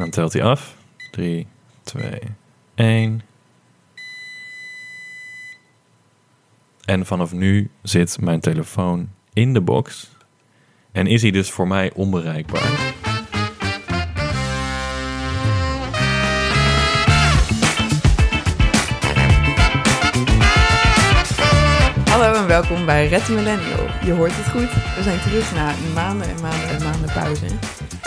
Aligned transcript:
dan 0.00 0.10
telt 0.10 0.32
hij 0.32 0.42
af. 0.42 0.76
3, 1.10 1.46
2, 1.82 2.20
1. 2.74 3.22
En 6.84 7.06
vanaf 7.06 7.32
nu 7.32 7.70
zit 7.82 8.20
mijn 8.20 8.40
telefoon 8.40 9.08
in 9.32 9.52
de 9.52 9.60
box. 9.60 10.10
En 10.92 11.06
is 11.06 11.22
hij 11.22 11.30
dus 11.30 11.50
voor 11.50 11.66
mij 11.66 11.92
onbereikbaar. 11.94 12.94
Hallo 22.04 22.34
en 22.34 22.46
welkom 22.46 22.86
bij 22.86 23.08
Red 23.08 23.28
Millennial. 23.28 23.86
Je 24.04 24.12
hoort 24.12 24.32
het 24.34 24.48
goed, 24.48 24.94
we 24.96 25.02
zijn 25.02 25.20
terug 25.20 25.54
na 25.54 25.74
maanden 25.94 26.28
en 26.28 26.40
maanden 26.40 26.68
en 26.68 26.82
maanden 26.82 27.12
pauze. 27.12 27.46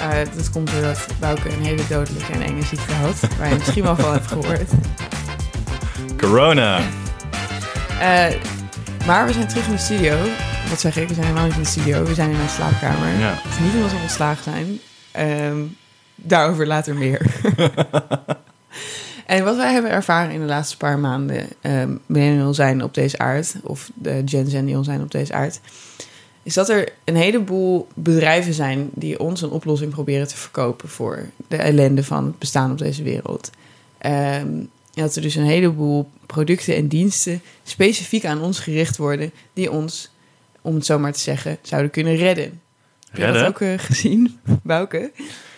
Uh, 0.03 0.35
dat 0.35 0.49
komt 0.49 0.71
doordat 0.71 1.07
Bouke 1.19 1.49
een 1.49 1.61
hele 1.61 1.87
dodelijke 1.89 2.33
en 2.33 2.41
enge 2.41 2.63
ziekte 2.63 2.93
had, 2.93 3.19
waar 3.37 3.49
je 3.49 3.55
misschien 3.55 3.83
wel 3.83 3.95
van 3.95 4.13
hebt 4.13 4.27
gehoord. 4.27 4.69
Corona! 6.17 6.79
Uh, 7.91 8.27
maar 9.05 9.25
we 9.25 9.33
zijn 9.33 9.47
terug 9.47 9.65
in 9.65 9.71
de 9.71 9.77
studio. 9.77 10.17
Wat 10.69 10.79
zeg 10.79 10.97
ik? 10.97 11.07
We 11.07 11.13
zijn 11.13 11.25
helemaal 11.25 11.47
niet 11.47 11.55
in 11.55 11.61
de 11.61 11.67
studio. 11.67 12.03
We 12.03 12.13
zijn 12.13 12.29
in 12.29 12.37
mijn 12.37 12.49
slaapkamer. 12.49 13.19
Ja. 13.19 13.33
Het 13.33 13.51
is 13.51 13.59
niet 13.59 13.73
omdat 13.73 13.91
we 13.91 13.97
ontslagen 14.01 14.43
zijn. 14.43 14.79
Um, 15.51 15.75
daarover 16.15 16.67
later 16.67 16.95
meer. 16.95 17.21
en 19.25 19.43
wat 19.43 19.55
wij 19.55 19.73
hebben 19.73 19.91
ervaren 19.91 20.31
in 20.31 20.39
de 20.39 20.45
laatste 20.45 20.77
paar 20.77 20.99
maanden... 20.99 21.47
Um, 21.61 21.99
millennial 22.05 22.53
zijn 22.53 22.83
op 22.83 22.93
deze 22.93 23.17
aard... 23.17 23.55
of 23.63 23.89
de 23.93 24.21
Gen 24.25 24.49
Zennial 24.49 24.83
zijn 24.83 25.01
op 25.01 25.11
deze 25.11 25.33
aard... 25.33 25.59
is 26.43 26.53
dat 26.53 26.69
er 26.69 26.93
een 27.03 27.15
heleboel 27.15 27.87
bedrijven 27.93 28.53
zijn... 28.53 28.89
die 28.93 29.19
ons 29.19 29.41
een 29.41 29.49
oplossing 29.49 29.91
proberen 29.91 30.27
te 30.27 30.37
verkopen... 30.37 30.89
voor 30.89 31.29
de 31.47 31.57
ellende 31.57 32.03
van 32.03 32.25
het 32.25 32.39
bestaan 32.39 32.71
op 32.71 32.77
deze 32.77 33.03
wereld. 33.03 33.49
Um, 34.05 34.69
dat 34.93 35.15
er 35.15 35.21
dus 35.21 35.35
een 35.35 35.45
heleboel 35.45 36.09
producten 36.25 36.75
en 36.75 36.87
diensten 36.87 37.41
specifiek 37.63 38.25
aan 38.25 38.41
ons 38.41 38.59
gericht 38.59 38.97
worden, 38.97 39.31
die 39.53 39.71
ons, 39.71 40.11
om 40.61 40.75
het 40.75 40.85
zo 40.85 40.99
maar 40.99 41.13
te 41.13 41.19
zeggen, 41.19 41.57
zouden 41.61 41.91
kunnen 41.91 42.15
redden. 42.15 42.61
Heb 43.09 43.27
je 43.27 43.39
dat 43.39 43.47
ook 43.47 43.59
uh, 43.59 43.73
gezien, 43.77 44.39
Bouke? 44.63 45.11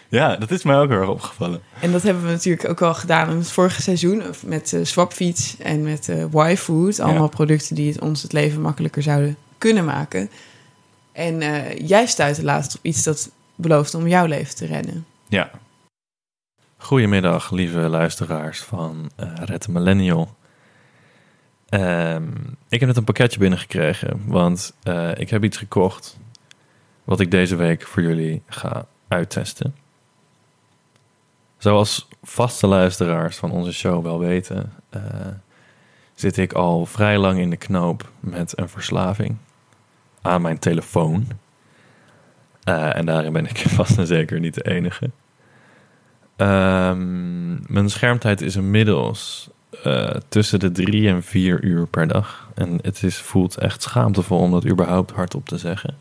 Ja, 0.09 0.35
dat 0.35 0.51
is 0.51 0.63
mij 0.63 0.77
ook 0.77 0.89
heel 0.89 0.99
erg 0.99 1.09
opgevallen. 1.09 1.61
En 1.81 1.91
dat 1.91 2.01
hebben 2.01 2.23
we 2.23 2.29
natuurlijk 2.29 2.69
ook 2.69 2.81
al 2.81 2.93
gedaan 2.93 3.29
in 3.29 3.37
het 3.37 3.51
vorige 3.51 3.81
seizoen 3.81 4.23
met 4.45 4.71
uh, 4.71 4.85
Swapfiets 4.85 5.55
en 5.59 5.83
met 5.83 6.07
uh, 6.07 6.49
Y-Food. 6.49 6.99
Allemaal 6.99 7.21
ja. 7.21 7.27
producten 7.27 7.75
die 7.75 7.91
het 7.91 8.01
ons 8.01 8.21
het 8.21 8.33
leven 8.33 8.61
makkelijker 8.61 9.03
zouden 9.03 9.37
kunnen 9.57 9.85
maken. 9.85 10.29
En 11.15 11.41
uh, 11.41 11.77
jij 11.87 12.05
stuitte 12.05 12.43
laatst 12.43 12.75
op 12.75 12.85
iets 12.85 13.03
dat 13.03 13.31
belooft 13.55 13.93
om 13.93 14.07
jouw 14.07 14.25
leven 14.25 14.55
te 14.55 14.65
redden. 14.65 15.05
Ja, 15.27 15.51
Goedemiddag, 16.77 17.51
lieve 17.51 17.79
luisteraars 17.79 18.59
van 18.61 19.11
uh, 19.19 19.31
Red 19.35 19.67
Millennial. 19.67 20.35
Um, 21.69 22.57
ik 22.69 22.79
heb 22.79 22.89
net 22.89 22.97
een 22.97 23.03
pakketje 23.03 23.39
binnengekregen, 23.39 24.21
want 24.25 24.73
uh, 24.83 25.11
ik 25.15 25.29
heb 25.29 25.43
iets 25.43 25.57
gekocht 25.57 26.17
wat 27.03 27.19
ik 27.19 27.31
deze 27.31 27.55
week 27.55 27.81
voor 27.81 28.03
jullie 28.03 28.41
ga 28.47 28.85
uittesten. 29.07 29.75
Zoals 31.57 32.07
vaste 32.23 32.67
luisteraars 32.67 33.37
van 33.37 33.51
onze 33.51 33.73
show 33.73 34.03
wel 34.03 34.19
weten, 34.19 34.73
zit 36.15 36.37
ik 36.37 36.53
al 36.53 36.85
vrij 36.85 37.17
lang 37.17 37.39
in 37.39 37.49
de 37.49 37.57
knoop 37.57 38.11
met 38.19 38.57
een 38.57 38.69
verslaving 38.69 39.37
aan 40.25 40.41
mijn 40.41 40.59
telefoon. 40.59 41.27
en 42.63 43.05
daarin 43.05 43.33
ben 43.33 43.45
ik 43.45 43.57
vast 43.77 43.97
en 43.97 44.07
zeker 44.07 44.39
niet 44.39 44.53
de 44.53 44.63
enige. 44.63 45.09
Um, 46.37 47.63
mijn 47.67 47.89
schermtijd 47.89 48.41
is 48.41 48.55
inmiddels 48.55 49.49
uh, 49.85 50.09
tussen 50.29 50.59
de 50.59 50.71
drie 50.71 51.09
en 51.09 51.23
vier 51.23 51.63
uur 51.63 51.87
per 51.87 52.07
dag. 52.07 52.49
En 52.55 52.79
het 52.81 53.03
is, 53.03 53.17
voelt 53.17 53.57
echt 53.57 53.81
schaamtevol 53.81 54.39
om 54.39 54.51
dat 54.51 54.67
überhaupt 54.67 55.11
hardop 55.11 55.47
te 55.47 55.57
zeggen. 55.57 55.97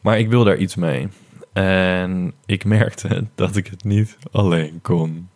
Maar 0.00 0.18
ik 0.18 0.28
wil 0.28 0.44
daar 0.44 0.56
iets 0.56 0.74
mee. 0.74 1.08
En 1.52 2.32
ik 2.46 2.64
merkte 2.78 3.24
dat 3.34 3.56
ik 3.56 3.66
het 3.66 3.84
niet 3.84 4.16
alleen 4.32 4.78
kon. 4.82 5.28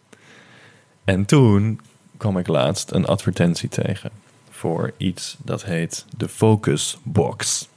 En 1.05 1.25
toen 1.25 1.81
kwam 2.17 2.39
ik 2.39 2.47
laatst 2.47 2.93
een 2.93 3.07
advertentie 3.07 3.69
tegen 3.69 4.11
voor 4.61 4.93
iets 4.97 5.37
dat 5.45 5.65
heet 5.65 6.07
de 6.17 6.29
Focus 6.29 6.99
Box. 7.03 7.69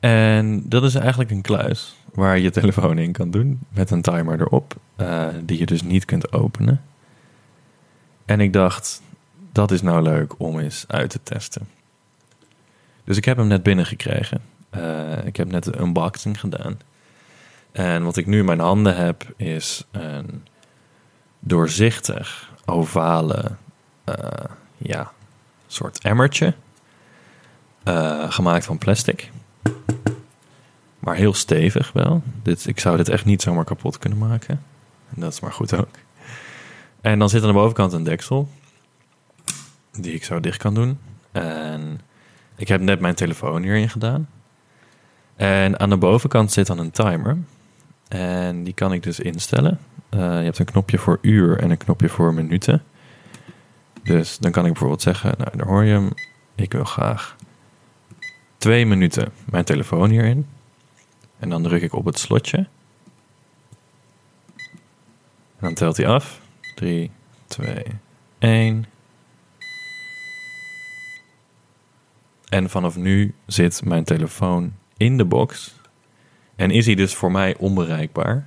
En 0.00 0.68
dat 0.68 0.82
is 0.82 0.94
eigenlijk 0.94 1.30
een 1.30 1.42
kluis 1.42 1.96
waar 2.14 2.36
je 2.36 2.42
je 2.42 2.50
telefoon 2.50 2.98
in 2.98 3.12
kan 3.12 3.30
doen 3.30 3.60
met 3.68 3.90
een 3.90 4.02
timer 4.02 4.40
erop, 4.40 4.76
uh, 4.96 5.28
die 5.42 5.58
je 5.58 5.66
dus 5.66 5.82
niet 5.82 6.04
kunt 6.04 6.32
openen. 6.32 6.82
En 8.24 8.40
ik 8.40 8.52
dacht, 8.52 9.02
dat 9.52 9.70
is 9.70 9.82
nou 9.82 10.02
leuk 10.02 10.34
om 10.38 10.58
eens 10.58 10.84
uit 10.88 11.10
te 11.10 11.22
testen. 11.22 11.68
Dus 13.04 13.16
ik 13.16 13.24
heb 13.24 13.36
hem 13.36 13.46
net 13.46 13.62
binnengekregen. 13.62 14.40
Uh, 14.76 15.26
ik 15.26 15.36
heb 15.36 15.50
net 15.50 15.64
de 15.64 15.80
unboxing 15.80 16.40
gedaan. 16.40 16.78
En 17.72 18.02
wat 18.02 18.16
ik 18.16 18.26
nu 18.26 18.38
in 18.38 18.44
mijn 18.44 18.60
handen 18.60 18.96
heb 18.96 19.32
is 19.36 19.84
een 19.90 20.44
doorzichtig, 21.40 22.52
ovale, 22.64 23.56
uh, 24.08 24.14
ja, 24.76 25.12
soort 25.66 25.98
emmertje. 25.98 26.54
gemaakt 28.28 28.64
van 28.64 28.78
plastic. 28.78 29.30
Maar 30.98 31.14
heel 31.14 31.34
stevig 31.34 31.92
wel. 31.92 32.22
Dit, 32.42 32.66
ik 32.66 32.80
zou 32.80 32.96
dit 32.96 33.08
echt 33.08 33.24
niet 33.24 33.42
zomaar 33.42 33.64
kapot 33.64 33.98
kunnen 33.98 34.18
maken. 34.18 34.62
En 35.14 35.20
dat 35.20 35.32
is 35.32 35.40
maar 35.40 35.52
goed 35.52 35.74
ook. 35.74 35.88
En 37.00 37.18
dan 37.18 37.28
zit 37.28 37.42
aan 37.42 37.48
de 37.48 37.54
bovenkant 37.54 37.92
een 37.92 38.04
deksel. 38.04 38.48
Die 39.92 40.12
ik 40.12 40.24
zo 40.24 40.40
dicht 40.40 40.58
kan 40.58 40.74
doen. 40.74 40.98
En 41.32 42.00
ik 42.56 42.68
heb 42.68 42.80
net 42.80 43.00
mijn 43.00 43.14
telefoon 43.14 43.62
hierin 43.62 43.90
gedaan. 43.90 44.28
En 45.36 45.80
aan 45.80 45.90
de 45.90 45.96
bovenkant 45.96 46.52
zit 46.52 46.66
dan 46.66 46.78
een 46.78 46.90
timer. 46.90 47.36
En 48.08 48.64
die 48.64 48.74
kan 48.74 48.92
ik 48.92 49.02
dus 49.02 49.20
instellen. 49.20 49.78
Uh, 50.10 50.20
je 50.20 50.44
hebt 50.44 50.58
een 50.58 50.64
knopje 50.64 50.98
voor 50.98 51.18
uur 51.20 51.58
en 51.58 51.70
een 51.70 51.76
knopje 51.76 52.08
voor 52.08 52.34
minuten. 52.34 52.82
Dus 54.06 54.38
dan 54.38 54.50
kan 54.50 54.64
ik 54.64 54.70
bijvoorbeeld 54.70 55.02
zeggen, 55.02 55.34
nou 55.38 55.56
daar 55.56 55.66
hoor 55.66 55.84
je 55.84 55.92
hem. 55.92 56.10
Ik 56.54 56.72
wil 56.72 56.84
graag 56.84 57.36
twee 58.58 58.86
minuten 58.86 59.32
mijn 59.44 59.64
telefoon 59.64 60.10
hierin. 60.10 60.46
En 61.38 61.48
dan 61.48 61.62
druk 61.62 61.82
ik 61.82 61.92
op 61.92 62.04
het 62.04 62.18
slotje. 62.18 62.56
En 65.56 65.62
dan 65.62 65.74
telt 65.74 65.96
hij 65.96 66.06
af. 66.06 66.40
3, 66.74 67.10
2, 67.46 67.84
1. 68.38 68.84
En 72.48 72.70
vanaf 72.70 72.96
nu 72.96 73.34
zit 73.46 73.84
mijn 73.84 74.04
telefoon 74.04 74.74
in 74.96 75.16
de 75.16 75.24
box. 75.24 75.74
En 76.56 76.70
is 76.70 76.86
hij 76.86 76.94
dus 76.94 77.14
voor 77.14 77.30
mij 77.30 77.56
onbereikbaar. 77.56 78.46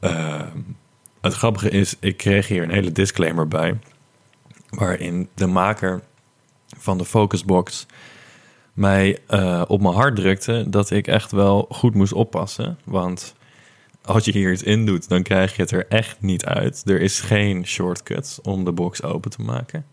uh, 0.00 0.40
het 1.20 1.34
grappige 1.34 1.70
is, 1.70 1.96
ik 2.00 2.16
kreeg 2.16 2.48
hier 2.48 2.62
een 2.62 2.70
hele 2.70 2.92
disclaimer 2.92 3.48
bij. 3.48 3.78
Waarin 4.78 5.28
de 5.34 5.46
maker 5.46 6.02
van 6.78 6.98
de 6.98 7.04
Focusbox 7.04 7.86
mij 8.72 9.18
uh, 9.28 9.62
op 9.66 9.80
mijn 9.80 9.94
hart 9.94 10.16
drukte 10.16 10.64
dat 10.68 10.90
ik 10.90 11.06
echt 11.06 11.32
wel 11.32 11.66
goed 11.68 11.94
moest 11.94 12.12
oppassen. 12.12 12.78
Want 12.84 13.34
als 14.04 14.24
je 14.24 14.32
hier 14.32 14.52
iets 14.52 14.62
in 14.62 14.86
doet, 14.86 15.08
dan 15.08 15.22
krijg 15.22 15.56
je 15.56 15.62
het 15.62 15.70
er 15.70 15.86
echt 15.88 16.20
niet 16.20 16.44
uit. 16.44 16.82
Er 16.84 17.00
is 17.00 17.20
geen 17.20 17.66
shortcut 17.66 18.38
om 18.42 18.64
de 18.64 18.72
box 18.72 19.02
open 19.02 19.30
te 19.30 19.42
maken. 19.42 19.84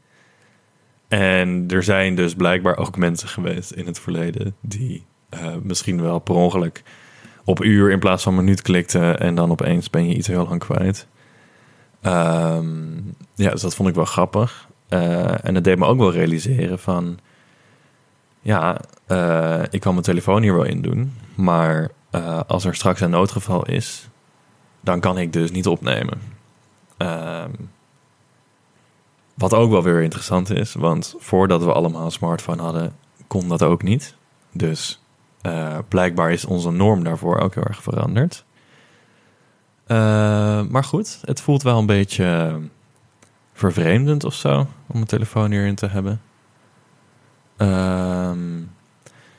En 1.07 1.65
er 1.67 1.83
zijn 1.83 2.15
dus 2.15 2.33
blijkbaar 2.33 2.77
ook 2.77 2.97
mensen 2.97 3.27
geweest 3.27 3.71
in 3.71 3.85
het 3.85 3.99
verleden 3.99 4.55
die 4.61 5.05
uh, 5.33 5.55
misschien 5.63 6.01
wel 6.01 6.19
per 6.19 6.35
ongeluk 6.35 6.83
op 7.43 7.63
uur 7.63 7.91
in 7.91 7.99
plaats 7.99 8.23
van 8.23 8.35
minuut 8.35 8.61
klikten 8.61 9.19
en 9.19 9.35
dan 9.35 9.51
opeens 9.51 9.89
ben 9.89 10.07
je 10.07 10.15
iets 10.15 10.27
heel 10.27 10.47
lang 10.47 10.59
kwijt. 10.59 11.07
Um, 12.01 13.15
ja, 13.35 13.51
dus 13.51 13.61
dat 13.61 13.75
vond 13.75 13.89
ik 13.89 13.95
wel 13.95 14.05
grappig. 14.05 14.67
Uh, 14.89 15.45
en 15.45 15.55
het 15.55 15.63
deed 15.63 15.77
me 15.77 15.85
ook 15.85 15.97
wel 15.97 16.11
realiseren 16.11 16.79
van 16.79 17.19
ja, 18.41 18.79
uh, 19.07 19.63
ik 19.69 19.79
kan 19.81 19.91
mijn 19.91 20.05
telefoon 20.05 20.41
hier 20.41 20.53
wel 20.53 20.63
in 20.63 20.81
doen. 20.81 21.13
Maar 21.35 21.91
uh, 22.11 22.39
als 22.47 22.65
er 22.65 22.75
straks 22.75 23.01
een 23.01 23.09
noodgeval 23.09 23.65
is, 23.65 24.09
dan 24.81 24.99
kan 24.99 25.17
ik 25.17 25.33
dus 25.33 25.51
niet 25.51 25.67
opnemen. 25.67 26.21
Uh, 26.97 27.43
wat 29.33 29.53
ook 29.53 29.71
wel 29.71 29.83
weer 29.83 30.01
interessant 30.01 30.49
is, 30.49 30.73
want 30.73 31.15
voordat 31.17 31.63
we 31.63 31.73
allemaal 31.73 32.05
een 32.05 32.11
smartphone 32.11 32.61
hadden, 32.61 32.95
kon 33.27 33.47
dat 33.47 33.63
ook 33.63 33.83
niet. 33.83 34.15
Dus 34.51 35.01
blijkbaar 35.87 36.31
is 36.31 36.45
onze 36.45 36.71
norm 36.71 37.03
daarvoor 37.03 37.39
ook 37.39 37.53
heel 37.53 37.63
erg 37.63 37.83
veranderd. 37.83 38.45
Maar 40.69 40.83
goed, 40.83 41.19
het 41.25 41.41
voelt 41.41 41.63
wel 41.63 41.77
een 41.77 41.85
beetje 41.85 42.59
vervreemdend 43.53 44.23
of 44.23 44.33
zo 44.33 44.67
om 44.87 45.01
een 45.01 45.05
telefoon 45.05 45.51
hierin 45.51 45.75
te 45.75 45.87
hebben. 45.87 46.21
Um, 47.57 48.71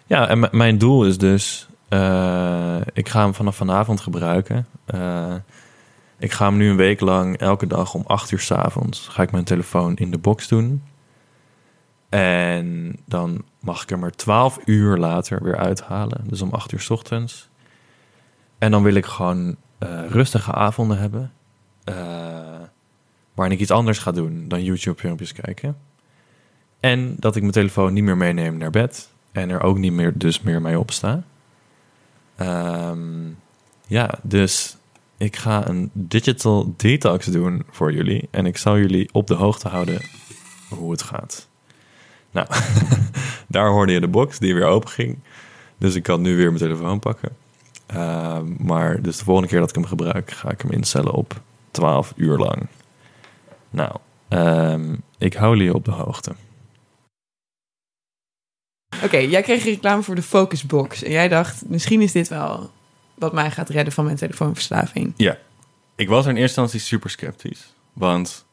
ja, 0.07 0.29
en 0.29 0.49
mijn 0.51 0.79
doel 0.79 1.07
is 1.07 1.19
dus 1.19 1.71
Eh, 1.91 2.81
ik 2.93 3.09
ga 3.09 3.23
hem 3.23 3.35
vanaf 3.35 3.57
vanavond 3.57 4.01
gebruiken. 4.01 4.67
Eh, 4.85 5.35
ik 6.19 6.33
ga 6.33 6.47
hem 6.47 6.57
nu 6.57 6.71
een 6.71 6.77
week 6.77 7.01
lang 7.01 7.37
elke 7.37 7.67
dag 7.67 7.95
om 7.95 8.03
8 8.07 8.31
uur 8.31 8.41
's 8.41 8.51
avonds 8.51 9.09
ga 9.09 9.23
ik 9.23 9.31
mijn 9.31 9.45
telefoon 9.45 9.97
in 9.97 10.11
de 10.11 10.19
box 10.19 10.49
doen. 10.49 10.83
En 12.09 12.97
dan 13.07 13.45
mag 13.61 13.83
ik 13.83 13.89
hem 13.89 14.05
er 14.05 14.17
12 14.17 14.59
uur 14.65 14.97
later 14.97 15.43
weer 15.43 15.57
uithalen. 15.57 16.25
Dus 16.25 16.43
om 16.43 16.51
8 16.51 16.73
uur 16.73 16.81
's 16.81 16.91
ochtends. 16.91 17.49
En 18.59 18.71
dan 18.71 18.83
wil 18.83 18.95
ik 18.95 19.07
gewoon 19.07 19.57
eh, 19.81 20.01
rustige 20.09 20.53
avonden 20.53 20.99
hebben. 20.99 21.33
eh, 21.85 21.95
waarin 23.35 23.55
ik 23.55 23.61
iets 23.63 23.71
anders 23.71 23.99
ga 23.99 24.13
doen 24.13 24.49
dan 24.49 24.65
YouTube-filmpjes 24.65 25.33
kijken. 25.33 25.77
En 26.81 27.17
dat 27.19 27.37
ik 27.37 27.43
mijn 27.43 27.55
telefoon 27.55 27.93
niet 27.93 28.05
meer 28.05 28.17
meeneem 28.17 28.57
naar 28.57 28.71
bed. 28.71 29.11
En 29.33 29.51
er 29.51 29.63
ook 29.63 29.79
niet 29.79 29.93
meer 29.93 30.13
dus 30.19 30.41
meer 30.41 30.61
mee 30.63 30.79
opsta. 30.79 31.23
Ehm, 32.37 33.29
ja, 33.87 34.19
dus 34.23 34.77
ik 35.17 35.37
ga 35.37 35.69
een 35.69 35.91
digital 35.93 36.75
detox 36.77 37.27
doen 37.27 37.63
voor 37.71 37.93
jullie. 37.93 38.29
En 38.31 38.47
ik 38.47 38.57
zal 38.57 38.79
jullie 38.79 39.09
op 39.13 39.27
de 39.27 39.35
hoogte 39.35 39.69
houden 39.69 40.01
hoe 40.69 40.91
het 40.91 41.03
gaat. 41.03 41.49
Nou, 42.31 42.47
daar 43.49 43.69
hoorde 43.69 43.93
je 43.93 44.01
de 44.01 44.09
box 44.09 44.39
die 44.39 44.55
weer 44.55 44.67
open 44.67 44.89
ging. 44.89 45.19
Dus 45.79 45.95
ik 45.95 46.03
kan 46.03 46.21
nu 46.21 46.37
weer 46.37 46.47
mijn 46.47 46.59
telefoon 46.59 46.99
pakken. 46.99 47.37
Ehm, 47.93 48.47
maar 48.59 49.03
dus 49.03 49.19
de 49.19 49.25
volgende 49.25 49.49
keer 49.49 49.61
dat 49.61 49.69
ik 49.69 49.75
hem 49.75 49.85
gebruik, 49.85 50.31
ga 50.31 50.51
ik 50.51 50.61
hem 50.61 50.71
instellen 50.71 51.13
op 51.13 51.41
12 51.71 52.13
uur 52.17 52.39
lang. 52.39 52.67
Nou, 53.71 53.97
ehm, 54.29 54.95
ik 55.19 55.35
hou 55.35 55.57
jullie 55.57 55.75
op 55.75 55.85
de 55.85 55.91
hoogte. 55.91 56.35
Oké, 59.05 59.17
jij 59.17 59.43
kreeg 59.43 59.65
reclame 59.65 60.03
voor 60.03 60.15
de 60.15 60.23
Focusbox. 60.23 61.03
En 61.03 61.11
jij 61.11 61.29
dacht, 61.29 61.63
misschien 61.69 62.01
is 62.01 62.13
dit 62.13 62.29
wel 62.29 62.71
wat 63.15 63.33
mij 63.33 63.51
gaat 63.51 63.69
redden 63.69 63.93
van 63.93 64.05
mijn 64.05 64.17
telefoonverslaving. 64.17 65.13
Ja, 65.17 65.39
ik 65.95 66.09
was 66.09 66.25
er 66.25 66.31
in 66.31 66.37
eerste 66.37 66.61
instantie 66.61 66.89
super 66.89 67.11
sceptisch. 67.11 67.75
Want 67.93 68.45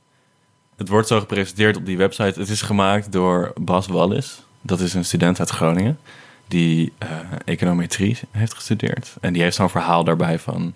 het 0.76 0.90
wordt 0.90 1.08
zo 1.08 1.20
gepresenteerd 1.20 1.78
op 1.78 1.86
die 1.86 1.98
website. 1.98 2.40
Het 2.40 2.50
is 2.50 2.62
gemaakt 2.62 3.12
door 3.12 3.54
Bas 3.62 3.88
Wallis. 3.88 4.46
Dat 4.62 4.80
is 4.80 4.94
een 4.94 5.06
student 5.06 5.40
uit 5.40 5.50
Groningen. 5.50 6.00
Die 6.48 6.94
eh, 6.98 7.10
econometrie 7.46 8.18
heeft 8.32 8.54
gestudeerd. 8.54 9.16
En 9.22 9.34
die 9.34 9.42
heeft 9.42 9.56
zo'n 9.56 9.70
verhaal 9.70 10.04
daarbij 10.04 10.40
van... 10.40 10.76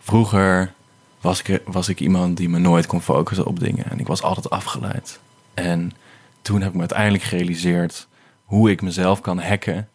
Vroeger 0.00 0.72
was 1.20 1.42
ik, 1.42 1.62
was 1.64 1.88
ik 1.88 2.00
iemand 2.00 2.36
die 2.36 2.48
me 2.48 2.58
nooit 2.58 2.86
kon 2.86 3.02
focussen 3.02 3.46
op 3.46 3.60
dingen. 3.60 3.90
En 3.90 3.98
ik 3.98 4.06
was 4.06 4.22
altijd 4.22 4.50
afgeleid. 4.50 5.20
En 5.54 5.92
toen 6.42 6.58
heb 6.60 6.68
ik 6.68 6.74
me 6.74 6.80
uiteindelijk 6.80 7.24
gerealiseerd... 7.24 8.06
hoe 8.44 8.70
ik 8.70 8.82
mezelf 8.82 9.20
kan 9.20 9.40
hacken... 9.40 9.88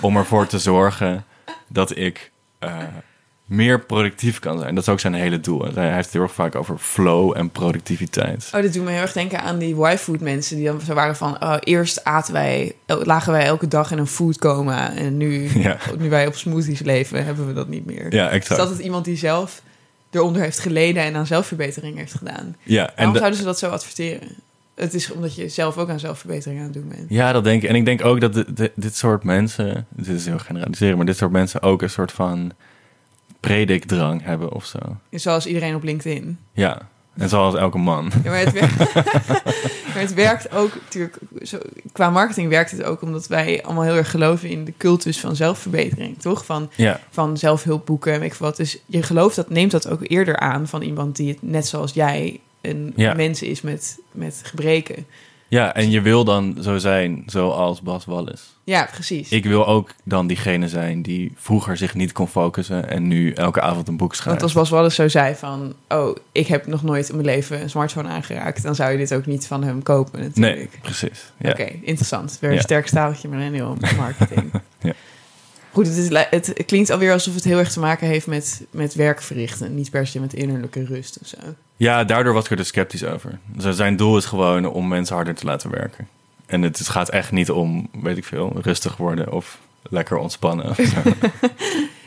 om 0.00 0.16
ervoor 0.16 0.46
te 0.46 0.58
zorgen 0.58 1.24
dat 1.68 1.96
ik... 1.96 2.30
eh, 2.58 2.78
meer 3.46 3.80
productief 3.80 4.38
kan 4.38 4.58
zijn. 4.58 4.74
Dat 4.74 4.82
is 4.86 4.88
ook 4.92 5.00
zijn 5.00 5.14
hele 5.14 5.40
doel. 5.40 5.64
Hij 5.74 5.92
heeft 5.92 6.04
het 6.04 6.12
heel 6.12 6.22
erg 6.22 6.32
vaak 6.32 6.54
over 6.54 6.78
flow 6.78 7.32
en 7.36 7.50
productiviteit. 7.50 8.50
Oh, 8.54 8.62
dat 8.62 8.72
doet 8.72 8.84
me 8.84 8.90
heel 8.90 9.00
erg 9.00 9.12
denken 9.12 9.40
aan 9.42 9.58
die 9.58 9.74
Y-food 9.74 10.20
mensen 10.20 10.56
die 10.56 10.64
dan 10.66 10.80
zo 10.80 10.94
waren 10.94 11.16
van... 11.16 11.42
Oh, 11.42 11.56
eerst 11.60 12.04
aten 12.04 12.32
wij, 12.32 12.72
lagen 12.86 13.32
wij 13.32 13.44
elke 13.44 13.68
dag 13.68 13.90
in 13.90 13.98
een 13.98 14.06
foodcoma. 14.06 14.94
En 14.94 15.16
nu, 15.16 15.48
Ja. 15.62 15.76
nu 15.98 16.08
wij 16.10 16.26
op 16.26 16.34
smoothies 16.34 16.80
leven, 16.80 17.24
hebben 17.24 17.46
we 17.46 17.52
dat 17.52 17.68
niet 17.68 17.86
meer. 17.86 18.14
Ja, 18.14 18.28
Is 18.28 18.34
exact. 18.34 18.60
dat 18.60 18.68
het 18.70 18.78
iemand 18.78 19.04
die 19.04 19.16
zelf 19.16 19.62
eronder 20.10 20.42
heeft 20.42 20.58
geleden 20.58 21.02
en 21.02 21.14
aan 21.16 21.26
zelfverbetering 21.26 21.96
heeft 21.96 22.14
gedaan? 22.14 22.56
Ja, 22.62 22.82
en 22.88 22.92
Waarom 22.96 23.12
de- 23.12 23.18
zouden 23.18 23.38
ze 23.38 23.44
dat 23.44 23.58
zo 23.58 23.68
adverteren? 23.70 24.28
Het 24.74 24.94
is 24.94 25.12
omdat 25.12 25.34
je 25.34 25.48
zelf 25.48 25.76
ook 25.76 25.88
aan 25.88 26.00
zelfverbetering 26.00 26.58
aan 26.58 26.64
het 26.64 26.74
doen 26.74 26.88
bent. 26.88 27.04
ja, 27.08 27.32
dat 27.32 27.44
denk 27.44 27.62
ik. 27.62 27.68
En 27.68 27.74
ik 27.74 27.84
denk 27.84 28.04
ook 28.04 28.20
dat 28.20 28.44
dit 28.74 28.96
soort 28.96 29.24
mensen... 29.24 29.86
Dit 29.88 30.06
is 30.16 30.26
heel 30.26 30.38
generaliseren, 30.38 30.96
maar 30.96 31.06
dit 31.06 31.16
soort 31.16 31.30
mensen 31.32 31.62
ook 31.62 31.82
een 31.82 31.90
soort 31.90 32.12
van 32.12 32.52
predikdrang 33.40 34.22
hebben 34.24 34.52
of 34.52 34.64
zo. 34.64 34.78
Zoals 35.10 35.46
iedereen 35.46 35.74
op 35.74 35.82
LinkedIn. 35.82 36.38
Ja, 36.52 36.88
en 37.16 37.28
zoals 37.28 37.54
elke 37.54 37.78
man. 37.78 38.10
Ja, 38.24 38.30
maar, 38.30 38.38
het 38.40 38.52
werkt, 38.52 38.94
maar 39.94 39.98
het 40.02 40.14
werkt 40.14 40.52
ook 40.52 40.74
natuurlijk... 40.74 41.16
Zo, 41.42 41.58
qua 41.92 42.10
marketing 42.10 42.48
werkt 42.48 42.70
het 42.70 42.82
ook 42.82 43.02
omdat 43.02 43.26
wij 43.26 43.62
allemaal 43.62 43.82
heel 43.84 43.96
erg 43.96 44.10
geloven 44.10 44.48
in 44.48 44.64
de 44.64 44.72
cultus 44.76 45.20
van 45.20 45.36
zelfverbetering, 45.36 46.18
toch? 46.18 46.44
Van, 46.44 46.70
Ja, 46.74 47.00
van 47.10 47.36
zelfhulpboeken 47.38 48.12
en 48.12 48.20
weet 48.20 48.32
ik 48.32 48.38
wat. 48.38 48.56
Dus 48.56 48.78
je 48.86 49.02
gelooft 49.02 49.36
dat, 49.36 49.50
neemt 49.50 49.70
dat 49.70 49.88
ook 49.88 50.00
eerder 50.02 50.36
aan 50.36 50.68
van 50.68 50.82
iemand 50.82 51.16
die 51.16 51.28
het 51.28 51.42
net 51.42 51.66
zoals 51.66 51.92
jij 51.92 52.40
een 52.60 52.92
Ja. 52.96 53.14
mens 53.14 53.42
is 53.42 53.60
met, 53.60 53.98
met 54.12 54.40
gebreken. 54.44 55.06
Ja, 55.48 55.74
en 55.74 55.90
je 55.90 56.00
wil 56.00 56.24
dan 56.24 56.56
zo 56.60 56.78
zijn 56.78 57.22
zoals 57.26 57.80
Bas 57.80 58.04
Wallis. 58.04 58.54
Ja, 58.64 58.88
precies. 58.92 59.30
Ik 59.30 59.44
wil 59.44 59.66
ook 59.66 59.90
dan 60.04 60.26
diegene 60.26 60.68
zijn 60.68 61.02
die 61.02 61.32
vroeger 61.36 61.76
zich 61.76 61.94
niet 61.94 62.12
kon 62.12 62.28
focussen... 62.28 62.88
en 62.90 63.08
nu 63.08 63.32
elke 63.32 63.60
avond 63.60 63.88
een 63.88 63.96
boek 63.96 64.14
schrijft. 64.14 64.30
Want 64.30 64.42
als 64.42 64.52
Bas 64.52 64.70
Wallace 64.70 64.94
zo 64.94 65.08
zei 65.08 65.34
van... 65.34 65.74
oh, 65.88 66.16
ik 66.32 66.46
heb 66.46 66.66
nog 66.66 66.82
nooit 66.82 67.08
in 67.08 67.14
mijn 67.14 67.26
leven 67.26 67.62
een 67.62 67.70
smartphone 67.70 68.08
aangeraakt... 68.08 68.62
dan 68.62 68.74
zou 68.74 68.90
je 68.90 68.96
dit 68.98 69.14
ook 69.14 69.26
niet 69.26 69.46
van 69.46 69.64
hem 69.64 69.82
kopen 69.82 70.20
natuurlijk. 70.20 70.56
Nee, 70.56 70.68
precies. 70.82 71.32
Ja. 71.38 71.50
Oké, 71.50 71.64
interessant. 71.82 72.36
Weer 72.40 72.50
Ja. 72.50 72.56
een 72.56 72.62
sterk 72.62 72.86
staaltje 72.86 73.28
millennial 73.28 73.76
marketing. 73.96 74.50
Ja. 74.82 74.92
Goed, 75.76 75.86
het, 75.86 75.96
is, 75.96 76.08
het 76.30 76.64
klinkt 76.66 76.90
alweer 76.90 77.12
alsof 77.12 77.34
het 77.34 77.44
heel 77.44 77.58
erg 77.58 77.72
te 77.72 77.80
maken 77.80 78.06
heeft 78.06 78.26
met, 78.26 78.66
met 78.70 78.94
werk 78.94 79.22
verrichten. 79.22 79.74
Niet 79.74 79.90
per 79.90 80.06
se 80.06 80.20
met 80.20 80.34
innerlijke 80.34 80.84
rust 80.84 81.18
of 81.20 81.26
zo. 81.26 81.36
Ja, 81.76 82.04
daardoor 82.04 82.32
was 82.32 82.44
ik 82.44 82.50
er 82.50 82.56
dus 82.56 82.68
sceptisch 82.68 83.04
over. 83.04 83.38
Dus 83.44 83.76
zijn 83.76 83.96
doel 83.96 84.16
is 84.16 84.24
gewoon 84.24 84.66
om 84.66 84.88
mensen 84.88 85.16
harder 85.16 85.34
te 85.34 85.44
laten 85.44 85.70
werken. 85.70 86.08
En 86.46 86.62
het, 86.62 86.78
het 86.78 86.88
gaat 86.88 87.08
echt 87.08 87.32
niet 87.32 87.50
om, 87.50 87.88
weet 88.02 88.16
ik 88.16 88.24
veel, 88.24 88.56
rustig 88.62 88.96
worden 88.96 89.32
of 89.32 89.58
lekker 89.82 90.16
ontspannen. 90.16 90.68
of 90.68 90.76
zo. 90.76 91.00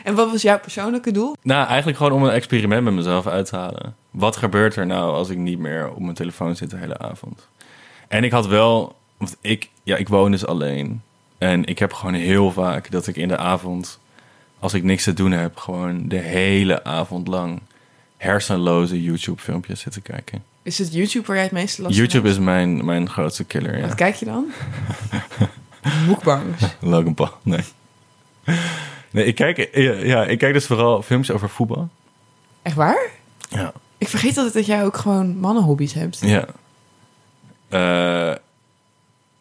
En 0.04 0.16
wat 0.16 0.31
was 0.31 0.42
jouw 0.42 0.60
persoonlijke 0.60 1.12
doel? 1.12 1.36
nou, 1.42 1.68
eigenlijk 1.68 1.98
gewoon 1.98 2.13
om 2.13 2.24
een 2.24 2.31
experiment 2.31 2.83
met 2.83 2.94
mezelf 2.94 3.27
uit 3.27 3.45
te 3.45 3.56
halen. 3.56 3.95
Wat 4.12 4.36
gebeurt 4.36 4.75
er 4.75 4.86
nou 4.86 5.13
als 5.13 5.30
ik 5.30 5.38
niet 5.38 5.60
meer 5.60 5.89
op 5.89 6.00
mijn 6.00 6.13
telefoon 6.13 6.56
zit 6.56 6.69
de 6.69 6.77
hele 6.77 6.98
avond? 6.98 7.48
En 8.07 8.24
ik 8.24 8.31
had 8.31 8.48
wel, 8.48 8.95
want 9.18 9.38
ik, 9.42 9.69
ja, 9.83 9.95
ik 9.95 10.07
woon 10.07 10.31
dus 10.31 10.45
alleen. 10.45 11.01
En 11.39 11.65
ik 11.65 11.80
heb 11.80 11.94
gewoon 11.94 12.13
heel 12.13 12.51
vaak 12.51 12.91
dat 12.91 13.07
ik 13.07 13.15
in 13.15 13.27
de 13.27 13.38
avond, 13.38 14.00
als 14.59 14.74
ik 14.74 14.83
niks 14.83 15.03
te 15.03 15.13
doen 15.13 15.31
heb, 15.31 15.57
gewoon 15.57 16.07
de 16.07 16.18
hele 16.18 16.83
avond 16.83 17.27
lang 17.27 17.62
hersenloze 18.18 19.03
YouTube-filmpjes 19.03 19.80
zitten 19.80 20.01
kijken. 20.01 20.44
Is 20.62 20.77
het 20.77 20.94
YouTube 20.94 21.25
waar 21.25 21.36
jij 21.36 21.45
het 21.45 21.53
meeste 21.53 21.81
last 21.81 21.95
van 21.95 22.03
YouTube 22.03 22.27
hebt? 22.27 22.39
is 22.39 22.45
mijn, 22.45 22.86
mijn 22.86 23.09
grootste 23.09 23.44
killer, 23.44 23.77
ja. 23.77 23.88
Wat 23.88 23.95
kijk 23.95 24.15
je 24.15 24.25
dan? 24.25 24.45
Mukbangs. 26.07 26.63
Logan 26.80 27.13
Paul, 27.13 27.33
nee. 27.42 27.63
Nee, 29.12 29.25
ik 29.25 29.35
kijk, 29.35 29.69
ja, 29.74 29.94
ja, 29.94 30.25
ik 30.25 30.38
kijk 30.38 30.53
dus 30.53 30.65
vooral 30.65 31.01
films 31.01 31.31
over 31.31 31.50
voetbal. 31.50 31.89
Echt 32.62 32.75
waar? 32.75 33.09
Ja. 33.50 33.73
Ik 33.97 34.07
vergeet 34.07 34.37
altijd 34.37 34.54
dat 34.54 34.66
jij 34.66 34.83
ook 34.85 34.97
gewoon 34.97 35.37
mannenhobby's 35.37 35.94
hebt. 35.94 36.19
Ja. 36.19 36.45
Eh, 37.69 38.35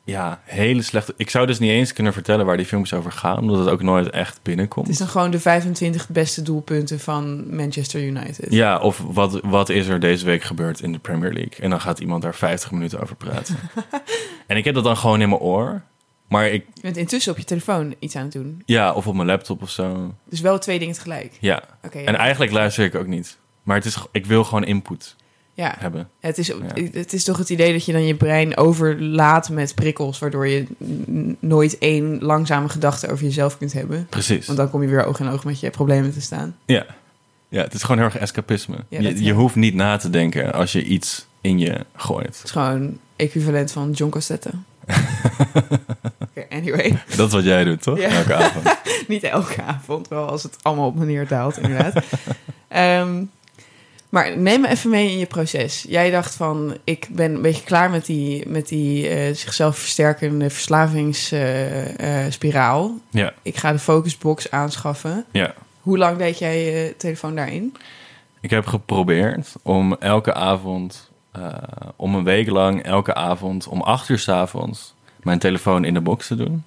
ja, 0.09 0.41
hele 0.45 0.83
slechte... 0.83 1.15
Ik 1.17 1.31
zou 1.31 1.47
dus 1.47 1.59
niet 1.59 1.71
eens 1.71 1.93
kunnen 1.93 2.13
vertellen 2.13 2.47
waar 2.47 2.57
die 2.57 2.67
films 2.67 2.95
over 2.95 3.13
gaan... 3.13 3.39
omdat 3.39 3.59
het 3.59 3.69
ook 3.69 3.83
nooit 3.83 4.11
echt 4.11 4.41
binnenkomt. 4.43 4.87
Het 4.87 4.95
is 4.95 5.01
dan 5.01 5.11
gewoon 5.11 5.31
de 5.31 5.41
25 5.41 6.09
beste 6.09 6.43
doelpunten 6.43 7.01
van 7.01 7.57
Manchester 7.57 8.03
United. 8.03 8.53
Ja, 8.53 8.79
of 8.79 9.03
wat, 9.07 9.41
wat 9.43 9.69
is 9.69 9.87
er 9.87 10.01
deze 10.01 10.25
week 10.25 10.43
gebeurd 10.43 10.81
in 10.81 10.93
de 10.93 10.99
Premier 10.99 11.33
League? 11.33 11.59
En 11.61 11.71
dan 11.71 11.81
gaat 11.81 11.99
iemand 11.99 12.23
daar 12.23 12.35
50 12.35 12.71
minuten 12.71 13.01
over 13.01 13.17
praten. 13.17 13.57
en 14.47 14.57
ik 14.57 14.65
heb 14.65 14.75
dat 14.75 14.85
dan 14.85 14.97
gewoon 14.97 15.21
in 15.21 15.29
mijn 15.29 15.41
oor. 15.41 15.83
Maar 16.29 16.49
ik... 16.49 16.67
Je 16.75 16.83
bent 16.83 16.97
intussen 16.97 17.33
op 17.33 17.39
je 17.39 17.45
telefoon 17.45 17.95
iets 17.99 18.17
aan 18.17 18.23
het 18.23 18.33
doen. 18.33 18.63
Ja, 18.65 18.93
of 18.93 19.07
op 19.07 19.15
mijn 19.15 19.27
laptop 19.27 19.63
of 19.63 19.71
zo. 19.71 20.15
Dus 20.25 20.41
wel 20.41 20.59
twee 20.59 20.79
dingen 20.79 20.95
tegelijk. 20.95 21.37
Ja. 21.41 21.63
Oké. 21.83 21.99
ja. 21.99 22.05
En 22.05 22.15
eigenlijk 22.15 22.53
luister 22.53 22.85
ik 22.85 22.95
ook 22.95 23.07
niet. 23.07 23.39
Maar 23.63 23.77
het 23.77 23.85
is, 23.85 23.97
ik 24.13 24.27
wil 24.27 24.45
gewoon 24.45 24.65
input 24.65 25.17
ja. 25.65 25.75
hebben. 25.79 26.09
Het, 26.21 26.39
is, 26.39 26.53
het 26.93 27.13
is 27.13 27.25
toch 27.25 27.39
het 27.39 27.51
idee 27.51 27.73
dat 27.73 27.85
je 27.85 27.93
dan 27.93 28.07
je 28.07 28.15
brein 28.15 28.57
overlaat 28.57 29.51
met 29.51 29.75
prikkels... 29.75 30.19
waardoor 30.19 30.49
je 30.49 30.67
nooit 31.41 31.79
één 31.79 32.19
langzame 32.23 32.69
gedachte 32.69 33.11
over 33.11 33.25
jezelf 33.25 33.59
kunt 33.59 33.73
hebben. 33.73 34.07
Precies. 34.09 34.47
Want 34.47 34.59
dan 34.59 34.71
kom 34.71 34.83
je 34.83 34.89
weer 34.89 35.05
oog 35.05 35.21
in 35.21 35.29
oog 35.29 35.45
met 35.45 35.61
je 35.61 35.71
problemen 35.71 36.13
te 36.13 36.21
staan. 36.21 36.57
Ja. 36.65 36.87
ja, 37.49 37.63
het 37.63 37.75
is 37.75 37.83
gewoon 37.83 37.97
heel 37.97 38.07
erg 38.07 38.19
escapisme. 38.19 38.77
Ja, 38.89 39.01
je, 39.01 39.25
je 39.25 39.33
hoeft 39.33 39.55
niet 39.55 39.75
na 39.75 39.97
te 39.97 40.11
denken 40.11 40.53
als 40.53 40.73
je 40.73 40.85
iets 40.85 41.27
in 41.41 41.59
je 41.59 41.87
gooit. 41.97 42.27
Het 42.27 42.45
is 42.45 42.51
gewoon 42.51 42.99
equivalent 43.17 43.73
van 43.73 43.91
John 43.91 44.11
Costette. 44.11 44.51
Oké, 46.29 46.47
anyway, 46.51 47.03
Dat 47.17 47.27
is 47.27 47.35
wat 47.35 47.45
jij 47.45 47.65
doet, 47.65 47.83
toch? 47.83 47.99
Ja. 47.99 48.09
Elke 48.09 48.35
avond. 48.35 48.77
niet 49.09 49.23
elke 49.23 49.63
avond, 49.63 50.09
wel 50.09 50.29
als 50.29 50.43
het 50.43 50.57
allemaal 50.63 50.87
op 50.87 50.95
me 50.95 51.05
neerdaalt, 51.05 51.59
inderdaad. 51.59 52.05
Ehm, 52.69 53.25
maar 54.09 54.39
neem 54.39 54.61
me 54.61 54.69
even 54.69 54.91
mee 54.91 55.11
in 55.11 55.19
je 55.19 55.27
proces. 55.27 55.85
Jij 55.89 56.11
dacht 56.11 56.35
van, 56.35 56.77
ik 56.85 57.09
ben 57.11 57.35
een 57.35 57.43
beetje 57.43 57.65
klaar 57.65 57.91
met 57.91 58.07
die, 58.07 58.49
met 58.49 58.69
die 58.69 59.09
eh, 59.09 59.35
zichzelf 59.35 59.79
versterkende 59.79 60.51
verslavingsspiraal. 60.51 62.99
Ja, 63.11 63.33
ik 63.43 63.57
ga 63.57 63.73
de 63.73 63.79
focusbox 63.79 64.51
aanschaffen. 64.51 65.25
ja. 65.33 65.55
Hoe 65.81 65.99
lang 65.99 66.19
deed 66.19 66.39
jij 66.39 66.65
je 66.65 66.95
telefoon 66.97 67.35
daarin? 67.35 67.77
Ik 68.41 68.51
heb 68.51 68.67
geprobeerd 68.67 69.53
om 69.63 69.97
elke 69.99 70.35
avond, 70.35 71.11
eh, 71.33 71.53
om 71.97 72.15
een 72.15 72.25
week 72.25 72.51
lang, 72.51 72.83
elke 72.83 73.15
avond 73.15 73.69
om 73.69 73.81
acht 73.81 74.09
uur 74.09 74.19
s 74.19 74.29
avonds 74.29 74.95
mijn 75.23 75.39
telefoon 75.39 75.85
in 75.85 75.95
de 75.95 76.01
box 76.01 76.27
te 76.27 76.35
doen. 76.35 76.65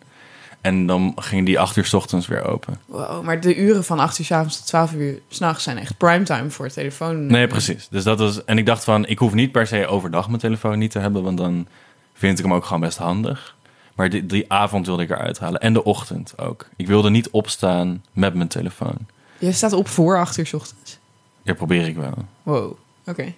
En 0.62 0.86
dan 0.86 1.14
ging 1.16 1.46
die 1.46 1.60
acht 1.60 1.76
uur 1.76 1.86
's 1.86 1.94
ochtends 1.94 2.28
weer 2.28 2.44
open. 2.44 2.80
Wow, 2.86 3.24
maar 3.24 3.40
de 3.40 3.56
uren 3.56 3.84
van 3.84 4.00
8 4.00 4.20
uur 4.20 4.26
's 4.26 4.32
avonds 4.32 4.58
tot 4.58 4.68
12 4.68 4.94
uur 4.94 5.22
s'nachts 5.28 5.64
zijn 5.64 5.78
echt 5.78 5.98
primetime 5.98 6.50
voor 6.50 6.70
telefoon. 6.70 7.26
Nee, 7.26 7.48
precies. 7.48 7.88
Dus 7.90 8.04
dat 8.04 8.20
was, 8.20 8.44
en 8.46 8.58
ik 8.58 8.66
dacht 8.66 8.84
van, 8.84 9.06
ik 9.06 9.18
hoef 9.20 9.34
niet 9.34 9.52
per 9.52 9.68
se 9.68 9.88
overdag 9.88 10.28
mijn 10.28 10.40
telefoon 10.40 10.78
niet 10.78 10.92
te 10.92 11.00
hebben, 11.00 11.24
want 11.24 11.38
dan 11.38 11.68
vind 12.14 12.38
ik 12.40 12.46
hem 12.46 12.54
ook 12.54 12.66
gewoon 12.66 12.82
best 12.82 12.98
handig. 12.98 13.56
Maar 13.96 14.10
die, 14.10 14.26
die 14.26 14.52
avond 14.52 14.86
wilde 14.86 15.04
ik 15.04 15.10
eruit 15.10 15.40
halen. 15.40 15.62
En 15.62 15.74
de 15.74 15.84
ochtend 15.84 16.38
ook. 16.38 16.68
Ik 16.76 16.88
wilde 16.88 17.10
niet 17.10 17.30
opstaan 17.30 18.04
met 18.12 18.34
mijn 18.34 18.48
telefoon. 18.48 18.98
Je 19.40 19.52
staat 19.52 19.74
op 19.74 19.88
voor 19.88 20.18
8 20.18 20.38
uur 20.38 20.48
's 20.48 20.54
ochtends. 20.54 21.00
Ja, 21.42 21.54
probeer 21.54 21.88
ik 21.88 21.96
wel. 21.96 22.14
Wow, 22.44 22.78
oké. 23.06 23.24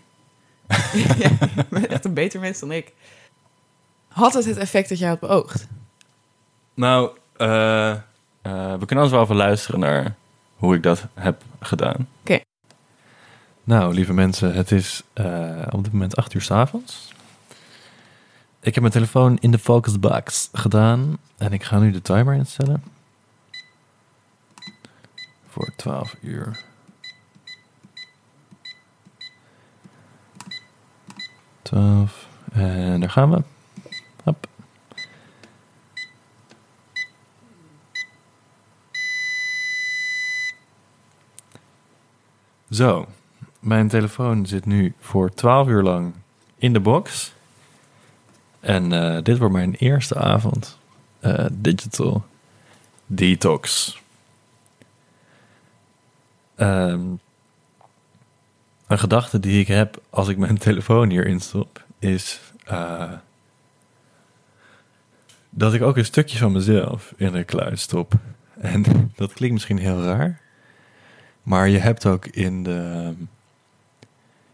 ja, 0.94 1.15
je 1.56 1.65
bent 1.70 1.88
echt 1.88 2.06
een 2.06 2.13
beter 2.13 2.39
mens 2.39 2.60
dan 2.60 2.72
ik. 2.72 2.94
Had 4.08 4.34
het 4.34 4.46
het 4.46 4.58
effect 4.58 4.89
dat 4.89 5.00
jij 5.00 5.08
had 5.10 5.20
beoogd? 5.20 5.68
Nou, 6.74 7.18
eh, 7.38 7.92
eh, 7.92 8.00
we 8.72 8.86
kunnen 8.86 9.03
anders 9.03 9.12
wel 9.12 9.22
even 9.22 9.36
luisteren 9.36 9.80
naar 9.80 10.15
hoe 10.56 10.75
ik 10.75 10.84
dat 10.84 11.06
heb 11.13 11.44
gedaan. 11.60 12.08
Oké. 12.22 12.39
Nou, 13.63 13.94
lieve 13.94 14.13
mensen, 14.13 14.53
het 14.53 14.72
is 14.72 15.03
eh, 15.13 15.68
op 15.70 15.84
dit 15.84 15.94
moment 15.94 16.15
8 16.15 16.34
uur 16.34 16.42
's 16.42 16.51
avonds. 16.51 17.13
Ik 18.60 18.74
heb 18.74 18.80
mijn 18.80 18.94
telefoon 18.94 19.38
in 19.39 19.51
de 19.51 19.60
focus 19.60 20.00
box 20.00 20.50
gedaan 20.53 21.18
en 21.38 21.53
ik 21.53 21.63
ga 21.63 21.80
nu 21.80 21.92
de 21.92 22.01
timer 22.01 22.36
instellen. 22.36 22.84
Voor 25.48 25.70
12 25.75 26.15
uur. 26.22 26.60
Twaalf. 31.62 32.27
En 32.53 33.00
daar 33.00 33.10
gaan 33.10 33.32
we. 33.32 33.52
Zo, 42.74 43.08
mijn 43.60 43.88
telefoon 43.88 44.46
zit 44.46 44.65
nu 44.65 44.94
voor 45.00 45.34
12 45.34 45.68
uur 45.68 45.82
lang 45.82 46.13
in 46.56 46.74
de 46.74 46.80
box. 46.80 47.34
En 48.60 48.92
eh, 48.92 49.24
dit 49.24 49.38
wordt 49.38 49.53
mijn 49.53 49.74
eerste 49.74 50.15
avond 50.15 50.77
eh, 51.20 51.46
digital 51.51 52.25
detox. 53.06 53.98
Ehm, 56.56 57.01
een 58.88 59.00
gedachte 59.00 59.39
die 59.39 59.60
ik 59.60 59.68
heb 59.68 60.01
als 60.10 60.27
ik 60.27 60.38
mijn 60.38 60.58
telefoon 60.68 61.10
hierin 61.10 61.39
stop, 61.39 61.84
is 62.00 62.39
eh, 62.65 63.12
dat 65.50 65.74
ik 65.74 65.82
ook 65.82 65.98
een 65.98 66.06
stukje 66.06 66.38
van 66.38 66.51
mezelf 66.51 67.13
in 67.18 67.32
de 67.32 67.44
kluis 67.44 67.82
stop. 67.82 68.13
En 68.60 68.84
dat 69.15 69.34
klinkt 69.34 69.53
misschien 69.53 69.77
heel 69.77 70.03
raar, 70.03 70.42
maar 71.43 71.69
je 71.69 71.77
hebt 71.77 72.05
ook 72.05 72.25
in 72.25 72.63
de 72.63 73.13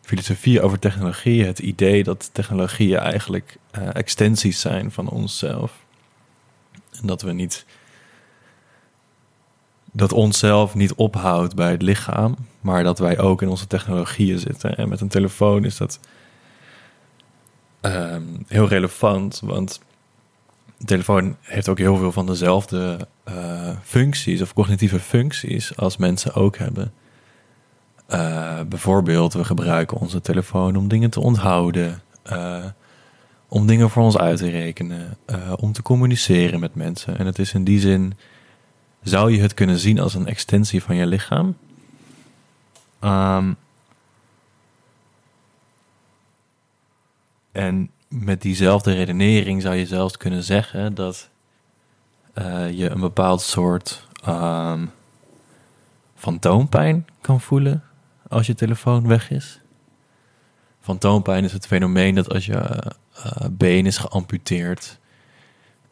filosofie 0.01 0.61
over 0.61 0.79
technologie 0.79 1.45
het 1.45 1.59
idee 1.59 2.03
dat 2.03 2.29
technologieën 2.33 2.97
eigenlijk 2.97 3.57
eh, 3.71 3.95
extensies 3.95 4.61
zijn 4.61 4.91
van 4.91 5.09
onszelf. 5.09 5.85
En 7.01 7.07
dat 7.07 7.21
we 7.21 7.31
niet. 7.31 7.65
Dat 9.91 10.11
onszelf 10.13 10.75
niet 10.75 10.93
ophoudt 10.93 11.55
bij 11.55 11.71
het 11.71 11.81
lichaam, 11.81 12.35
maar 12.61 12.83
dat 12.83 12.99
wij 12.99 13.19
ook 13.19 13.41
in 13.41 13.47
onze 13.47 13.67
technologieën 13.67 14.39
zitten. 14.39 14.77
En 14.77 14.89
met 14.89 15.01
een 15.01 15.07
telefoon 15.07 15.65
is 15.65 15.77
dat 15.77 15.99
ehm, 17.81 18.23
heel 18.47 18.67
relevant, 18.67 19.39
want 19.43 19.81
telefoon 20.85 21.35
heeft 21.41 21.69
ook 21.69 21.77
heel 21.77 21.97
veel 21.97 22.11
van 22.11 22.25
dezelfde 22.25 23.07
eh, 23.23 23.69
functies 23.83 24.41
of 24.41 24.53
cognitieve 24.53 24.99
functies 24.99 25.77
als 25.77 25.97
mensen 25.97 26.33
ook 26.33 26.57
hebben. 26.57 26.93
Uh, 28.09 28.61
bijvoorbeeld, 28.61 29.33
we 29.33 29.43
gebruiken 29.43 29.97
onze 29.97 30.21
telefoon 30.21 30.75
om 30.75 30.87
dingen 30.87 31.09
te 31.09 31.19
onthouden, 31.19 32.01
uh, 32.31 32.65
om 33.47 33.67
dingen 33.67 33.89
voor 33.89 34.03
ons 34.03 34.17
uit 34.17 34.37
te 34.37 34.49
rekenen, 34.49 35.17
om 35.55 35.71
te 35.71 35.81
communiceren 35.81 36.59
met 36.59 36.75
mensen. 36.75 37.17
En 37.17 37.25
het 37.25 37.39
is 37.39 37.53
in 37.53 37.63
die 37.63 37.79
zin, 37.79 38.13
zou 39.01 39.31
je 39.31 39.41
het 39.41 39.53
kunnen 39.53 39.79
zien 39.79 39.99
als 39.99 40.13
een 40.13 40.27
extensie 40.27 40.83
van 40.83 40.95
je 40.95 41.05
lichaam? 41.05 41.55
Um, 43.03 43.57
en 47.51 47.89
met 48.09 48.41
diezelfde 48.41 48.93
redenering 48.93 49.61
zou 49.61 49.75
je 49.75 49.85
zelfs 49.85 50.17
kunnen 50.17 50.43
zeggen 50.43 50.93
dat 50.93 51.29
je 52.71 52.89
een 52.89 52.99
bepaald 52.99 53.41
soort 53.41 54.07
um, 54.27 54.91
fantoompijn 56.15 57.07
kan 57.21 57.41
voelen 57.41 57.83
als 58.27 58.47
je 58.47 58.53
telefoon 58.55 59.07
weg 59.07 59.31
is. 59.31 59.59
Fantoompijn 60.79 61.43
is 61.43 61.53
het 61.53 61.67
fenomeen 61.67 62.15
dat 62.15 62.29
als 62.33 62.45
je 62.45 62.53
uh, 62.53 63.47
been 63.51 63.85
is 63.85 63.97
geamputeerd, 63.97 64.99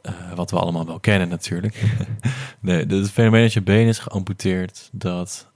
uh, 0.04 0.34
wat 0.36 0.52
we 0.52 0.60
allemaal 0.60 0.86
wel 0.86 1.00
kennen 1.00 1.30
natuurlijk. 1.30 1.84
nee, 2.60 2.86
het 2.86 3.12
fenomeen 3.12 3.42
dat 3.42 3.54
je 3.54 3.62
been 3.62 3.88
is 3.88 4.00
geamputeerd, 4.00 4.90
dat 4.92 5.52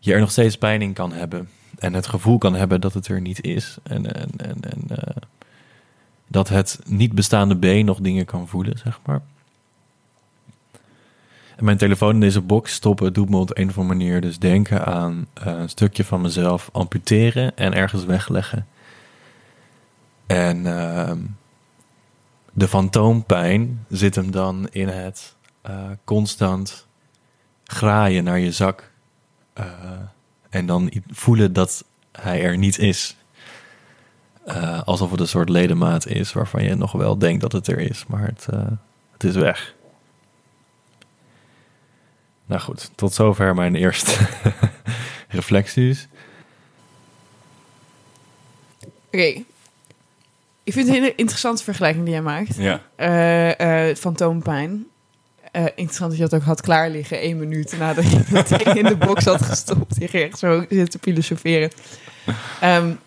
je 0.00 0.12
er 0.12 0.20
nog 0.20 0.30
steeds 0.30 0.58
pijn 0.58 0.82
in 0.82 0.92
kan 0.92 1.12
hebben. 1.12 1.48
En 1.78 1.92
het 1.92 2.06
gevoel 2.06 2.38
kan 2.38 2.54
hebben 2.54 2.80
dat 2.80 2.94
het 2.94 3.08
er 3.08 3.20
niet 3.20 3.42
is. 3.42 3.78
En, 3.82 4.14
en, 4.14 4.30
en, 4.36 4.60
en 4.60 4.86
dat 6.26 6.48
het 6.48 6.80
niet 6.84 7.12
bestaande 7.12 7.56
been 7.56 7.84
nog 7.84 8.00
dingen 8.00 8.24
kan 8.24 8.48
voelen, 8.48 8.78
zeg 8.78 9.00
maar. 9.06 9.20
En 11.56 11.64
mijn 11.64 11.78
telefoon 11.78 12.14
in 12.14 12.20
deze 12.20 12.40
box 12.40 12.72
stoppen 12.72 13.12
doet 13.12 13.28
me 13.28 13.36
op 13.36 13.56
een 13.56 13.68
of 13.68 13.78
andere 13.78 13.98
manier 13.98 14.20
dus 14.20 14.38
denken 14.38 14.86
aan 14.86 15.26
uh, 15.38 15.46
een 15.46 15.68
stukje 15.68 16.04
van 16.04 16.20
mezelf 16.20 16.68
amputeren 16.72 17.56
en 17.56 17.74
ergens 17.74 18.04
wegleggen. 18.04 18.66
En 20.26 20.56
uh, 20.56 21.12
de 22.52 22.68
fantoompijn 22.68 23.86
zit 23.88 24.14
hem 24.14 24.30
dan 24.30 24.68
in 24.70 24.88
het 24.88 25.36
uh, 25.68 25.90
constant 26.04 26.86
graaien 27.64 28.24
naar 28.24 28.38
je 28.38 28.52
zak. 28.52 28.89
Uh, 29.58 29.64
en 30.50 30.66
dan 30.66 30.92
voelen 31.10 31.52
dat 31.52 31.84
hij 32.12 32.42
er 32.42 32.58
niet 32.58 32.78
is. 32.78 33.16
Uh, 34.46 34.82
alsof 34.82 35.10
het 35.10 35.20
een 35.20 35.28
soort 35.28 35.48
ledemaat 35.48 36.06
is 36.06 36.32
waarvan 36.32 36.64
je 36.64 36.74
nog 36.74 36.92
wel 36.92 37.18
denkt 37.18 37.40
dat 37.40 37.52
het 37.52 37.66
er 37.66 37.78
is, 37.78 38.04
maar 38.08 38.26
het, 38.26 38.46
het 39.12 39.24
is 39.24 39.34
weg. 39.34 39.74
Nou 42.46 42.60
goed, 42.60 42.90
tot 42.94 43.14
zover 43.14 43.54
mijn 43.54 43.74
eerste 43.84 44.26
reflecties. 45.28 46.08
Oké. 49.06 49.16
Okay. 49.16 49.44
Ik 50.62 50.72
vind 50.72 50.86
het 50.86 50.96
een 50.96 51.02
hele 51.02 51.14
interessante 51.14 51.64
vergelijking 51.64 52.04
die 52.04 52.12
jij 52.14 52.22
maakt. 52.22 52.56
Ja. 52.56 52.80
Uh, 52.96 53.88
uh, 53.88 53.94
fantoompijn. 53.96 54.86
Uh, 55.52 55.62
interessant 55.64 56.10
dat 56.10 56.18
je 56.18 56.28
dat 56.28 56.34
ook 56.40 56.46
had 56.46 56.60
klaar 56.60 56.90
liggen 56.90 57.20
één 57.20 57.38
minuut 57.38 57.78
nadat 57.78 58.10
je 58.10 58.20
het 58.24 58.50
in 58.78 58.84
de 58.84 58.96
box 58.96 59.24
had 59.24 59.42
gestopt. 59.42 59.96
Je 59.98 60.08
ging 60.08 60.24
echt 60.24 60.38
zo 60.38 60.64
zitten 60.68 61.00
filosoferen. 61.00 61.70
Um, 62.64 62.98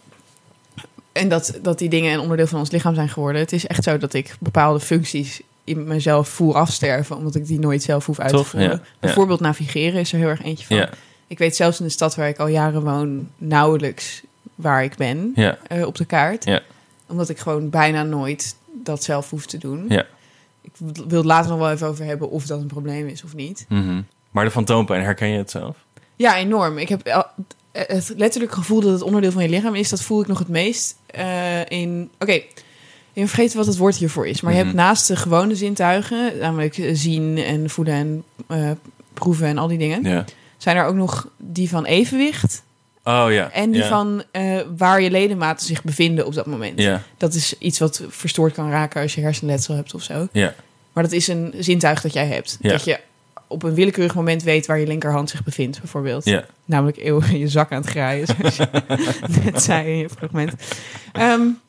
en 1.12 1.30
dat, 1.30 1.60
dat 1.62 1.80
die 1.80 1.90
dingen 1.90 2.14
een 2.14 2.20
onderdeel 2.20 2.48
van 2.48 2.60
ons 2.60 2.72
lichaam 2.72 2.96
zijn 2.96 3.10
geworden. 3.10 3.42
Het 3.42 3.52
is 3.52 3.68
echt 3.68 3.84
zo 3.84 3.98
dat 3.98 4.14
ik 4.14 4.36
bepaalde 4.40 4.80
functies 4.80 5.42
in 5.64 5.88
mezelf 5.88 6.30
voel 6.30 6.56
afsterven, 6.56 7.16
omdat 7.16 7.36
ik 7.36 7.48
die 7.48 7.60
nooit 7.60 7.84
zelf 7.84 8.06
hoef 8.06 8.20
uit 8.20 8.38
te 8.38 8.44
voeren. 8.44 8.70
Ja, 8.70 8.82
Bijvoorbeeld 9.00 9.40
navigeren 9.40 10.00
is 10.00 10.12
er 10.12 10.20
heel 10.20 10.28
erg 10.28 10.44
eentje 10.44 10.66
van. 10.66 10.76
Ja. 10.76 10.90
Ik 11.28 11.38
weet 11.38 11.56
zelfs 11.56 11.80
in 11.80 11.86
de 11.86 11.92
stad 11.92 12.16
waar 12.16 12.28
ik 12.28 12.38
al 12.38 12.48
jaren 12.48 12.82
woon 12.82 13.30
nauwelijks 13.38 14.22
waar 14.56 14.84
ik 14.84 14.96
ben 14.96 15.34
uh, 15.36 15.86
op 15.86 15.96
de 15.96 16.06
kaart. 16.06 16.46
Ja. 16.46 16.62
Omdat 17.08 17.30
ik 17.30 17.38
gewoon 17.40 17.70
bijna 17.70 18.04
nooit 18.04 18.56
dat 18.84 19.04
zelf 19.04 19.30
hoef 19.30 19.46
te 19.46 19.58
doen. 19.58 19.86
Ja. 19.88 20.06
Ik 20.64 20.72
wil 21.08 21.18
het 21.18 21.26
later 21.26 21.50
nog 21.50 21.60
wel 21.60 21.72
even 21.72 21.88
over 21.88 22.06
hebben 22.06 22.30
of 22.30 22.46
dat 22.46 22.62
een 22.62 22.68
probleem 22.68 23.08
is 23.08 23.24
of 23.24 23.36
niet. 23.36 23.66
Mm 23.70 23.88
-hmm. 23.88 24.06
Maar 24.32 24.46
de 24.46 24.52
fantoompijn, 24.52 25.04
herken 25.04 25.28
je 25.28 25.38
het 25.38 25.52
zelf? 25.52 25.78
Ja, 26.16 26.38
enorm. 26.38 26.78
Ik 26.78 26.90
heb 26.90 27.28
het 27.72 28.14
letterlijk 28.18 28.54
gevoel 28.54 28.82
dat 28.82 28.92
het 28.92 29.02
onderdeel 29.02 29.32
van 29.32 29.44
je 29.44 29.50
lichaam 29.50 29.76
is. 29.76 29.90
Dat 29.90 30.02
voel 30.02 30.22
ik 30.22 30.28
nog 30.28 30.40
het 30.40 30.48
meest 30.48 30.98
uh, 31.18 31.66
in... 31.66 32.10
Oké, 32.14 32.24
okay. 32.24 32.48
Je 33.14 33.28
vergeet 33.28 33.54
wat 33.54 33.66
het 33.66 33.78
woord 33.78 33.96
hiervoor 33.96 34.28
is. 34.28 34.42
Maar 34.42 34.52
mm 34.52 34.58
-hmm. 34.58 34.68
je 34.68 34.74
hebt 34.74 34.88
naast 34.88 35.08
de 35.08 35.16
gewone 35.16 35.56
zintuigen, 35.56 36.38
namelijk 36.40 36.90
zien 36.94 37.38
en 37.38 37.70
voelen 37.70 37.94
en 37.94 38.24
uh, 38.52 38.72
proeven 39.14 39.48
en 39.48 39.58
al 39.58 39.68
die 39.68 39.78
dingen, 39.78 40.04
ja. 40.04 40.26
zijn 40.58 40.78
er 40.78 40.86
ook 40.86 40.96
nog 40.96 41.28
die 41.38 41.70
van 41.70 41.86
evenwicht. 41.86 42.64
Oh 43.04 43.26
ja. 43.30 43.52
En 43.52 43.72
die 43.72 43.82
ja. 43.82 43.88
van 43.88 44.24
uh, 44.32 44.62
waar 44.78 45.02
je 45.02 45.12
ledematen 45.12 45.66
zich 45.66 45.84
bevinden 45.84 46.26
op 46.26 46.34
dat 46.34 46.46
moment. 46.46 46.80
Ja. 46.80 47.02
Dat 47.18 47.34
is 47.34 47.58
iets 47.58 47.80
wat 47.80 48.04
verstoord 48.10 48.54
kan 48.54 48.70
raken 48.70 49.02
als 49.02 49.16
je 49.16 49.22
hersenletsel 49.22 49.76
hebt 49.76 49.94
of 49.94 50.04
zo. 50.04 50.28
Ja. 50.32 50.54
Maar 50.94 51.04
dat 51.04 51.12
is 51.12 51.28
een 51.28 51.54
zintuig 51.60 52.02
dat 52.02 52.14
jij 52.14 52.28
hebt. 52.28 52.58
Ja. 52.62 52.70
Dat 52.70 52.84
je 52.84 53.00
op 53.48 53.64
een 53.64 53.74
willekeurig 53.74 54.16
moment 54.16 54.44
weet 54.44 54.66
waar 54.66 54.80
je 54.80 54.88
linkerhand 54.88 55.30
zich 55.30 55.44
bevindt, 55.44 55.80
bijvoorbeeld. 55.80 56.26
Ja. 56.26 56.46
Namelijk 56.66 56.98
eeuwig 56.98 57.32
in 57.32 57.40
je 57.40 57.48
zak 57.48 57.72
aan 57.72 57.82
het 57.82 57.90
graaien, 57.90 58.28
zoals 58.28 58.56
je 58.56 58.68
net 59.44 59.64
zei 59.64 59.88
in 59.88 59.98
je 59.98 60.10
fragment. 60.10 60.54
Um, 61.20 61.60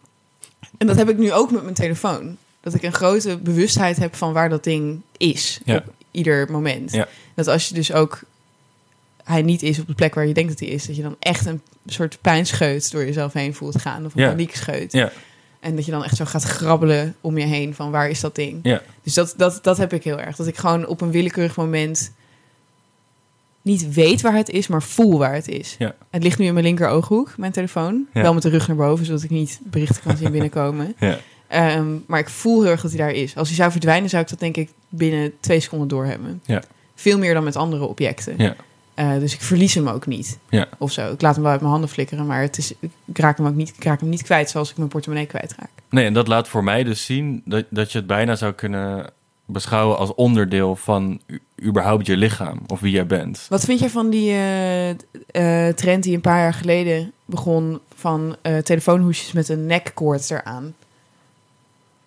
en 0.78 0.86
dat 0.86 0.96
heb 0.96 1.08
ik 1.08 1.18
nu 1.18 1.32
ook 1.32 1.50
met 1.50 1.62
mijn 1.62 1.74
telefoon. 1.74 2.36
Dat 2.60 2.74
ik 2.74 2.82
een 2.82 2.92
grote 2.92 3.36
bewustheid 3.36 3.96
heb 3.96 4.14
van 4.14 4.32
waar 4.32 4.48
dat 4.48 4.64
ding 4.64 5.00
is. 5.16 5.60
Ja. 5.64 5.76
Op 5.76 5.92
ieder 6.10 6.50
moment. 6.50 6.92
Ja. 6.92 7.08
Dat 7.34 7.46
als 7.46 7.68
je 7.68 7.74
dus 7.74 7.92
ook 7.92 8.20
hij 9.24 9.42
niet 9.42 9.62
is 9.62 9.78
op 9.80 9.86
de 9.86 9.94
plek 9.94 10.14
waar 10.14 10.26
je 10.26 10.34
denkt 10.34 10.50
dat 10.50 10.60
hij 10.60 10.68
is, 10.68 10.86
dat 10.86 10.96
je 10.96 11.02
dan 11.02 11.16
echt 11.18 11.46
een 11.46 11.60
soort 11.86 12.18
pijnscheut 12.20 12.90
door 12.90 13.04
jezelf 13.04 13.32
heen 13.32 13.54
voelt 13.54 13.80
gaan. 13.80 14.06
Of 14.06 14.14
een 14.14 14.22
Ja. 14.22 14.28
paniekscheut. 14.28 14.92
Ja. 14.92 15.12
En 15.60 15.76
dat 15.76 15.84
je 15.84 15.90
dan 15.90 16.04
echt 16.04 16.16
zo 16.16 16.24
gaat 16.24 16.42
grabbelen 16.42 17.14
om 17.20 17.38
je 17.38 17.44
heen 17.44 17.74
van 17.74 17.90
waar 17.90 18.08
is 18.10 18.20
dat 18.20 18.34
ding. 18.34 18.58
Ja. 18.62 18.82
Dus 19.02 19.14
dat, 19.14 19.34
dat, 19.36 19.58
dat 19.62 19.76
heb 19.76 19.92
ik 19.92 20.04
heel 20.04 20.20
erg. 20.20 20.36
Dat 20.36 20.46
ik 20.46 20.56
gewoon 20.56 20.86
op 20.86 21.00
een 21.00 21.10
willekeurig 21.10 21.56
moment 21.56 22.12
niet 23.62 23.92
weet 23.94 24.20
waar 24.20 24.34
het 24.36 24.50
is, 24.50 24.66
maar 24.66 24.82
voel 24.82 25.18
waar 25.18 25.34
het 25.34 25.48
is. 25.48 25.74
Ja. 25.78 25.94
Het 26.10 26.22
ligt 26.22 26.38
nu 26.38 26.46
in 26.46 26.52
mijn 26.52 26.64
linker 26.64 26.88
ooghoek, 26.88 27.34
mijn 27.36 27.52
telefoon. 27.52 28.06
Ja. 28.14 28.22
Wel 28.22 28.34
met 28.34 28.42
de 28.42 28.48
rug 28.48 28.66
naar 28.66 28.76
boven, 28.76 29.06
zodat 29.06 29.22
ik 29.22 29.30
niet 29.30 29.60
berichten 29.62 30.02
kan 30.02 30.16
zien 30.16 30.30
binnenkomen. 30.38 30.94
Ja. 30.98 31.18
Ehm, 31.48 31.86
maar 32.06 32.18
ik 32.20 32.28
voel 32.28 32.62
heel 32.62 32.70
erg 32.70 32.80
dat 32.80 32.90
hij 32.90 33.00
daar 33.00 33.12
is. 33.12 33.36
Als 33.36 33.48
hij 33.48 33.56
zou 33.56 33.70
verdwijnen, 33.70 34.08
zou 34.10 34.22
ik 34.22 34.28
dat 34.28 34.38
denk 34.38 34.56
ik 34.56 34.70
binnen 34.88 35.32
twee 35.40 35.60
seconden 35.60 35.88
doorhebben. 35.88 36.40
Ja. 36.44 36.62
Veel 36.94 37.18
meer 37.18 37.34
dan 37.34 37.44
met 37.44 37.56
andere 37.56 37.84
objecten. 37.84 38.34
Ja. 38.38 38.56
Eh, 38.94 39.18
dus 39.18 39.34
ik 39.34 39.40
verlies 39.40 39.74
hem 39.74 39.88
ook 39.88 40.06
niet. 40.06 40.38
Ja. 40.48 40.68
Of 40.78 40.92
zo. 40.92 41.12
Ik 41.12 41.20
laat 41.20 41.34
hem 41.34 41.42
wel 41.42 41.52
uit 41.52 41.60
mijn 41.60 41.72
handen 41.72 41.90
flikkeren, 41.90 42.26
maar 42.26 42.40
het 42.40 42.58
is, 42.58 42.72
ik 43.04 43.18
raak 43.18 43.36
hem 43.36 43.46
ook 43.46 43.54
niet, 43.54 43.72
ik 43.76 43.84
raak 43.84 44.00
hem 44.00 44.08
niet 44.08 44.22
kwijt 44.22 44.50
zoals 44.50 44.70
ik 44.70 44.76
mijn 44.76 44.88
portemonnee 44.88 45.26
kwijtraak. 45.26 45.70
Nee, 45.90 46.04
en 46.04 46.12
dat 46.12 46.28
laat 46.28 46.48
voor 46.48 46.64
mij 46.64 46.84
dus 46.84 47.04
zien 47.04 47.42
dat, 47.44 47.64
dat 47.68 47.92
je 47.92 47.98
het 47.98 48.06
bijna 48.06 48.34
zou 48.34 48.52
kunnen 48.52 49.10
beschouwen 49.44 49.98
als 49.98 50.14
onderdeel 50.14 50.76
van 50.76 51.20
überhaupt 51.62 52.06
je 52.06 52.16
lichaam 52.16 52.60
of 52.66 52.80
wie 52.80 52.92
jij 52.92 53.06
bent. 53.06 53.46
Wat 53.48 53.64
vind 53.64 53.80
jij 53.80 53.90
van 53.90 54.10
die 54.10 54.30
eh, 54.30 54.90
eh, 54.90 55.74
trend 55.74 56.02
die 56.02 56.14
een 56.14 56.20
paar 56.20 56.40
jaar 56.40 56.54
geleden 56.54 57.12
begon 57.24 57.80
van 57.94 58.36
telefoonhoesjes 58.62 59.32
met 59.32 59.48
een 59.48 59.66
nekkoord 59.66 60.30
eraan? 60.30 60.74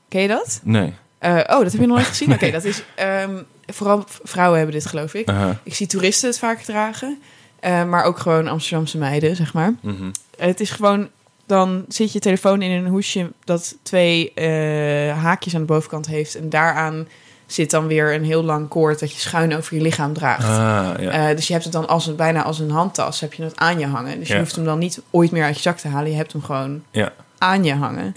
Ken 0.07 0.21
je 0.21 0.27
dat? 0.27 0.61
Nee. 0.63 0.93
Oh, 1.21 1.47
dat 1.47 1.71
heb 1.71 1.81
je 1.81 1.87
nog 1.87 1.97
nooit 1.97 2.07
gezien? 2.07 2.33
Oké, 2.33 2.51
dat 2.51 2.63
is... 2.63 2.83
ehm, 2.95 3.37
vooral 3.67 4.03
vrouwen 4.23 4.57
hebben 4.57 4.75
dit, 4.75 4.85
geloof 4.85 5.13
ik. 5.13 5.29
Ik 5.63 5.75
zie 5.75 5.87
toeristen 5.87 6.29
het 6.29 6.39
vaak 6.39 6.61
dragen. 6.61 7.21
eh, 7.59 7.83
maar 7.83 8.03
ook 8.03 8.19
gewoon 8.19 8.47
Amsterdamse 8.47 8.97
meiden, 8.97 9.35
zeg 9.35 9.53
maar. 9.53 9.73
Mhm. 9.81 10.09
Het 10.37 10.59
is 10.59 10.69
gewoon... 10.71 11.09
Dan 11.45 11.85
zit 11.87 12.11
je 12.11 12.19
telefoon 12.19 12.61
in 12.61 12.71
een 12.71 12.87
hoesje 12.87 13.31
dat 13.43 13.75
twee 13.83 14.33
eh, 14.33 15.17
haakjes 15.17 15.53
aan 15.55 15.59
de 15.61 15.67
bovenkant 15.67 16.07
heeft. 16.07 16.35
En 16.35 16.49
daaraan 16.49 17.07
zit 17.45 17.71
dan 17.71 17.87
weer 17.87 18.13
een 18.13 18.23
heel 18.23 18.43
lang 18.43 18.67
koord 18.67 18.99
dat 18.99 19.11
je 19.13 19.19
schuin 19.19 19.55
over 19.55 19.75
je 19.75 19.81
lichaam 19.81 20.13
draagt. 20.13 20.43
Ah, 20.43 21.01
ja. 21.03 21.29
Eh, 21.29 21.35
dus 21.35 21.47
je 21.47 21.53
hebt 21.53 21.63
het 21.65 21.73
dan 21.73 21.87
als 21.87 22.07
een, 22.07 22.15
bijna 22.15 22.43
als 22.43 22.59
een 22.59 22.71
handtas, 22.71 23.19
heb 23.19 23.33
je 23.33 23.43
het 23.43 23.57
aan 23.57 23.79
je 23.79 23.85
hangen. 23.87 24.19
Dus 24.19 24.27
je 24.27 24.37
hoeft 24.37 24.55
hem 24.55 24.65
dan 24.65 24.79
niet 24.79 25.01
ooit 25.11 25.31
meer 25.31 25.43
uit 25.43 25.55
je 25.55 25.61
zak 25.61 25.77
te 25.77 25.87
halen. 25.87 26.11
Je 26.11 26.17
hebt 26.17 26.31
hem 26.31 26.41
gewoon 26.43 26.83
Ja. 26.91 27.13
aan 27.37 27.63
je 27.63 27.73
hangen. 27.73 28.11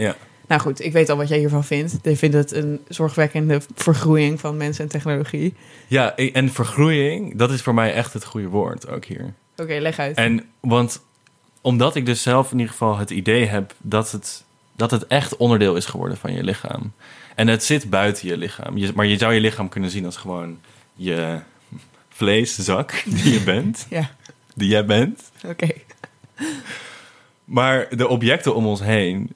Nou 0.51 0.63
goed, 0.63 0.85
ik 0.85 0.93
weet 0.93 1.09
al 1.09 1.17
wat 1.17 1.29
jij 1.29 1.39
hiervan 1.39 1.65
vindt. 1.65 2.07
Ik 2.07 2.17
vind 2.19 2.35
het 2.35 2.53
een 2.53 2.81
zorgwekkende 2.89 3.61
vergroeiing 3.75 4.41
van 4.41 4.57
mensen 4.57 4.85
en 4.85 4.91
technologie. 4.91 5.55
ja, 5.87 6.17
en 6.17 6.53
vergroeiing, 6.53 7.37
dat 7.39 7.51
is 7.51 7.63
voor 7.63 7.75
mij 7.75 7.93
echt 7.93 8.13
het 8.13 8.25
goede 8.25 8.49
woord 8.49 8.89
ook 8.89 9.05
hier. 9.05 9.35
Oké, 9.57 9.75
leg 9.79 9.99
uit. 9.99 10.17
En 10.17 10.45
want 10.61 11.01
omdat 11.61 11.95
ik 11.97 12.07
dus 12.07 12.23
zelf 12.23 12.53
in 12.53 12.59
ieder 12.59 12.73
geval 12.73 12.99
het 12.99 13.11
idee 13.11 13.47
heb 13.47 13.75
dat 13.79 14.11
het, 14.13 14.45
dat 14.77 14.91
het 14.91 15.07
echt 15.07 15.37
onderdeel 15.37 15.77
is 15.77 15.87
geworden 15.87 16.17
van 16.17 16.33
je 16.33 16.43
lichaam. 16.45 16.93
En 17.35 17.49
het 17.49 17.65
zit 17.65 17.91
buiten 17.91 18.29
je 18.29 18.37
lichaam. 18.37 18.77
Je, 18.77 18.93
maar 18.95 19.07
je 19.07 19.19
zou 19.19 19.35
je 19.35 19.41
lichaam 19.41 19.69
kunnen 19.69 19.91
zien 19.91 20.05
als 20.05 20.17
gewoon 20.17 20.59
je 20.95 21.39
vleeszak 22.09 23.03
die 23.07 23.33
je 23.33 23.43
bent. 23.43 23.87
Ja, 23.91 24.11
Die 24.55 24.69
jij 24.69 24.85
bent. 24.85 25.31
oké. 25.47 25.69
Maar 27.45 27.97
de 27.97 28.09
objecten 28.09 28.55
om 28.55 28.67
ons 28.67 28.81
heen 28.81 29.33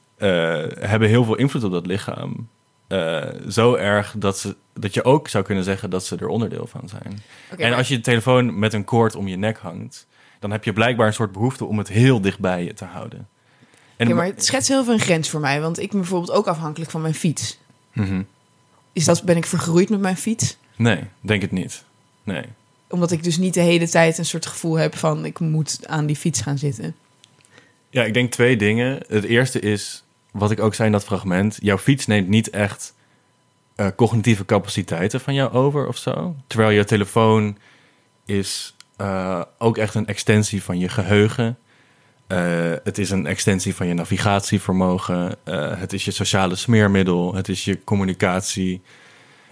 hebben 0.78 1.09
heel 1.09 1.25
veel 1.25 1.35
invloed 1.35 1.64
op 1.64 1.73
dat 1.73 1.87
lichaam. 1.87 2.49
Eh, 2.87 3.23
zo 3.49 3.75
erg 3.75 4.14
dat, 4.18 4.38
ze, 4.38 4.56
dat 4.73 4.94
je 4.94 5.04
ook 5.04 5.28
zou 5.28 5.44
kunnen 5.44 5.64
zeggen 5.64 5.90
dat 5.90 6.04
ze 6.04 6.16
er 6.16 6.28
onderdeel 6.28 6.66
van 6.66 6.88
zijn. 6.88 7.23
En 7.56 7.73
als 7.73 7.88
je 7.88 7.97
de 7.97 8.00
telefoon 8.00 8.59
met 8.59 8.73
een 8.73 8.85
koord 8.85 9.14
om 9.14 9.28
je 9.28 9.37
nek 9.37 9.59
hangt, 9.59 10.06
dan 10.38 10.50
heb 10.50 10.64
je 10.64 10.73
blijkbaar 10.73 11.06
een 11.06 11.14
soort 11.14 11.33
behoefte 11.33 11.64
om 11.64 11.78
het 11.78 11.88
heel 11.88 12.21
dicht 12.21 12.38
bij 12.38 12.64
je 12.64 12.75
te 12.75 12.85
houden. 12.85 13.28
En 13.97 14.14
maar 14.14 14.27
het 14.27 14.44
schetst 14.44 14.68
heel 14.68 14.85
veel 14.85 14.92
een 14.92 15.00
grens 15.00 15.31
voor 15.31 15.40
mij. 15.40 15.61
Want 15.61 15.79
ik 15.79 15.90
ben 15.90 16.00
bijvoorbeeld 16.00 16.33
ook 16.33 16.46
afhankelijk 16.46 16.90
van 16.90 17.00
mijn 17.00 17.14
fiets. 17.14 17.59
Mhm. 17.92 18.22
Is 18.92 19.05
dat, 19.05 19.22
ben 19.22 19.37
ik 19.37 19.46
vergroeid 19.46 19.88
met 19.88 20.00
mijn 20.00 20.16
fiets? 20.16 20.57
Nee, 20.77 21.00
denk 21.20 21.42
het 21.42 21.50
niet. 21.50 21.85
Nee. 22.22 22.44
Omdat 22.88 23.11
ik 23.11 23.22
dus 23.22 23.37
niet 23.37 23.55
de 23.55 23.61
hele 23.61 23.88
tijd 23.88 24.18
een 24.18 24.24
soort 24.24 24.46
gevoel 24.46 24.74
heb 24.79 24.96
van... 24.96 25.24
ik 25.24 25.38
moet 25.38 25.87
aan 25.87 26.07
die 26.07 26.16
fiets 26.16 26.40
gaan 26.40 26.59
zitten. 26.59 26.94
Ja, 27.90 28.05
ik 28.05 28.14
denk 28.14 28.31
twee 28.31 28.57
dingen. 28.57 29.03
Het 29.09 29.24
eerste 29.24 29.61
is, 29.61 30.04
wat 30.35 30.51
ik 30.51 30.61
ook 30.61 30.75
zei 30.75 30.87
in 30.87 30.92
dat 30.92 31.05
fragment, 31.05 31.59
jouw 31.61 31.79
fiets 31.79 32.07
neemt 32.07 32.29
niet 32.29 32.51
echt 32.51 32.94
eh, 33.75 33.87
cognitieve 33.97 34.44
capaciteiten 34.44 35.20
van 35.20 35.35
jou 35.35 35.53
over 35.53 35.87
of 35.87 35.97
zo. 35.97 36.37
Terwijl 36.47 36.70
je 36.70 36.85
telefoon 36.85 37.59
is 38.25 38.77
eh, 38.97 39.42
ook 39.59 39.79
echt 39.79 39.94
een 39.94 40.07
extensie 40.07 40.62
van 40.62 40.79
je 40.79 40.88
geheugen. 40.88 41.59
Eh, 42.27 42.73
het 42.85 42.99
is 42.99 43.11
een 43.11 43.27
extensie 43.27 43.75
van 43.75 43.87
je 43.87 43.94
navigatievermogen. 43.94 45.37
Het 45.79 45.92
is 45.92 46.05
je 46.05 46.11
sociale 46.11 46.57
smeermiddel. 46.57 47.35
Het 47.35 47.49
is 47.49 47.64
je 47.64 47.85
communicatie. 47.85 48.83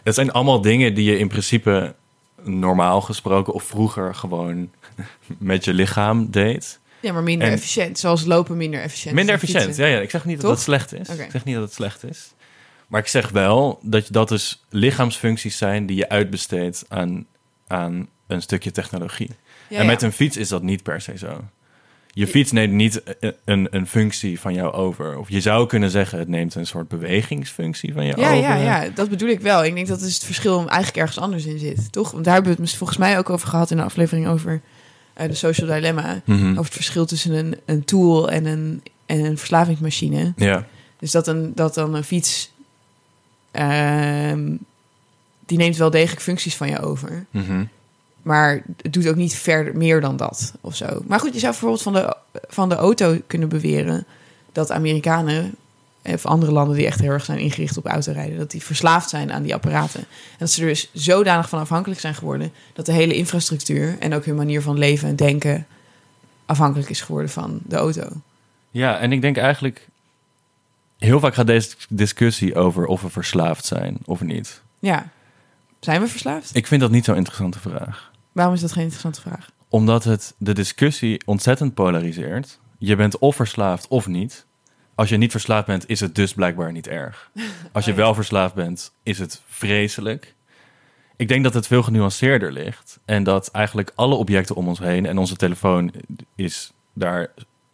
Het 0.03 0.15
zijn 0.15 0.33
allemaal 0.33 0.61
dingen 0.61 0.95
die 0.95 1.05
je 1.05 1.19
in 1.19 1.29
principe 1.29 1.95
normaal 2.43 3.01
gesproken 3.01 3.53
of 3.53 3.63
vroeger 3.63 4.15
gewoon 4.15 4.71
met 5.39 5.65
je 5.65 5.73
lichaam 5.73 6.31
deed. 6.31 6.81
Ja, 7.03 7.13
maar 7.13 7.23
minder 7.23 7.49
En- 7.49 7.55
efficiënt. 7.55 7.99
Zoals 7.99 8.25
lopen 8.25 8.57
minder 8.57 8.81
efficiënt. 8.81 9.15
Minder 9.15 9.35
efficiënt, 9.35 9.65
fietsen. 9.65 9.87
ja, 9.87 9.95
ja. 9.97 10.01
Ik 10.01 10.11
zeg 10.11 10.25
niet 10.25 10.37
dat 10.37 10.45
Toch? 10.45 10.55
dat 10.55 10.63
slecht 10.63 10.93
is. 10.93 11.09
Ik 11.09 11.31
zeg 11.31 11.45
niet 11.45 11.55
dat 11.55 11.65
het 11.65 11.73
slecht 11.73 12.05
is. 12.05 12.33
Maar 12.87 13.01
ik 13.01 13.07
zeg 13.07 13.29
wel 13.31 13.79
dat 13.83 14.07
dat 14.11 14.29
dus 14.29 14.65
lichaamsfuncties 14.69 15.57
zijn 15.57 15.87
die 15.87 15.97
je 15.97 16.09
uitbesteedt 16.09 16.85
aan, 16.89 17.27
aan 17.67 18.09
een 18.27 18.43
stukje 18.43 18.71
technologie. 18.71 19.31
Ja, 19.69 19.79
en 19.79 19.87
met 19.87 20.01
ja. 20.01 20.07
een 20.07 20.13
fiets 20.13 20.37
is 20.37 20.49
dat 20.49 20.63
niet 20.63 20.83
per 20.83 21.01
se 21.01 21.19
zo. 21.19 21.45
Je 22.15 22.27
fiets 22.27 22.53
neemt 22.53 22.73
niet 22.73 23.03
een, 23.45 23.69
een, 23.71 23.87
functie 23.87 24.41
van 24.41 24.55
jou 24.55 24.73
over. 24.73 25.19
Of 25.19 25.29
je 25.29 25.41
zou 25.41 25.67
kunnen 25.67 25.91
zeggen, 25.91 26.19
het 26.19 26.29
neemt 26.29 26.55
een 26.55 26.67
soort 26.67 26.89
bewegingsfunctie 26.89 27.93
van 27.93 28.05
je 28.05 28.17
Ja, 28.17 28.31
over. 28.31 28.41
ja, 28.41 28.57
ja, 28.57 28.89
dat 28.95 29.09
bedoel 29.09 29.29
ik 29.29 29.41
wel. 29.41 29.65
Ik 29.65 29.75
denk 29.75 29.87
dat 29.87 30.01
is 30.01 30.15
het 30.15 30.25
verschil 30.25 30.59
eigenlijk 30.59 30.97
ergens 30.97 31.19
anders 31.19 31.45
in 31.45 31.59
zit, 31.59 31.93
toch? 31.93 32.11
Want 32.11 32.25
daar 32.25 32.35
hebben 32.35 32.57
we 32.57 32.63
het 32.63 32.75
volgens 32.75 32.99
mij 32.99 33.19
ook 33.19 33.31
over 33.31 33.49
gehad 33.49 33.71
in 33.71 33.77
de 33.77 33.83
aflevering 33.83 34.29
over 34.29 34.61
eh, 35.15 35.29
de 35.29 35.35
social 35.35 35.69
dilemma. 35.69 36.21
Mhm. 36.25 36.51
Over 36.51 36.65
het 36.65 36.75
verschil 36.75 37.07
tussen 37.07 37.33
een, 37.33 37.57
een 37.65 37.85
tool 37.85 38.31
en 38.31 38.45
een, 38.47 38.83
en 39.07 39.25
een 39.25 39.39
verslavingsmachine. 39.39 40.33
Ja, 40.37 40.67
Dus 40.99 41.11
dat, 41.11 41.27
een, 41.27 41.53
dat 41.55 41.75
dan 41.75 41.95
een 41.95 42.05
fiets, 42.05 42.53
ehm, 43.51 44.57
die 45.47 45.59
neemt 45.59 45.77
wel 45.77 45.91
degelijk 45.91 46.23
functies 46.23 46.57
van 46.57 46.69
je 46.69 46.81
over. 46.81 47.27
mhm. 47.31 47.65
Maar 48.23 48.63
het 48.83 48.93
doet 48.93 49.09
ook 49.09 49.17
niet 49.17 49.35
verder 49.35 49.77
meer 49.77 50.01
dan 50.01 50.17
dat 50.17 50.53
of 50.61 50.77
zo. 50.77 51.03
Maar 51.07 51.21
goed, 51.21 51.33
je 51.33 51.39
zou 51.39 51.51
bijvoorbeeld 51.51 51.83
van 51.83 51.93
de, 51.93 52.17
van 52.49 52.69
de 52.69 52.75
auto 52.75 53.19
kunnen 53.27 53.49
beweren 53.49 54.07
dat 54.53 54.71
Amerikanen 54.71 55.55
of 56.03 56.27
andere 56.27 56.53
landen 56.53 56.77
die 56.77 56.87
echt 56.87 57.01
heel 57.01 57.11
erg 57.11 57.25
zijn 57.25 57.39
ingericht 57.39 57.79
op 57.79 57.87
autorijden, 57.87 58.39
dat 58.39 58.51
die 58.51 58.63
verslaafd 58.63 59.09
zijn 59.09 59.33
aan 59.33 59.43
die 59.43 59.55
apparaten. 59.55 60.01
En 60.01 60.37
dat 60.39 60.51
ze 60.51 60.61
er 60.61 60.69
dus 60.69 60.91
zodanig 60.93 61.49
van 61.49 61.61
afhankelijk 61.61 62.01
zijn 62.01 62.15
geworden 62.15 62.53
dat 62.73 62.87
de 62.87 62.93
hele 62.93 63.15
infrastructuur 63.15 63.97
en 63.99 64.15
ook 64.15 64.25
hun 64.25 64.37
manier 64.37 64.63
van 64.63 64.79
leven 64.79 65.09
en 65.09 65.17
denken 65.17 65.67
afhankelijk 66.47 66.91
is 66.91 67.01
geworden 67.01 67.31
van 67.31 67.61
de 67.67 67.77
auto. 67.77 68.09
ja, 68.71 68.99
en 68.99 69.13
ik 69.13 69.21
denk 69.21 69.37
eigenlijk... 69.37 69.91
Heel 70.99 71.21
vaak 71.21 71.35
gaat 71.35 71.47
deze 71.47 71.75
discussie 71.89 72.55
over 72.55 72.87
of 72.87 73.03
we 73.03 73.11
verslaafd 73.11 73.65
zijn 73.65 73.99
of 74.05 74.21
niet. 74.21 74.63
Ja. 74.79 75.09
Zijn 75.81 76.01
we 76.01 76.09
verslaafd? 76.09 76.57
Ik 76.57 76.67
vind 76.67 76.81
dat 76.81 76.91
niet 76.91 77.05
zo'n 77.05 77.17
interessante 77.17 77.59
vraag. 77.59 78.11
Waarom 78.33 78.55
is 78.55 78.61
dat 78.61 78.73
geen 78.73 78.83
interessante 78.83 79.21
vraag? 79.21 79.51
Omdat 79.69 80.05
het 80.05 80.35
de 80.39 80.53
discussie 80.53 81.23
ontzettend 81.25 81.75
polariseert. 81.75 82.59
Je 82.79 82.97
bent 82.97 83.19
of 83.19 83.37
verslaafd 83.37 83.89
of 83.89 84.07
niet. 84.07 84.45
Als 85.03 85.11
je 85.11 85.17
niet 85.17 85.31
verslaafd 85.31 85.67
bent, 85.67 85.89
is 85.89 86.01
het 86.01 86.15
dus 86.15 86.35
blijkbaar 86.35 86.73
niet 86.73 86.89
erg. 86.89 87.31
Als 87.73 87.85
je 87.85 87.95
wel 87.95 88.15
verslaafd 88.15 88.55
bent, 88.55 88.93
is 89.03 89.19
het 89.19 89.43
vreselijk. 89.47 90.35
Ik 91.17 91.29
denk 91.29 91.45
dat 91.45 91.55
het 91.55 91.67
veel 91.67 91.83
genuanceerder 91.83 92.53
ligt. 92.53 93.01
En 93.05 93.23
dat 93.23 93.51
eigenlijk 93.51 93.93
alle 93.95 94.15
objecten 94.15 94.57
om 94.57 94.69
ons 94.69 94.79
heen, 94.79 95.07
en 95.07 95.19
onze 95.19 95.37
telefoon 95.37 95.93
is 96.35 96.73
daar 96.93 97.31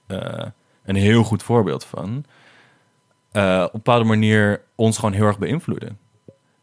eh, 0.06 0.46
een 0.84 0.94
heel 0.94 1.22
goed 1.22 1.42
voorbeeld 1.42 1.84
van, 1.84 2.24
eh, 3.32 3.62
op 3.66 3.72
een 3.74 3.80
bepaalde 3.82 4.04
manier 4.04 4.60
ons 4.74 4.98
gewoon 4.98 5.14
heel 5.14 5.26
erg 5.26 5.38
beïnvloeden. 5.38 5.98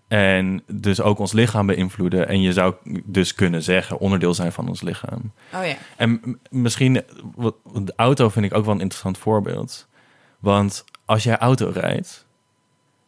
En 0.07 0.63
dus 0.67 1.01
ook 1.01 1.19
ons 1.19 1.33
lichaam 1.33 1.65
beïnvloeden. 1.65 2.27
En 2.27 2.41
je 2.41 2.53
zou 2.53 2.75
dus 3.03 3.33
kunnen 3.33 3.63
zeggen, 3.63 3.99
onderdeel 3.99 4.33
zijn 4.33 4.51
van 4.51 4.67
ons 4.67 4.81
lichaam. 4.81 5.31
Oh 5.53 5.65
ja. 5.65 5.75
En 5.97 6.39
misschien, 6.49 6.93
de 7.73 7.93
auto 7.95 8.29
vind 8.29 8.45
ik 8.45 8.53
ook 8.53 8.65
wel 8.65 8.73
een 8.73 8.81
interessant 8.81 9.17
voorbeeld. 9.17 9.87
Want 10.45 10.85
als 11.05 11.23
jij 11.23 11.37
auto 11.37 11.69
rijdt, 11.73 12.25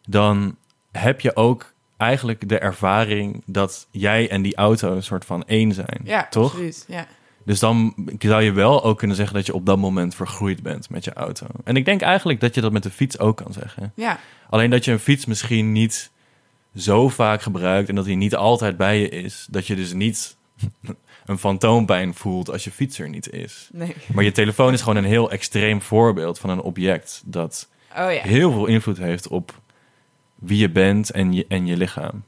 dan 0.08 0.56
heb 0.92 1.22
je 1.22 1.36
ook 1.36 1.74
eigenlijk 1.98 2.50
de 2.50 2.60
ervaring 2.60 3.44
dat 3.46 3.88
jij 3.92 4.30
en 4.30 4.42
die 4.42 4.56
auto 4.56 4.96
een 4.96 5.04
soort 5.04 5.26
van 5.26 5.44
één 5.44 5.74
zijn. 5.74 6.02
Ja, 6.04 6.28
toch? 6.30 6.52
absoluut. 6.52 6.86
Ja. 6.88 7.08
Dus 7.44 7.60
dan 7.60 7.94
zou 8.20 8.42
je 8.42 8.52
wel 8.52 8.84
ook 8.84 8.98
kunnen 8.98 9.16
zeggen 9.16 9.36
dat 9.36 9.46
je 9.46 9.54
op 9.54 9.66
dat 9.66 9.78
moment 9.78 10.16
vergroeid 10.16 10.64
bent 10.64 10.90
met 10.90 11.04
je 11.04 11.14
auto. 11.14 11.46
En 11.64 11.76
ik 11.76 11.86
denk 11.86 12.02
eigenlijk 12.02 12.40
dat 12.40 12.56
je 12.56 12.62
dat 12.62 12.72
met 12.72 12.84
de 12.84 12.92
fiets 12.92 13.20
ook 13.20 13.38
kan 13.38 13.54
zeggen. 13.54 13.92
Ja, 13.96 14.20
Alleen 14.50 14.70
dat 14.70 14.86
je 14.86 14.92
een 14.92 15.00
fiets 15.00 15.26
misschien 15.26 15.72
niet 15.72 16.12
zo 16.76 17.10
vaak 17.10 17.42
gebruikt 17.42 17.90
en 17.90 17.96
dat 17.96 18.06
hij 18.06 18.16
niet 18.16 18.36
altijd 18.36 18.78
bij 18.78 19.00
je 19.00 19.10
is, 19.10 19.48
dat 19.50 19.68
je 19.68 19.76
dus 19.76 19.94
niet 19.94 20.38
een 21.28 21.38
fantoompijn 21.38 22.14
voelt 22.14 22.52
als 22.52 22.64
je 22.64 22.72
fiets 22.72 23.00
er 23.00 23.10
niet 23.10 23.32
is. 23.32 23.70
nee. 23.72 23.96
Maar 24.14 24.24
je 24.24 24.32
telefoon 24.32 24.74
is 24.74 24.82
gewoon 24.82 24.96
een 24.96 25.10
heel 25.10 25.32
extreem 25.32 25.82
voorbeeld 25.82 26.40
van 26.40 26.50
een 26.50 26.62
object 26.62 27.22
dat 27.26 27.68
Oh 27.98 28.14
ja. 28.14 28.22
heel 28.22 28.52
veel 28.52 28.66
invloed 28.66 28.98
heeft 28.98 29.28
op 29.28 29.62
wie 30.36 30.58
je 30.58 30.70
bent 30.70 31.12
en 31.12 31.34
je, 31.34 31.46
en 31.48 31.66
je 31.66 31.78
lichaam. 31.78 32.24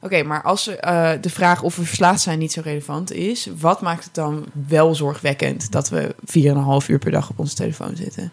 Oké, 0.00 0.22
maar 0.22 0.42
als 0.42 0.66
eh, 0.66 1.12
de 1.20 1.30
vraag 1.30 1.62
of 1.62 1.76
we 1.76 1.84
verslaafd 1.84 2.20
zijn 2.20 2.38
niet 2.38 2.52
zo 2.52 2.60
relevant 2.64 3.12
is, 3.12 3.48
wat 3.58 3.80
maakt 3.80 4.04
het 4.04 4.14
dan 4.14 4.46
wel 4.68 4.94
zorgwekkend 4.94 5.72
dat 5.72 5.88
we 5.88 6.14
4,5 6.82 6.86
uur 6.86 6.98
per 6.98 7.10
dag 7.10 7.30
op 7.30 7.38
onze 7.38 7.54
telefoon 7.54 7.96
zitten? 7.96 8.32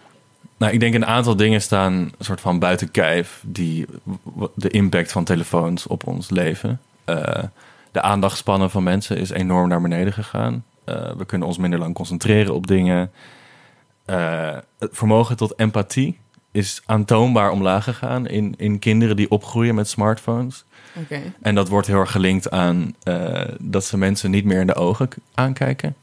Nou, 0.57 0.73
ik 0.73 0.79
denk 0.79 0.93
een 0.93 1.05
aantal 1.05 1.35
dingen 1.35 1.61
staan 1.61 1.93
een 1.93 2.13
soort 2.19 2.41
van 2.41 2.59
buiten 2.59 2.91
kijf 2.91 3.43
die 3.45 3.85
de 4.55 4.69
impact 4.69 5.11
van 5.11 5.23
telefoons 5.23 5.87
op 5.87 6.07
ons 6.07 6.29
leven. 6.29 6.81
Eh, 7.03 7.43
de 7.91 8.01
aandachtspannen 8.01 8.69
van 8.69 8.83
mensen 8.83 9.17
is 9.17 9.29
enorm 9.29 9.67
naar 9.67 9.81
beneden 9.81 10.13
gegaan. 10.13 10.63
Eh, 10.83 11.11
we 11.17 11.25
kunnen 11.25 11.47
ons 11.47 11.57
minder 11.57 11.79
lang 11.79 11.93
concentreren 11.93 12.53
op 12.53 12.67
dingen. 12.67 13.11
Eh, 14.05 14.57
het 14.79 14.89
vermogen 14.91 15.37
tot 15.37 15.59
empathie 15.59 16.19
is 16.51 16.81
aantoonbaar 16.85 17.51
omlaag 17.51 17.83
gegaan 17.83 18.27
in, 18.27 18.53
in 18.57 18.79
kinderen 18.79 19.15
die 19.15 19.29
opgroeien 19.31 19.75
met 19.75 19.87
smartphones. 19.89 20.65
Oké. 20.95 21.19
En 21.41 21.55
dat 21.55 21.67
wordt 21.69 21.87
heel 21.87 21.99
erg 21.99 22.11
gelinkt 22.11 22.51
aan 22.51 22.95
eh, 23.03 23.41
dat 23.59 23.85
ze 23.85 23.97
mensen 23.97 24.31
niet 24.31 24.45
meer 24.45 24.59
in 24.59 24.67
de 24.67 24.75
ogen 24.75 25.09
aankijken. 25.33 25.95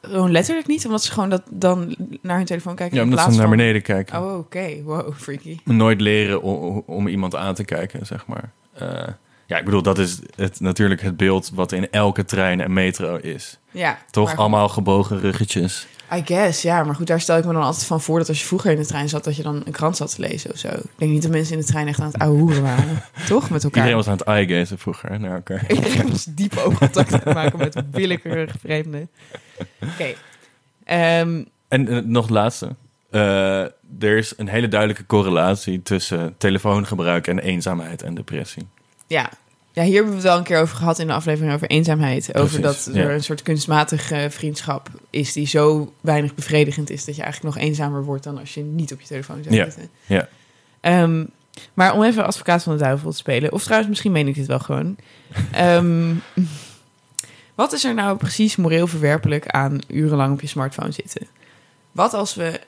Gewoon 0.00 0.30
letterlijk 0.30 0.66
niet, 0.66 0.84
omdat 0.84 1.02
ze 1.02 1.12
gewoon 1.12 1.28
dat 1.28 1.42
dan 1.50 1.94
naar 2.22 2.36
hun 2.36 2.46
telefoon 2.46 2.74
kijken. 2.74 2.96
Ja, 2.96 3.02
in 3.02 3.08
omdat 3.08 3.24
ze 3.24 3.30
naar 3.30 3.48
van- 3.48 3.56
beneden 3.56 3.82
kijken. 3.82 4.22
Oh, 4.22 4.38
oké. 4.38 4.82
Wow, 4.82 5.12
freaky. 5.14 5.58
nooit 5.64 6.00
leren 6.00 6.42
om, 6.42 6.82
om 6.86 7.08
iemand 7.08 7.34
aan 7.36 7.54
te 7.54 7.64
kijken, 7.64 8.06
zeg 8.06 8.26
maar. 8.26 8.50
Eh, 8.72 9.08
ja, 9.46 9.58
ik 9.58 9.64
bedoel, 9.64 9.82
dat 9.82 9.98
is 9.98 10.18
het, 10.36 10.60
natuurlijk 10.60 11.02
het 11.02 11.16
beeld 11.16 11.50
wat 11.54 11.72
in 11.72 11.90
elke 11.90 12.24
trein 12.24 12.60
en 12.60 12.72
metro 12.72 13.16
is. 13.16 13.58
Ja. 13.70 13.98
Toch 14.10 14.26
maar- 14.28 14.36
allemaal 14.36 14.68
gebogen 14.68 15.20
ruggetjes. 15.20 15.86
I 16.14 16.22
guess, 16.24 16.62
ja. 16.62 16.84
Maar 16.84 16.94
goed, 16.94 17.06
daar 17.06 17.20
stel 17.20 17.38
ik 17.38 17.44
me 17.44 17.52
dan 17.52 17.62
altijd 17.62 17.84
van 17.86 18.00
voor 18.00 18.18
dat 18.18 18.28
als 18.28 18.40
je 18.40 18.46
vroeger 18.46 18.70
in 18.70 18.76
de 18.76 18.86
trein 18.86 19.08
zat, 19.08 19.24
dat 19.24 19.36
je 19.36 19.42
dan 19.42 19.62
een 19.64 19.72
krant 19.72 19.96
zat 19.96 20.14
te 20.14 20.20
lezen 20.20 20.50
of 20.50 20.56
zo. 20.58 20.68
Ik 20.68 20.82
denk 20.96 21.10
niet 21.12 21.22
dat 21.22 21.30
mensen 21.30 21.54
in 21.54 21.60
de 21.60 21.66
trein 21.66 21.88
echt 21.88 22.00
aan 22.00 22.06
het 22.06 22.18
ouwe 22.18 22.38
hoeren 22.38 22.62
waren. 22.62 23.02
Toch? 23.26 23.50
Met 23.50 23.64
elkaar. 23.64 23.78
Iedereen 23.82 23.96
was 23.96 24.06
aan 24.06 24.16
het 24.18 24.26
eye-gazen 24.26 24.78
vroeger 24.78 25.20
naar 25.20 25.34
elkaar. 25.40 25.64
Iedereen 25.72 26.10
was 26.10 26.24
diep 26.24 26.56
oogcontact 26.56 27.24
maken 27.24 27.58
met 27.58 27.76
willekeurige 27.90 28.58
vreemden. 28.58 29.08
Oké. 29.80 30.14
Ehm, 30.84 31.42
En 31.68 31.88
eh, 31.88 31.98
nog 32.04 32.22
het 32.22 32.32
laatste. 32.32 32.74
Eh, 33.10 33.60
er 34.00 34.16
is 34.16 34.32
een 34.36 34.48
hele 34.48 34.68
duidelijke 34.68 35.06
correlatie 35.06 35.82
tussen 35.82 36.34
telefoongebruik 36.38 37.26
en 37.26 37.38
eenzaamheid 37.38 38.02
en 38.02 38.14
depressie. 38.14 38.68
Ja. 39.14 39.30
ja, 39.72 39.82
hier 39.82 39.94
hebben 39.94 40.10
we 40.10 40.16
het 40.18 40.26
wel 40.26 40.36
een 40.36 40.44
keer 40.44 40.60
over 40.60 40.76
gehad 40.76 40.98
in 40.98 41.06
de 41.06 41.12
aflevering 41.12 41.54
over 41.54 41.68
eenzaamheid. 41.68 42.34
Over 42.34 42.60
dat 42.60 42.90
ja. 42.92 43.00
er 43.00 43.10
een 43.10 43.22
soort 43.22 43.42
kunstmatig 43.42 44.10
eh, 44.10 44.28
vriendschap 44.28 44.88
is 45.10 45.32
die 45.32 45.46
zo 45.46 45.92
weinig 46.00 46.34
bevredigend 46.34 46.90
is 46.90 47.04
dat 47.04 47.16
je 47.16 47.22
eigenlijk 47.22 47.54
nog 47.54 47.64
eenzamer 47.64 48.04
wordt 48.04 48.24
dan 48.24 48.38
als 48.38 48.54
je 48.54 48.62
niet 48.62 48.92
op 48.92 49.00
je 49.00 49.06
telefoon 49.06 49.42
zou 49.42 49.54
Ja, 49.54 49.64
zitten. 49.64 49.88
ja. 50.06 50.28
Ehm, 50.80 51.24
maar 51.74 51.94
om 51.94 52.02
even 52.02 52.26
advocaat 52.26 52.62
van 52.62 52.72
de 52.72 52.82
duivel 52.82 53.10
te 53.10 53.16
spelen, 53.16 53.52
of 53.52 53.62
trouwens 53.62 53.90
misschien 53.90 54.12
meen 54.12 54.28
ik 54.28 54.34
dit 54.34 54.46
wel 54.46 54.58
gewoon. 54.58 54.96
Ehm, 55.52 56.14
wat 57.54 57.72
is 57.72 57.84
er 57.84 57.94
nou 57.94 58.16
precies 58.16 58.56
moreel 58.56 58.86
verwerpelijk 58.86 59.46
aan 59.46 59.78
urenlang 59.86 60.32
op 60.32 60.40
je 60.40 60.46
smartphone 60.46 60.92
zitten? 60.92 61.26
Wat 61.92 62.14
als 62.14 62.34
we 62.34 62.60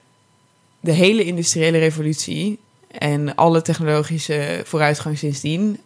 de 0.80 0.92
hele 0.92 1.24
industriële 1.24 1.78
revolutie 1.78 2.58
en 2.90 3.34
alle 3.34 3.62
technologische 3.62 4.62
vooruitgang 4.64 5.18
sindsdien 5.18 5.80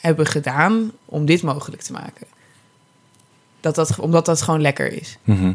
hebben 0.00 0.26
gedaan 0.26 0.90
om 1.04 1.24
dit 1.24 1.42
mogelijk 1.42 1.82
te 1.82 1.92
maken? 1.92 2.26
Dat 3.60 3.74
dat, 3.74 3.98
omdat 3.98 4.26
dat 4.26 4.42
gewoon 4.42 4.60
lekker 4.60 4.92
is. 4.92 5.18
Mhm. 5.24 5.52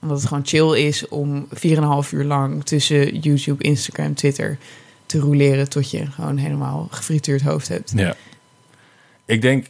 Omdat 0.00 0.18
het 0.18 0.26
gewoon 0.28 0.46
chill 0.46 0.86
is 0.86 1.08
om 1.08 1.46
4,5 1.54 2.10
uur 2.12 2.24
lang 2.24 2.64
tussen 2.64 3.18
YouTube, 3.18 3.62
Instagram, 3.64 4.14
Twitter 4.14 4.58
te 5.06 5.18
roleren 5.18 5.68
tot 5.68 5.90
je 5.90 6.06
gewoon 6.06 6.36
helemaal 6.36 6.88
gefrituurd 6.90 7.42
hoofd 7.42 7.68
hebt. 7.68 7.92
Ja. 7.94 8.14
Ik 9.24 9.42
denk, 9.42 9.66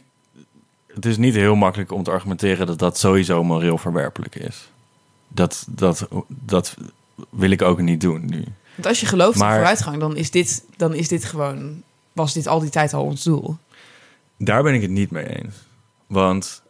het 0.93 1.05
is 1.05 1.17
niet 1.17 1.33
heel 1.33 1.55
makkelijk 1.55 1.91
om 1.91 2.03
te 2.03 2.11
argumenteren 2.11 2.67
dat 2.67 2.79
dat 2.79 2.97
sowieso 2.99 3.43
moreel 3.43 3.77
verwerpelijk 3.77 4.35
is. 4.35 4.69
Dat, 5.27 5.65
dat, 5.69 6.07
dat 6.27 6.75
wil 7.29 7.49
ik 7.51 7.61
ook 7.61 7.81
niet 7.81 8.01
doen 8.01 8.25
nu. 8.25 8.43
Want 8.75 8.87
als 8.87 8.99
je 8.99 9.05
gelooft 9.05 9.33
in 9.33 9.39
Maar- 9.39 9.55
vooruitgang, 9.55 9.99
dan 9.99 10.15
is, 10.15 10.31
dit, 10.31 10.63
dan 10.77 10.93
is 10.93 11.07
dit 11.07 11.25
gewoon, 11.25 11.83
was 12.13 12.33
dit 12.33 12.47
al 12.47 12.59
die 12.59 12.69
tijd 12.69 12.93
al 12.93 13.03
ons 13.03 13.23
doel. 13.23 13.57
Daar 14.37 14.63
ben 14.63 14.73
ik 14.73 14.81
het 14.81 14.91
niet 14.91 15.11
mee 15.11 15.37
eens. 15.37 15.55
Want 16.07 16.63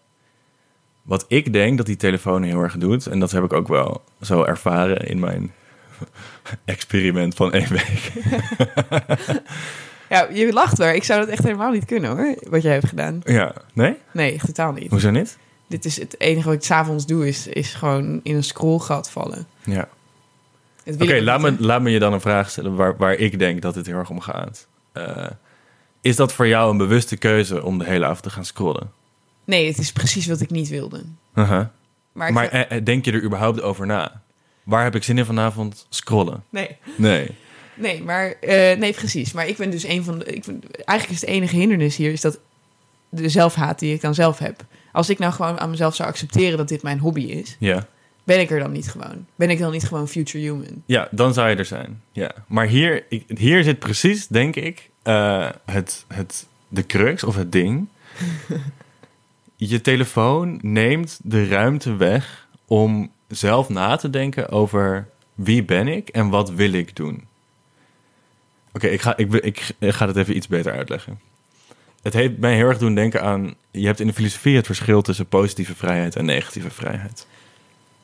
wat 1.02 1.26
ik 1.28 1.54
denk 1.54 1.78
dat 1.78 1.86
die 1.86 1.96
telefoon 1.96 2.44
heel 2.44 2.62
erg 2.62 2.78
doet, 2.78 3.08
en 3.08 3.20
dat 3.20 3.32
heb 3.32 3.44
ik 3.44 3.54
ook 3.54 3.68
wel 3.68 4.04
zo 4.22 4.44
ervaren 4.44 5.08
in 5.08 5.20
mijn 5.20 5.52
experiment 6.66 7.36
van 7.36 7.54
één 7.54 7.70
week. 7.70 8.12
Ja, 10.10 10.28
je 10.34 10.54
lacht 10.54 10.78
maar. 10.78 10.96
Ik 10.96 11.04
zou 11.04 11.20
dat 11.20 11.30
echt 11.30 11.44
helemaal 11.44 11.72
niet 11.72 11.86
kunnen 11.86 12.18
hoor, 12.18 12.36
wat 12.50 12.62
jij 12.62 12.74
hebt 12.74 12.88
gedaan. 12.88 13.22
Ja, 13.24 13.54
nee? 13.74 13.98
Nee, 14.12 14.34
echt 14.34 14.46
totaal 14.46 14.72
niet. 14.72 14.90
Hoezo 14.90 15.10
niet? 15.10 15.38
Dit 15.68 15.86
is 15.86 16.00
het 16.00 16.20
enige 16.20 16.48
wat 16.48 16.58
ik 16.58 16.64
s'avonds 16.64 17.06
doe, 17.06 17.28
is, 17.28 17.48
is 17.48 17.74
gewoon 17.74 18.20
in 18.24 18.36
een 18.36 18.44
scrollgat 18.44 19.10
vallen. 19.10 19.48
Ja. 19.64 19.88
Oké, 21.00 21.22
laat, 21.22 21.42
me, 21.42 21.56
laat 21.60 21.82
me 21.82 21.90
je 21.90 22.00
dan 22.00 22.14
een 22.14 22.22
vraag 22.22 22.50
stellen 22.50 22.76
waar, 22.76 22.98
waar 22.98 23.14
ik 23.14 23.40
denk 23.40 23.62
dat 23.62 23.76
het 23.76 23.86
heel 23.86 23.98
erg 23.98 24.10
om 24.10 24.20
gaat. 24.20 24.68
Eh, 24.92 25.26
is 26.02 26.16
dat 26.16 26.34
voor 26.34 26.48
jou 26.48 26.72
een 26.72 26.78
bewuste 26.78 27.18
keuze 27.18 27.64
om 27.64 27.78
de 27.78 27.86
hele 27.86 28.06
avond 28.06 28.24
te 28.24 28.30
gaan 28.30 28.46
scrollen? 28.46 28.92
Nee, 29.44 29.68
het 29.68 29.78
is 29.78 29.92
precies 29.92 30.28
wat 30.28 30.42
ik 30.42 30.50
niet 30.50 30.68
wilde. 30.70 31.04
Uh-huh. 31.36 31.66
Maar, 32.14 32.48
eh, 32.48 32.78
eh, 32.78 32.86
denk 32.86 33.06
je 33.06 33.12
er 33.12 33.24
überhaupt 33.24 33.62
over 33.62 33.86
na? 33.86 34.22
Waar 34.64 34.84
heb 34.84 34.96
ik 34.96 35.04
zin 35.04 35.18
in 35.18 35.26
vanavond? 35.26 35.86
Scrollen. 35.90 36.44
nee. 36.50 36.78
Nee. 36.98 37.30
Nee, 37.74 38.04
maar 38.04 38.32
eh, 38.42 38.78
nee, 38.78 38.94
precies. 38.94 39.32
Maar 39.34 39.48
ik 39.48 39.58
ben 39.58 39.70
dus 39.70 39.84
een 39.84 40.04
van 40.04 40.20
de. 40.20 40.26
Ik 40.26 40.46
ben, 40.46 40.62
eigenlijk 40.72 41.10
is 41.10 41.22
het 41.22 41.30
enige 41.30 41.56
hindernis 41.56 41.96
hier 41.96 42.12
is 42.12 42.22
dat 42.22 42.40
de 43.10 43.30
zelfhaat 43.30 43.80
die 43.80 43.94
ik 43.94 44.02
dan 44.02 44.14
zelf 44.16 44.40
heb. 44.40 44.66
Als 44.92 45.10
ik 45.10 45.20
nou 45.20 45.34
gewoon 45.34 45.60
aan 45.60 45.70
mezelf 45.70 45.96
zou 45.96 46.10
accepteren 46.10 46.58
dat 46.58 46.68
dit 46.68 46.84
mijn 46.84 47.00
hobby 47.00 47.22
is, 47.22 47.56
Ja. 47.60 47.88
ben 48.24 48.40
ik 48.40 48.52
er 48.52 48.60
dan 48.60 48.72
niet 48.72 48.90
gewoon. 48.90 49.26
Ben 49.36 49.50
ik 49.50 49.60
dan 49.60 49.72
niet 49.72 49.84
gewoon 49.88 50.08
future 50.08 50.44
human? 50.44 50.84
Ja, 50.86 51.08
dan 51.12 51.34
zou 51.34 51.50
je 51.50 51.56
er 51.56 51.66
zijn. 51.66 52.02
Ja. 52.12 52.32
Maar 52.48 52.68
hier, 52.68 53.06
ik, 53.10 53.24
hier 53.28 53.64
zit 53.64 53.80
precies, 53.80 54.28
denk 54.28 54.56
ik, 54.56 54.90
eh, 55.08 55.50
het, 55.66 56.06
het, 56.08 56.48
de 56.68 56.86
crux 56.86 57.24
of 57.24 57.36
het 57.36 57.52
ding. 57.52 57.88
je 59.56 59.82
telefoon 59.82 60.60
neemt 60.62 61.20
de 61.24 61.48
ruimte 61.48 61.96
weg 61.96 62.48
om 62.66 63.12
zelf 63.28 63.70
na 63.70 63.96
te 63.96 64.10
denken 64.10 64.50
over 64.50 65.08
wie 65.36 65.64
ben 65.64 65.88
ik 65.88 66.10
en 66.10 66.30
wat 66.30 66.52
wil 66.52 66.74
ik 66.74 66.96
doen. 66.96 67.26
Oké, 68.74 68.88
ik, 68.88 69.02
ga, 69.02 69.18
ik, 69.18 69.34
ik, 69.34 69.76
ik 69.80 69.94
ga 69.94 70.08
het 70.08 70.16
even 70.16 70.36
iets 70.36 70.48
beter 70.48 70.72
uitleggen. 70.72 71.20
Het 72.02 72.14
heeft 72.14 72.38
mij 72.38 72.56
heel 72.56 72.68
erg 72.68 72.78
doen 72.78 72.96
denken 72.96 73.22
aan... 73.22 73.56
Je 73.72 73.86
hebt 73.86 74.00
in 74.00 74.08
de 74.08 74.14
filosofie 74.14 74.56
het 74.56 74.66
verschil 74.66 75.02
tussen 75.02 75.28
positieve 75.28 75.76
vrijheid 75.76 76.16
en 76.16 76.26
negatieve 76.26 76.70
vrijheid. 76.70 77.28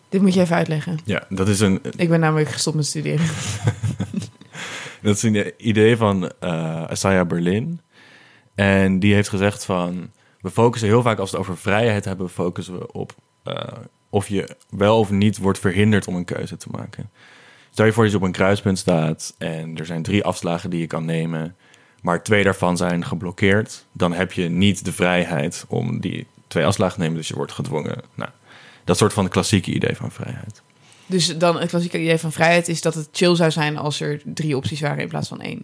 Dit 0.09 0.21
moet 0.21 0.33
je 0.33 0.41
even 0.41 0.55
uitleggen. 0.55 0.99
Ja, 1.03 1.25
dat 1.29 1.47
is 1.47 1.59
een, 1.59 1.81
Ik 1.95 2.09
ben 2.09 2.19
namelijk 2.19 2.49
gestopt 2.49 2.75
met 2.75 2.85
studeren. 2.85 3.25
Dat 5.03 5.15
is 5.15 5.23
een 5.23 5.53
idee 5.57 5.97
van 5.97 6.31
eh 6.39 6.83
Isaiah 6.91 7.27
Berlin. 7.27 7.81
En 8.55 8.99
die 8.99 9.13
heeft 9.13 9.29
gezegd 9.29 9.65
van... 9.65 10.11
We 10.41 10.51
focussen 10.51 10.89
heel 10.89 11.01
vaak 11.01 11.19
als 11.19 11.31
we 11.31 11.37
het 11.37 11.45
over 11.45 11.61
vrijheid 11.61 12.05
hebben... 12.05 12.29
focussen 12.29 12.79
we 12.79 12.91
op 12.91 13.15
eh, 13.43 13.55
of 14.09 14.27
je 14.27 14.55
wel 14.69 14.99
of 14.99 15.11
niet 15.11 15.37
wordt 15.37 15.59
verhinderd 15.59 16.07
om 16.07 16.15
een 16.15 16.25
keuze 16.25 16.57
te 16.57 16.67
maken. 16.71 17.09
Stel 17.71 17.85
je 17.85 17.91
voor 17.91 18.03
dat 18.03 18.11
je 18.11 18.17
op 18.17 18.23
een 18.23 18.31
kruispunt 18.31 18.77
staat... 18.77 19.35
en 19.37 19.77
er 19.77 19.85
zijn 19.85 20.03
drie 20.03 20.23
afslagen 20.23 20.69
die 20.69 20.79
je 20.79 20.87
kan 20.87 21.05
nemen... 21.05 21.55
maar 22.01 22.23
twee 22.23 22.43
daarvan 22.43 22.77
zijn 22.77 23.05
geblokkeerd... 23.05 23.85
dan 23.91 24.13
heb 24.13 24.31
je 24.31 24.49
niet 24.49 24.85
de 24.85 24.93
vrijheid 24.93 25.65
om 25.67 25.99
die 25.99 26.27
twee 26.47 26.65
afslagen 26.65 26.95
te 26.95 27.01
nemen... 27.01 27.17
dus 27.17 27.27
je 27.27 27.35
wordt 27.35 27.51
gedwongen. 27.51 28.01
Nou, 28.15 28.29
dat 28.83 28.97
soort 28.97 29.13
van 29.13 29.29
klassieke 29.29 29.71
idee 29.71 29.95
van 29.95 30.11
vrijheid. 30.11 30.61
Dus 31.05 31.37
dan 31.37 31.59
het 31.59 31.69
klassieke 31.69 32.01
idee 32.01 32.17
van 32.17 32.31
vrijheid 32.31 32.67
is 32.67 32.81
dat 32.81 32.93
het 32.93 33.09
chill 33.11 33.35
zou 33.35 33.51
zijn 33.51 33.77
als 33.77 33.99
er 33.99 34.21
drie 34.25 34.57
opties 34.57 34.81
waren 34.81 35.03
in 35.03 35.07
plaats 35.07 35.27
van 35.27 35.41
één. 35.41 35.63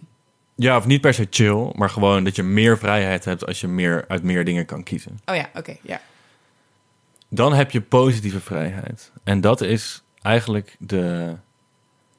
Ja, 0.54 0.76
of 0.76 0.86
niet 0.86 1.00
per 1.00 1.14
se 1.14 1.26
chill, 1.30 1.72
maar 1.74 1.90
gewoon 1.90 2.24
dat 2.24 2.36
je 2.36 2.42
meer 2.42 2.78
vrijheid 2.78 3.24
hebt 3.24 3.46
als 3.46 3.60
je 3.60 3.68
meer 3.68 4.04
uit 4.08 4.22
meer 4.22 4.44
dingen 4.44 4.66
kan 4.66 4.82
kiezen. 4.82 5.20
Oh 5.24 5.34
ja, 5.34 5.50
oké, 5.54 5.76
ja. 5.82 6.00
Dan 7.28 7.52
heb 7.52 7.70
je 7.70 7.80
positieve 7.80 8.40
vrijheid. 8.40 9.12
En 9.24 9.40
dat 9.40 9.60
is 9.60 10.02
eigenlijk 10.22 10.76
de, 10.78 11.36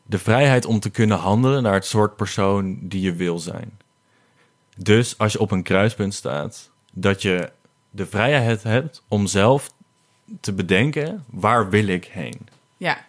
de 0.06 0.20
vrijheid 0.20 0.66
om 0.66 0.80
te 0.80 0.90
kunnen 0.90 1.18
handelen 1.18 1.64
naar 1.64 1.74
het 1.74 1.86
soort 1.86 2.16
persoon 2.16 2.80
die 2.82 3.02
je 3.02 3.14
wil 3.14 3.40
zijn. 3.40 3.80
Dus 4.78 5.18
als 5.18 5.32
je 5.32 5.40
op 5.40 5.52
een 5.52 5.64
kruispunt 5.64 6.14
staat, 6.14 6.72
dat 6.94 7.22
je 7.22 7.52
de 7.90 8.06
vrijheid 8.06 8.64
hebt 8.64 9.04
om 9.08 9.28
zelf 9.28 9.70
te 10.40 10.54
bedenken, 10.54 11.24
waar 11.30 11.70
wil 11.70 11.88
ik 11.88 12.06
heen? 12.06 12.48
Ja, 12.78 13.06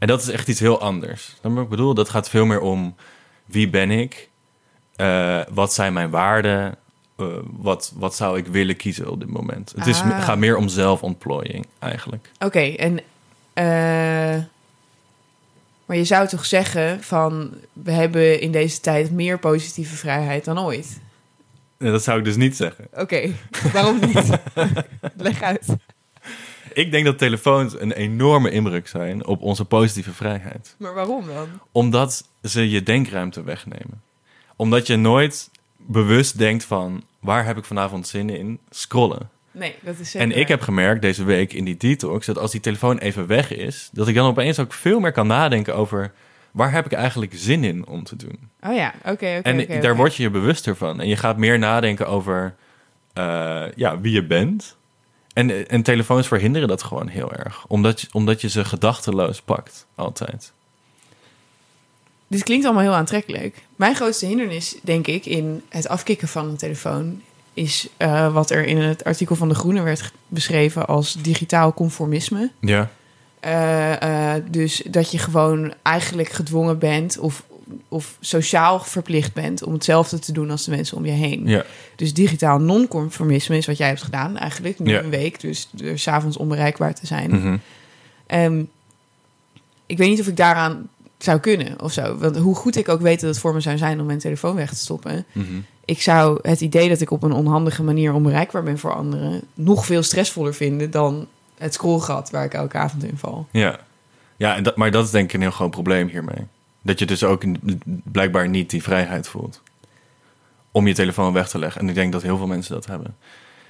En 0.00 0.06
dat 0.06 0.22
is 0.22 0.28
echt 0.28 0.48
iets 0.48 0.60
heel 0.60 0.80
anders. 0.80 1.34
Dan 1.40 1.58
ik 1.60 1.68
bedoel, 1.68 1.94
dat 1.94 2.08
gaat 2.08 2.28
veel 2.28 2.46
meer 2.46 2.60
om 2.60 2.94
wie 3.44 3.68
ben 3.70 3.90
ik? 3.90 4.28
Eh, 4.96 5.40
wat 5.50 5.72
zijn 5.72 5.92
mijn 5.92 6.10
waarden? 6.10 6.74
Eh, 7.16 7.26
wat, 7.42 7.92
wat 7.94 8.14
zou 8.16 8.38
ik 8.38 8.46
willen 8.46 8.76
kiezen 8.76 9.10
op 9.10 9.20
dit 9.20 9.28
moment? 9.28 9.72
Het 9.76 9.86
is, 9.86 10.00
Ah. 10.00 10.24
gaat 10.24 10.38
meer 10.38 10.56
om 10.56 10.68
zelfontplooiing 10.68 11.66
eigenlijk. 11.78 12.30
oké. 12.38 12.60
En, 12.60 13.00
eh, 13.52 14.44
maar 15.86 15.96
je 15.96 16.04
zou 16.04 16.28
toch 16.28 16.44
zeggen 16.46 17.02
van... 17.02 17.54
we 17.72 17.90
hebben 17.92 18.40
in 18.40 18.52
deze 18.52 18.80
tijd 18.80 19.10
meer 19.10 19.38
positieve 19.38 19.96
vrijheid 19.96 20.44
dan 20.44 20.58
ooit. 20.60 21.00
Nee, 21.78 21.90
dat 21.90 22.02
zou 22.02 22.18
ik 22.18 22.24
dus 22.24 22.36
niet 22.36 22.56
zeggen. 22.56 22.88
Oké, 22.94 23.32
waarom 23.72 23.98
niet? 24.00 24.28
Leg 25.16 25.42
uit. 25.42 25.66
Ik 26.72 26.90
denk 26.90 27.04
dat 27.04 27.18
telefoons 27.18 27.80
een 27.80 27.92
enorme 27.92 28.50
indruk 28.50 28.88
zijn 28.88 29.26
op 29.26 29.42
onze 29.42 29.64
positieve 29.64 30.12
vrijheid. 30.12 30.74
Maar 30.78 30.94
waarom 30.94 31.26
dan? 31.26 31.48
Omdat 31.72 32.28
ze 32.42 32.70
je 32.70 32.82
denkruimte 32.82 33.42
wegnemen. 33.42 34.02
Omdat 34.56 34.86
je 34.86 34.96
nooit 34.96 35.50
bewust 35.76 36.38
denkt 36.38 36.64
van... 36.64 37.04
waar 37.20 37.44
heb 37.44 37.56
ik 37.56 37.64
vanavond 37.64 38.08
zin 38.08 38.30
in? 38.30 38.58
Scrollen. 38.70 39.30
Nee, 39.50 39.74
dat 39.82 39.98
is 39.98 40.10
zeker 40.10 40.30
En 40.30 40.38
ik 40.38 40.48
heb 40.48 40.60
gemerkt 40.60 41.02
deze 41.02 41.24
week 41.24 41.52
in 41.52 41.64
die 41.64 41.76
detox... 41.76 42.26
dat 42.26 42.38
als 42.38 42.50
die 42.50 42.60
telefoon 42.60 42.98
even 42.98 43.26
weg 43.26 43.52
is... 43.52 43.88
dat 43.92 44.08
ik 44.08 44.14
dan 44.14 44.26
opeens 44.26 44.58
ook 44.58 44.72
veel 44.72 45.00
meer 45.00 45.12
kan 45.12 45.26
nadenken 45.26 45.76
over... 45.76 46.12
waar 46.50 46.72
heb 46.72 46.84
ik 46.84 46.92
eigenlijk 46.92 47.32
zin 47.34 47.64
in 47.64 47.86
om 47.86 48.04
te 48.04 48.16
doen? 48.16 48.38
Oh 48.60 48.74
ja, 48.74 48.94
oké, 48.98 49.36
oké. 49.38 49.50
en 49.50 49.80
daar 49.80 49.96
word 49.96 50.16
je 50.16 50.22
je 50.22 50.30
bewuster 50.30 50.76
van. 50.76 51.00
En 51.00 51.08
je 51.08 51.16
gaat 51.16 51.36
meer 51.36 51.58
nadenken 51.58 52.06
over 52.06 52.54
eh, 53.12 53.64
ja, 53.74 54.00
wie 54.00 54.12
je 54.12 54.26
bent. 54.26 54.76
En, 55.32 55.68
en 55.68 55.82
telefoons 55.82 56.28
verhinderen 56.28 56.68
dat 56.68 56.82
gewoon 56.82 57.08
heel 57.08 57.32
erg. 57.32 57.64
Omdat 57.66 58.00
je, 58.00 58.06
omdat 58.12 58.40
je 58.40 58.48
ze 58.48 58.64
gedachteloos 58.64 59.40
pakt, 59.40 59.86
altijd. 59.94 60.52
Dit 62.26 62.42
klinkt 62.42 62.64
allemaal 62.64 62.82
heel 62.82 62.94
aantrekkelijk. 62.94 63.62
Mijn 63.76 63.94
grootste 63.94 64.26
hindernis, 64.26 64.76
denk 64.82 65.06
ik, 65.06 65.26
in 65.26 65.62
het 65.68 65.88
afkicken 65.88 66.28
van 66.28 66.48
een 66.48 66.56
telefoon... 66.56 67.22
is 67.54 67.88
eh, 67.96 68.32
wat 68.32 68.50
er 68.50 68.64
in 68.64 68.78
het 68.78 69.04
artikel 69.04 69.36
van 69.36 69.48
De 69.48 69.54
Groene 69.54 69.82
werd 69.82 70.12
beschreven 70.28 70.86
als 70.86 71.12
digitaal 71.12 71.74
conformisme. 71.74 72.50
Ja. 72.60 72.90
Eh, 73.40 74.34
eh, 74.36 74.42
dus 74.50 74.82
dat 74.86 75.10
je 75.10 75.18
gewoon 75.18 75.74
eigenlijk 75.82 76.28
gedwongen 76.28 76.78
bent 76.78 77.18
of, 77.18 77.44
of 77.88 78.16
sociaal 78.20 78.80
verplicht 78.80 79.32
bent... 79.34 79.62
om 79.62 79.72
hetzelfde 79.72 80.18
te 80.18 80.32
doen 80.32 80.50
als 80.50 80.64
de 80.64 80.70
mensen 80.70 80.96
om 80.96 81.04
je 81.06 81.12
heen. 81.12 81.46
Ja. 81.46 81.64
Dus 81.96 82.14
digitaal 82.14 82.58
non-conformisme 82.58 83.56
is 83.56 83.66
wat 83.66 83.76
jij 83.76 83.88
hebt 83.88 84.02
gedaan 84.02 84.36
eigenlijk. 84.36 84.78
Nu 84.78 84.90
Ja. 84.90 85.02
een 85.02 85.10
week, 85.10 85.40
dus 85.40 85.68
door 85.70 85.98
's 85.98 86.08
avonds 86.08 86.36
onbereikbaar 86.36 86.94
te 86.94 87.06
zijn. 87.06 87.30
Mhm. 87.30 87.56
Ehm, 88.26 88.62
ik 89.86 89.98
weet 89.98 90.08
niet 90.08 90.20
of 90.20 90.26
ik 90.26 90.36
daaraan 90.36 90.88
zou 91.18 91.38
kunnen 91.38 91.82
of 91.82 91.92
zo. 91.92 92.16
Want 92.18 92.36
hoe 92.36 92.54
goed 92.54 92.76
ik 92.76 92.88
ook 92.88 93.00
weet 93.00 93.20
dat 93.20 93.30
het 93.30 93.38
voor 93.38 93.54
me 93.54 93.60
zou 93.60 93.78
zijn 93.78 94.00
om 94.00 94.06
mijn 94.06 94.18
telefoon 94.18 94.56
weg 94.56 94.68
te 94.68 94.76
stoppen. 94.76 95.24
Mhm. 95.32 95.46
Ik 95.84 96.02
zou 96.02 96.38
het 96.42 96.60
idee 96.60 96.88
dat 96.88 97.00
ik 97.00 97.10
op 97.10 97.22
een 97.22 97.32
onhandige 97.32 97.82
manier 97.82 98.12
onbereikbaar 98.12 98.62
ben 98.62 98.78
voor 98.78 98.94
anderen... 98.94 99.42
nog 99.54 99.86
veel 99.86 100.02
stressvoller 100.02 100.54
vinden 100.54 100.90
dan 100.90 101.26
het 101.58 101.74
scrollgat 101.74 102.30
waar 102.30 102.44
ik 102.44 102.54
elke 102.54 102.76
avond 102.76 103.04
in 103.04 103.16
val. 103.18 103.46
Ja, 103.50 103.78
ja 104.36 104.56
en 104.56 104.62
dat, 104.62 104.76
maar 104.76 104.90
dat 104.90 105.04
is 105.04 105.10
denk 105.10 105.24
ik 105.28 105.32
een 105.34 105.40
heel 105.40 105.50
groot 105.50 105.70
probleem 105.70 106.08
hiermee. 106.08 106.46
Dat 106.82 106.98
je 106.98 107.06
dus 107.06 107.24
ook 107.24 107.42
blijkbaar 108.04 108.48
niet 108.48 108.70
die 108.70 108.82
vrijheid 108.82 109.28
voelt. 109.28 109.62
Om 110.70 110.86
je 110.86 110.94
telefoon 110.94 111.32
weg 111.32 111.48
te 111.48 111.58
leggen. 111.58 111.80
En 111.80 111.88
ik 111.88 111.94
denk 111.94 112.12
dat 112.12 112.22
heel 112.22 112.36
veel 112.36 112.46
mensen 112.46 112.74
dat 112.74 112.86
hebben. 112.86 113.16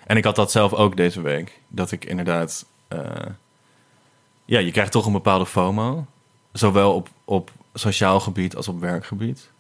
En 0.07 0.17
ik 0.17 0.25
had 0.25 0.37
dat 0.37 0.51
zelf 0.51 0.73
ook 0.73 0.97
deze 0.97 1.21
week. 1.21 1.61
Dat 1.69 1.93
ik 1.93 2.05
inderdaad... 2.05 2.67
eh, 2.89 3.01
ja, 4.45 4.59
je 4.59 4.71
krijgt 4.71 4.93
toch 4.93 5.07
een 5.07 5.13
bepaalde 5.13 5.47
FOMO. 5.47 6.07
Zowel 6.53 6.95
op, 6.95 7.09
op 7.25 7.51
sociaal 7.75 8.21
gebied 8.21 8.57
als 8.57 8.69
op 8.69 8.81
werkgebied. 8.81 9.51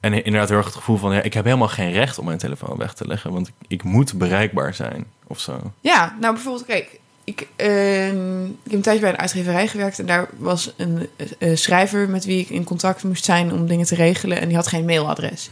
En 0.00 0.12
inderdaad 0.24 0.48
heel 0.48 0.58
erg 0.58 0.66
het 0.66 0.74
gevoel 0.74 0.96
van... 0.96 1.12
Ja, 1.12 1.22
ik 1.22 1.34
heb 1.34 1.44
helemaal 1.44 1.68
geen 1.68 1.92
recht 1.92 2.18
om 2.18 2.24
mijn 2.24 2.38
telefoon 2.38 2.76
weg 2.76 2.94
te 2.94 3.06
leggen. 3.06 3.32
Want 3.32 3.48
ik, 3.48 3.54
ik 3.66 3.82
moet 3.82 4.18
bereikbaar 4.18 4.74
zijn 4.74 5.06
of 5.26 5.40
zo. 5.40 5.72
Ja, 5.80 6.16
nou 6.20 6.34
bijvoorbeeld, 6.34 6.66
kijk, 6.66 7.00
ik, 7.24 7.48
ehm, 7.56 8.44
ik 8.44 8.50
heb 8.62 8.72
een 8.72 8.80
tijdje 8.80 9.00
bij 9.00 9.10
een 9.10 9.18
uitgeverij 9.18 9.68
gewerkt 9.68 9.98
en 9.98 10.06
daar 10.06 10.28
was 10.36 10.72
een 10.76 11.08
eh, 11.38 11.56
schrijver 11.56 12.08
met 12.08 12.24
wie 12.24 12.40
ik 12.40 12.50
in 12.50 12.64
contact 12.64 13.04
moest 13.04 13.24
zijn 13.24 13.52
om 13.52 13.66
dingen 13.66 13.86
te 13.86 13.94
regelen 13.94 14.40
en 14.40 14.46
die 14.46 14.56
had 14.56 14.66
geen 14.66 14.84
mailadres. 14.84 15.48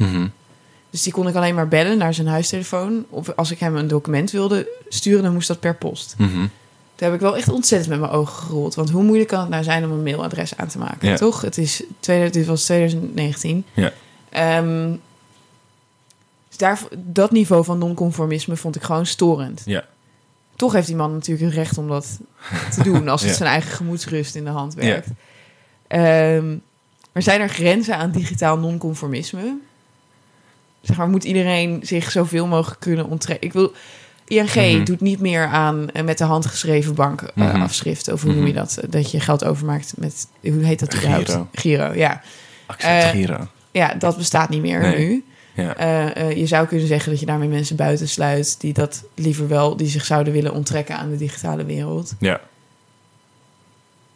Dus 0.90 1.02
die 1.02 1.12
kon 1.12 1.28
ik 1.28 1.35
alleen 1.35 1.54
maar 1.54 1.68
bellen 1.68 1.98
naar 1.98 2.14
zijn 2.14 2.26
huistelefoon. 2.26 3.04
Of 3.11 3.31
als 3.37 3.50
ik 3.50 3.59
hem 3.59 3.76
een 3.76 3.88
document 3.88 4.31
wilde 4.31 4.68
sturen, 4.88 5.22
dan 5.22 5.33
moest 5.33 5.48
dat 5.48 5.61
per 5.61 5.74
post. 5.74 6.14
Mhm. 6.18 6.46
Daar 6.96 7.11
heb 7.11 7.14
ik 7.14 7.20
wel 7.20 7.37
echt 7.37 7.48
ontzettend 7.48 7.90
met 7.90 8.00
mijn 8.00 8.12
ogen 8.12 8.42
gerold. 8.42 8.74
Want 8.74 8.90
hoe 8.90 9.02
moeilijk 9.02 9.28
kan 9.28 9.40
het 9.40 9.48
nou 9.48 9.62
zijn 9.62 9.85
om 9.85 9.90
een 9.90 10.02
mailadres 10.02 10.57
aan 10.57 10.68
te 10.68 10.78
maken? 10.78 11.09
Ja. 11.09 11.16
Toch? 11.16 11.40
Het 11.40 11.59
is, 11.59 11.83
dit 12.00 12.46
was 12.46 12.64
2019. 12.64 13.64
Ja. 13.74 13.92
Ehm, 14.28 14.90
dus 16.48 16.57
daar, 16.57 16.81
dat 16.96 17.31
niveau 17.31 17.64
van 17.64 17.78
non-conformisme 17.78 18.57
vond 18.57 18.76
ik 18.76 18.83
gewoon 18.83 19.07
storend. 19.07 19.62
Ja. 19.64 19.85
Toch 20.59 20.73
heeft 20.73 20.87
die 20.87 20.97
man 20.97 21.12
natuurlijk 21.12 21.47
het 21.47 21.55
recht 21.55 21.79
om 21.79 21.88
dat 21.88 22.18
te 22.75 22.83
doen... 22.83 23.09
als 23.09 23.21
het 23.27 23.31
Ja. 23.31 23.37
zijn 23.37 23.49
eigen 23.51 23.71
gemoedsrust 23.71 24.35
in 24.35 24.44
de 24.44 24.51
hand 24.51 24.75
werkt. 24.75 25.09
Ehm, 25.87 26.49
maar 27.12 27.23
zijn 27.23 27.40
er 27.40 27.49
grenzen 27.49 27.97
aan 27.97 28.11
digitaal 28.11 28.59
non-conformisme? 28.59 29.57
Zeg 30.81 30.97
maar, 30.97 31.09
moet 31.09 31.25
iedereen 31.25 31.81
zich 31.83 32.11
zoveel 32.11 32.47
mogelijk 32.47 32.81
kunnen 32.81 33.07
onttrekken? 33.09 33.47
Ik 33.47 33.53
wil... 33.53 33.73
ING 34.27 34.55
Mhm. 34.55 34.85
doet 34.85 35.01
niet 35.01 35.21
meer 35.21 35.47
aan 35.47 35.90
eh, 35.90 36.05
met 36.05 36.18
de 36.18 36.25
hand 36.25 36.47
geschreven 36.47 36.94
bankafschriften. 36.94 37.55
Mhm. 37.55 37.62
afschriften 37.62 38.12
of 38.12 38.23
hoe 38.23 38.33
noem 38.35 38.47
je 38.47 38.53
Mhm. 38.53 38.59
dat? 38.59 38.79
Dat 38.88 39.11
je 39.11 39.21
geld 39.21 39.44
overmaakt 39.44 39.92
met... 39.97 40.27
Hoe 40.42 40.62
heet 40.64 40.79
dat 40.79 40.94
überhaupt? 40.94 41.31
Giro. 41.31 41.49
Giro, 41.53 41.92
ja. 41.94 42.23
Accept 42.66 43.05
Eh, 43.05 43.11
Giro. 43.11 43.47
Ja, 43.71 43.94
dat 43.94 44.16
bestaat 44.16 44.49
niet 44.49 44.61
meer 44.61 44.81
Nee. 44.81 44.99
nu. 45.09 45.25
Ja. 45.62 45.77
Eh, 45.77 46.16
eh, 46.16 46.37
je 46.37 46.47
zou 46.47 46.66
kunnen 46.66 46.87
zeggen 46.87 47.11
dat 47.11 47.21
je 47.21 47.27
daarmee 47.27 47.49
mensen 47.49 47.77
buitensluit... 47.77 48.61
die 48.61 48.73
dat 48.73 49.05
liever 49.14 49.49
wel, 49.49 49.77
die 49.77 49.87
zich 49.88 50.05
zouden 50.05 50.33
willen 50.33 50.53
onttrekken 50.53 50.97
aan 50.97 51.11
de 51.11 51.16
digitale 51.16 51.64
wereld. 51.64 52.14
ja. 52.18 52.40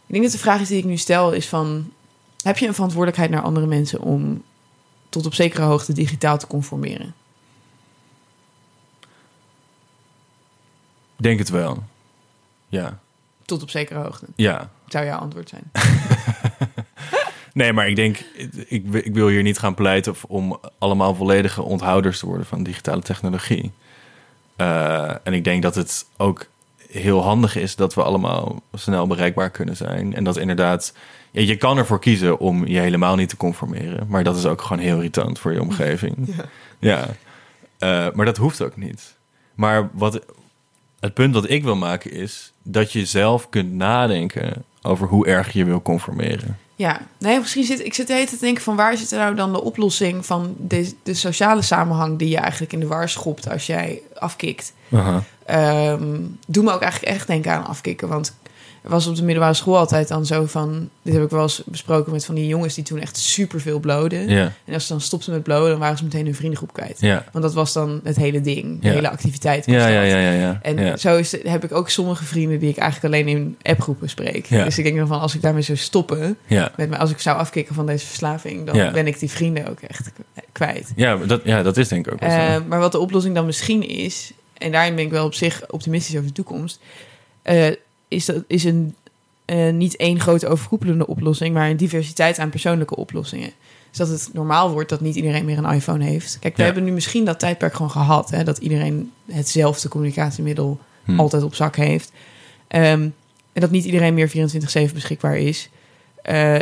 Ik 0.06 0.18
denk 0.18 0.22
dat 0.22 0.32
de 0.32 0.38
vraag 0.48 0.60
is 0.60 0.68
die 0.68 0.78
ik 0.78 0.84
nu 0.84 0.96
stel 0.96 1.32
is 1.32 1.48
van... 1.48 1.90
heb 2.42 2.58
je 2.58 2.66
een 2.66 2.74
verantwoordelijkheid 2.74 3.30
naar 3.30 3.42
andere 3.42 3.66
mensen 3.66 4.00
om 4.00 4.42
tot 5.08 5.26
op 5.26 5.34
zekere 5.34 5.62
hoogte 5.62 5.92
digitaal 5.92 6.38
te 6.38 6.46
conformeren? 6.46 7.14
Denk 11.16 11.38
het 11.38 11.48
wel. 11.48 11.82
Ja. 12.68 12.98
Tot 13.44 13.62
op 13.62 13.70
zekere 13.70 13.98
hoogte, 13.98 14.26
Ja. 14.36 14.70
zou 14.86 15.04
jouw 15.04 15.18
antwoord 15.18 15.48
zijn. 15.48 15.70
Nee, 17.52 17.72
maar 17.72 17.88
ik 17.88 17.96
denk, 17.96 18.18
ik, 18.66 18.84
ik 18.92 19.14
wil 19.14 19.28
hier 19.28 19.42
niet 19.42 19.58
gaan 19.58 19.74
pleiten 19.74 20.14
om 20.28 20.60
allemaal 20.78 21.14
volledige 21.14 21.62
onthouders 21.62 22.18
te 22.18 22.26
worden 22.26 22.46
van 22.46 22.62
digitale 22.62 23.02
technologie. 23.02 23.72
Eh, 24.56 25.14
en 25.22 25.32
ik 25.32 25.44
denk 25.44 25.62
dat 25.62 25.74
het 25.74 26.06
ook 26.16 26.46
heel 26.88 27.22
handig 27.22 27.56
is 27.56 27.76
dat 27.76 27.94
we 27.94 28.02
allemaal 28.02 28.62
snel 28.72 29.06
bereikbaar 29.06 29.50
kunnen 29.50 29.76
zijn. 29.76 30.14
En 30.14 30.24
dat 30.24 30.36
inderdaad, 30.36 30.94
ja, 31.30 31.40
je 31.40 31.56
kan 31.56 31.78
ervoor 31.78 32.00
kiezen 32.00 32.38
om 32.38 32.66
je 32.66 32.78
helemaal 32.78 33.16
niet 33.16 33.28
te 33.28 33.36
conformeren. 33.36 34.06
Maar 34.08 34.24
dat 34.24 34.36
is 34.36 34.46
ook 34.46 34.62
gewoon 34.62 34.82
heel 34.82 34.96
irritant 34.96 35.38
voor 35.38 35.52
je 35.52 35.60
omgeving. 35.60 36.14
Ja. 36.78 37.06
Eh, 37.78 38.06
maar 38.12 38.24
dat 38.24 38.36
hoeft 38.36 38.62
ook 38.62 38.76
niet. 38.76 39.16
Maar 39.54 39.90
wat, 39.92 40.20
het 41.00 41.14
punt 41.14 41.34
wat 41.34 41.50
ik 41.50 41.62
wil 41.62 41.76
maken 41.76 42.12
is 42.12 42.52
dat 42.62 42.92
je 42.92 43.06
zelf 43.06 43.48
kunt 43.48 43.72
nadenken 43.72 44.64
over 44.82 45.08
hoe 45.08 45.26
erg 45.26 45.52
je 45.52 45.64
wil 45.64 45.82
conformeren. 45.82 46.58
Ja, 46.82 47.00
nee, 47.18 47.38
misschien 47.38 47.64
zit 47.64 47.84
ik 47.84 47.94
zit 47.94 48.06
de 48.06 48.12
hele 48.12 48.26
tijd 48.26 48.38
te 48.38 48.44
denken 48.44 48.62
van 48.62 48.76
waar 48.76 48.96
zit 48.96 49.10
er 49.10 49.18
nou 49.18 49.34
dan 49.34 49.52
de 49.52 49.62
oplossing 49.62 50.26
van 50.26 50.54
de, 50.58 50.94
de 51.02 51.14
sociale 51.14 51.62
samenhang 51.62 52.18
die 52.18 52.28
je 52.28 52.36
eigenlijk 52.36 52.72
in 52.72 52.80
de 52.80 52.86
war 52.86 53.08
schopt 53.08 53.50
als 53.50 53.66
jij 53.66 54.02
afkikt. 54.18 54.72
Aha. 54.92 55.22
Ehm 55.46 56.18
doe 56.46 56.64
me 56.64 56.72
ook 56.72 56.82
eigenlijk 56.82 57.12
echt 57.14 57.26
denken 57.26 57.52
aan 57.52 57.66
afkicken. 57.66 58.08
Want 58.08 58.34
was 58.90 59.06
op 59.06 59.16
de 59.16 59.22
middelbare 59.22 59.54
school 59.54 59.76
altijd 59.78 60.08
dan 60.08 60.26
zo 60.26 60.46
van... 60.46 60.88
Dit 61.02 61.14
heb 61.14 61.22
ik 61.22 61.30
wel 61.30 61.42
eens 61.42 61.62
besproken 61.66 62.12
met 62.12 62.24
van 62.24 62.34
die 62.34 62.46
jongens 62.46 62.74
die 62.74 62.84
toen 62.84 62.98
echt 62.98 63.16
superveel 63.16 63.78
bloden. 63.78 64.28
Ja, 64.28 64.52
En 64.64 64.74
als 64.74 64.86
ze 64.86 64.92
dan 64.92 65.00
stopten 65.00 65.32
met 65.32 65.42
blowen, 65.42 65.70
dan 65.70 65.78
waren 65.78 65.96
ze 65.96 66.04
meteen 66.04 66.24
hun 66.24 66.34
vriendengroep 66.34 66.72
kwijt. 66.72 67.00
ja. 67.00 67.24
Want 67.32 67.44
dat 67.44 67.54
was 67.54 67.72
dan 67.72 68.00
het 68.04 68.16
hele 68.16 68.40
ding, 68.40 68.82
de 68.82 68.88
hele 68.88 69.10
activiteit. 69.10 69.66
Ja, 69.66 69.86
ja, 69.86 70.02
ja, 70.02 70.32
ja. 70.32 70.58
En 70.62 70.98
zo 70.98 71.16
is, 71.16 71.42
heb 71.42 71.64
ik 71.64 71.72
ook 71.72 71.88
sommige 71.90 72.24
vrienden 72.24 72.58
die 72.58 72.68
ik 72.68 72.76
eigenlijk 72.76 73.14
alleen 73.14 73.28
in 73.28 73.56
appgroepen 73.62 74.08
spreek. 74.08 74.48
Dus 74.48 74.78
ik 74.78 74.84
denk 74.84 74.96
dan 74.96 75.06
van, 75.06 75.20
als 75.20 75.34
ik 75.34 75.42
daarmee 75.42 75.62
zou 75.62 75.78
stoppen... 75.78 76.36
Met 76.76 76.88
me, 76.88 76.98
als 76.98 77.10
ik 77.10 77.20
zou 77.20 77.38
afkicken 77.38 77.74
van 77.74 77.86
deze 77.86 78.06
verslaving... 78.06 78.66
dan 78.66 78.92
ben 78.92 79.06
ik 79.06 79.18
die 79.18 79.30
vrienden 79.30 79.68
ook 79.68 79.80
echt 79.80 80.10
kwijt. 80.52 80.92
Ja, 80.96 81.16
dat, 81.16 81.40
ja, 81.44 81.62
dat 81.62 81.76
is 81.76 81.88
denk 81.88 82.06
ik 82.06 82.12
ook. 82.12 82.20
Eh, 82.20 82.56
maar 82.68 82.78
wat 82.78 82.92
de 82.92 82.98
oplossing 82.98 83.34
dan 83.34 83.46
misschien 83.46 83.88
is, 83.88 84.32
en 84.58 84.72
daarin 84.72 84.94
ben 84.94 85.04
ik 85.04 85.10
wel 85.10 85.24
op 85.24 85.34
zich 85.34 85.62
optimistisch 85.70 86.14
over 86.14 86.26
de 86.26 86.32
toekomst, 86.32 86.80
eh, 87.42 87.66
is, 88.12 88.24
dat, 88.24 88.44
is 88.46 88.64
een 88.64 88.94
eh, 89.44 89.72
niet 89.72 89.96
één 89.96 90.20
grote 90.20 90.48
overkoepelende 90.48 91.06
oplossing, 91.06 91.54
maar 91.54 91.70
een 91.70 91.76
diversiteit 91.76 92.38
aan 92.38 92.50
persoonlijke 92.50 92.96
oplossingen. 92.96 93.50
Dus 93.88 93.98
dat 93.98 94.08
het 94.08 94.30
normaal 94.32 94.70
wordt 94.70 94.88
dat 94.88 95.00
niet 95.00 95.14
iedereen 95.16 95.44
meer 95.44 95.58
een 95.58 95.74
iPhone 95.74 96.04
heeft. 96.04 96.36
Kijk, 96.40 96.56
we 96.56 96.60
Ja. 96.62 96.66
hebben 96.68 96.84
nu 96.84 96.92
misschien 96.92 97.24
dat 97.24 97.38
tijdperk 97.38 97.74
gewoon 97.74 97.90
gehad, 97.90 98.30
hè, 98.30 98.44
dat 98.44 98.58
iedereen 98.58 99.12
hetzelfde 99.30 99.88
communicatiemiddel 99.88 100.78
Hm. 101.04 101.20
altijd 101.20 101.42
op 101.42 101.54
zak 101.54 101.76
heeft. 101.76 102.12
Ehm, 102.68 103.08
en 103.52 103.60
dat 103.60 103.70
niet 103.70 103.84
iedereen 103.84 104.14
meer 104.14 104.28
24-7 104.28 104.94
beschikbaar 104.94 105.36
is. 105.38 105.70
Eh, 106.22 106.58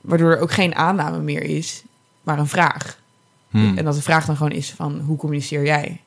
waardoor 0.00 0.30
er 0.30 0.40
ook 0.40 0.52
geen 0.52 0.74
aanname 0.74 1.18
meer 1.18 1.42
is, 1.42 1.82
maar 2.22 2.38
een 2.38 2.46
vraag. 2.48 2.98
Hmm. 3.50 3.78
En 3.78 3.84
dat 3.84 3.94
de 3.94 4.02
vraag 4.02 4.26
dan 4.26 4.36
gewoon 4.36 4.52
is 4.52 4.70
van, 4.70 5.00
hoe 5.06 5.16
communiceer 5.16 5.64
jij? 5.64 6.00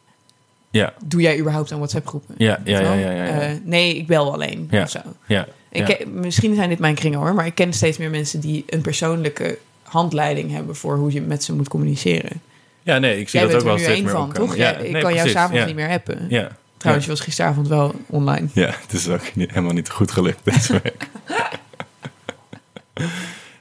Ja, 0.72 0.94
Doe 1.06 1.22
jij 1.22 1.40
überhaupt 1.40 1.72
aan 1.72 1.78
WhatsApp-groepen? 1.78 2.36
ja, 2.38 2.60
ja, 2.64 2.80
ja, 2.80 2.92
ja, 2.94 2.98
wel? 3.06 3.14
ja, 3.16 3.24
ja. 3.26 3.40
Eh, 3.40 3.50
nee, 3.64 3.96
ik 3.98 4.08
bel 4.08 4.34
alleen 4.34 4.68
Ja. 4.72 4.84
of 4.84 4.90
zo. 4.90 5.00
ja, 5.28 5.48
Ik 5.70 5.88
ja. 5.88 5.96
ken- 5.96 6.20
misschien 6.20 6.56
zijn 6.56 6.70
dit 6.70 6.80
mijn 6.80 6.96
kringen 6.96 7.20
hoor, 7.20 7.34
maar 7.34 7.46
ik 7.46 7.56
ken 7.56 7.74
steeds 7.74 7.98
meer 7.98 8.10
mensen 8.10 8.40
die 8.40 8.64
een 8.68 8.82
persoonlijke 8.82 9.58
handleiding 9.84 10.52
hebben 10.52 10.76
voor 10.76 10.96
hoe 10.98 11.12
je 11.14 11.22
met 11.22 11.44
ze 11.44 11.54
moet 11.54 11.68
communiceren. 11.68 12.42
Ja, 12.84 12.98
nee, 12.98 13.20
ik 13.20 13.30
zie 13.30 13.40
Jij 13.40 13.50
dat 13.50 13.58
ook 13.62 13.64
bent 13.64 13.64
er 13.64 13.68
wel 13.68 13.76
nu 13.76 13.82
steeds 13.84 13.96
één 13.98 14.04
meer 14.06 14.14
van, 14.14 14.32
toch? 14.48 14.56
Ja, 14.56 14.76
ik 14.78 14.92
nee, 14.92 15.02
kan 15.02 15.14
jou 15.14 15.30
s'avonds 15.30 15.60
ja. 15.60 15.66
niet 15.66 15.76
meer 15.76 15.90
appen. 15.90 16.26
Ja, 16.30 16.58
Trouwens, 16.78 17.06
je 17.08 17.12
was 17.12 17.22
gisteravond 17.22 17.68
wel 17.68 17.94
online. 18.08 18.48
ja, 18.54 18.70
het 18.82 18.94
is 18.94 19.10
ook 19.10 19.36
niet, 19.36 19.50
helemaal 19.50 19.74
niet 19.74 19.90
goed 19.90 20.12
gelukt 20.12 20.40
deze 20.46 20.74
week. 20.84 21.08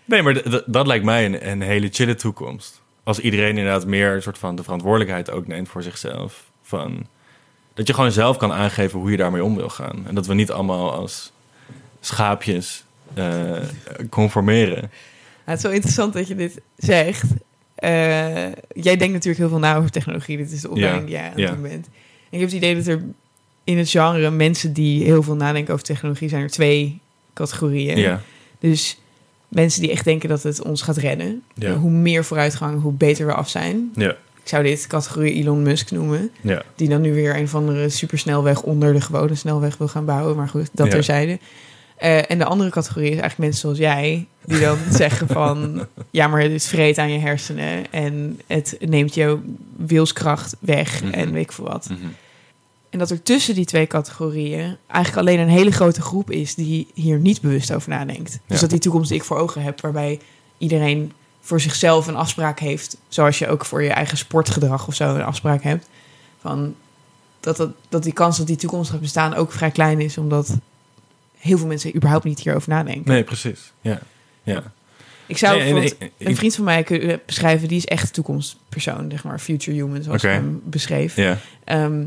nee, 0.05 0.23
maar 0.23 0.63
dat 0.67 0.87
lijkt 0.87 1.05
mij 1.05 1.25
een, 1.25 1.49
een 1.51 1.61
hele 1.63 1.89
chille 1.93 2.15
toekomst. 2.15 2.81
Als 3.03 3.19
iedereen 3.19 3.49
inderdaad 3.59 3.87
meer 3.87 4.15
een 4.15 4.23
soort 4.23 4.39
van 4.39 4.57
de 4.57 4.63
verantwoordelijkheid 4.63 5.31
ook 5.31 5.47
neemt 5.47 5.69
voor 5.69 5.83
zichzelf. 5.83 6.50
Van, 6.71 7.07
dat 7.75 7.87
je 7.87 7.95
gewoon 7.95 8.13
zelf 8.13 8.37
kan 8.37 8.53
aangeven 8.53 8.99
hoe 8.99 9.11
je 9.11 9.17
daarmee 9.17 9.45
om 9.45 9.57
wil 9.57 9.69
gaan. 9.69 10.07
En 10.07 10.15
dat 10.15 10.27
we 10.27 10.35
niet 10.35 10.51
allemaal 10.51 10.93
als 10.93 11.33
schaapjes 12.01 12.85
eh, 13.15 13.57
conformeren. 14.11 14.91
Het 15.45 15.57
is 15.57 15.63
wel 15.63 15.73
interessant 15.73 16.13
dat 16.13 16.29
je 16.29 16.35
dit 16.35 16.61
zegt. 16.77 17.25
Eh, 17.75 17.91
jij 18.75 18.97
denkt 18.97 19.13
natuurlijk 19.13 19.39
heel 19.39 19.49
veel 19.49 19.59
na 19.59 19.77
over 19.77 19.91
technologie. 19.91 20.37
Dit 20.37 20.53
is 20.53 20.61
de 20.61 20.71
opleiding 20.71 21.05
die 21.05 21.15
jij 21.15 21.25
aan 21.25 21.31
het 21.31 21.39
ja. 21.39 21.51
doen 21.51 21.63
bent. 21.63 21.87
En 21.87 22.31
ik 22.31 22.41
heb 22.41 22.49
het 22.49 22.53
idee 22.53 22.75
dat 22.75 22.87
er 22.87 23.03
in 23.65 23.79
het 23.79 23.91
genre 23.91 24.31
mensen 24.31 24.73
die 24.73 25.05
heel 25.05 25.23
veel 25.23 25.37
nadenken 25.37 25.73
over 25.73 25.85
technologie... 25.85 26.29
zijn 26.29 26.43
er 26.43 26.51
twee 26.51 27.01
categorieën. 27.35 27.99
Ja, 27.99 28.21
Dus 28.59 28.99
mensen 29.49 29.81
die 29.81 29.91
echt 29.91 30.05
denken 30.05 30.29
dat 30.29 30.43
het 30.43 30.63
ons 30.63 30.83
gaat 30.83 30.97
redden. 30.97 31.43
Ja. 31.55 31.75
Hoe 31.75 31.91
meer 31.91 32.25
vooruitgang, 32.25 32.83
hoe 32.83 32.93
beter 32.93 33.27
we 33.27 33.35
af 33.35 33.49
zijn. 33.49 33.91
ja, 33.95 34.17
Ik 34.43 34.49
zou 34.49 34.63
dit 34.63 34.87
categorie 34.87 35.33
Elon 35.35 35.63
Musk 35.63 35.91
noemen. 35.91 36.31
ja. 36.41 36.63
Die 36.77 36.89
dan 36.89 37.01
nu 37.01 37.15
weer 37.15 37.37
een 37.37 37.43
of 37.45 37.55
andere 37.55 37.89
supersnelweg 37.89 38.63
onder 38.63 38.93
de 38.93 39.01
gewone 39.01 39.35
snelweg 39.35 39.77
wil 39.77 39.89
gaan 39.89 40.05
bouwen. 40.05 40.37
Maar 40.37 40.49
goed, 40.49 40.69
dat 40.73 40.87
Ja. 40.87 40.93
terzijde. 40.93 41.39
Eh, 41.97 42.31
en 42.31 42.39
de 42.39 42.45
andere 42.45 42.71
categorie 42.71 43.11
is 43.11 43.19
eigenlijk 43.19 43.39
mensen 43.39 43.61
zoals 43.61 43.79
jij. 43.79 44.27
Die 44.45 44.61
dan 44.61 44.79
zeggen 45.03 45.27
van... 45.29 45.87
Ja, 46.11 46.27
maar 46.29 46.41
het 46.43 46.67
vreet 46.67 46.99
aan 46.99 47.13
je 47.13 47.19
hersenen. 47.19 47.93
En 47.93 48.41
het 48.47 48.77
neemt 48.81 49.15
jouw 49.15 49.41
wilskracht 49.77 50.57
weg. 50.61 51.03
Mhm. 51.03 51.13
En 51.13 51.33
weet 51.33 51.43
ik 51.43 51.53
veel 51.53 51.65
wat. 51.65 51.89
Mhm. 51.91 52.01
En 52.91 52.99
dat 52.99 53.11
er 53.11 53.23
tussen 53.23 53.55
die 53.55 53.65
twee 53.65 53.87
categorieën... 53.87 54.77
eigenlijk 54.87 55.27
alleen 55.29 55.41
een 55.41 55.55
hele 55.55 55.71
grote 55.73 56.01
groep 56.03 56.31
is... 56.31 56.55
die 56.55 56.87
hier 56.95 57.19
niet 57.19 57.41
bewust 57.41 57.73
over 57.75 57.89
nadenkt. 57.89 58.31
Dus 58.31 58.41
Ja. 58.55 58.61
dat 58.61 58.71
die 58.71 58.79
toekomst 58.79 59.09
die 59.09 59.19
ik 59.19 59.25
voor 59.25 59.37
ogen 59.39 59.63
heb... 59.63 59.81
waarbij 59.81 60.19
iedereen 60.59 61.13
voor 61.41 61.61
zichzelf 61.61 62.07
een 62.07 62.17
afspraak 62.17 62.59
heeft... 62.59 62.97
zoals 63.09 63.39
je 63.39 63.49
ook 63.49 63.65
voor 63.65 63.83
je 63.83 63.91
eigen 63.91 64.19
sportgedrag 64.19 64.87
of 64.87 64.95
zo 64.95 65.15
een 65.15 65.23
afspraak 65.23 65.63
hebt... 65.63 65.89
van 66.41 66.75
dat, 67.41 67.57
dat, 67.57 67.71
dat 67.89 68.03
die 68.03 68.13
kans 68.13 68.39
dat 68.39 68.47
die 68.47 68.57
toekomst 68.57 68.91
gaat 68.91 69.01
bestaan 69.01 69.35
ook 69.35 69.53
vrij 69.53 69.71
klein 69.71 70.01
is... 70.01 70.19
omdat 70.19 70.57
heel 71.39 71.59
veel 71.59 71.67
mensen 71.67 71.97
überhaupt 71.97 72.25
niet 72.25 72.41
hierover 72.41 72.69
nadenken. 72.69 73.13
Nee, 73.13 73.25
precies. 73.25 73.73
Ja, 73.81 74.01
ja. 74.43 74.73
Ik 75.27 75.39
zou 75.39 75.73
Nee, 75.73 75.95
een 76.19 76.37
vriend 76.37 76.55
van 76.55 76.65
mij 76.65 76.83
kunnen 76.83 77.21
beschrijven... 77.27 77.69
die 77.69 77.77
is 77.77 77.87
echt 77.87 78.13
toekomstpersoon, 78.13 79.11
zeg 79.11 79.25
maar, 79.25 79.39
future 79.39 79.77
human... 79.77 80.03
zoals 80.03 80.25
ik 80.25 80.31
hem 80.31 80.61
beschreef. 80.65 81.17
Ja, 81.17 81.39
Ehm, 81.65 82.05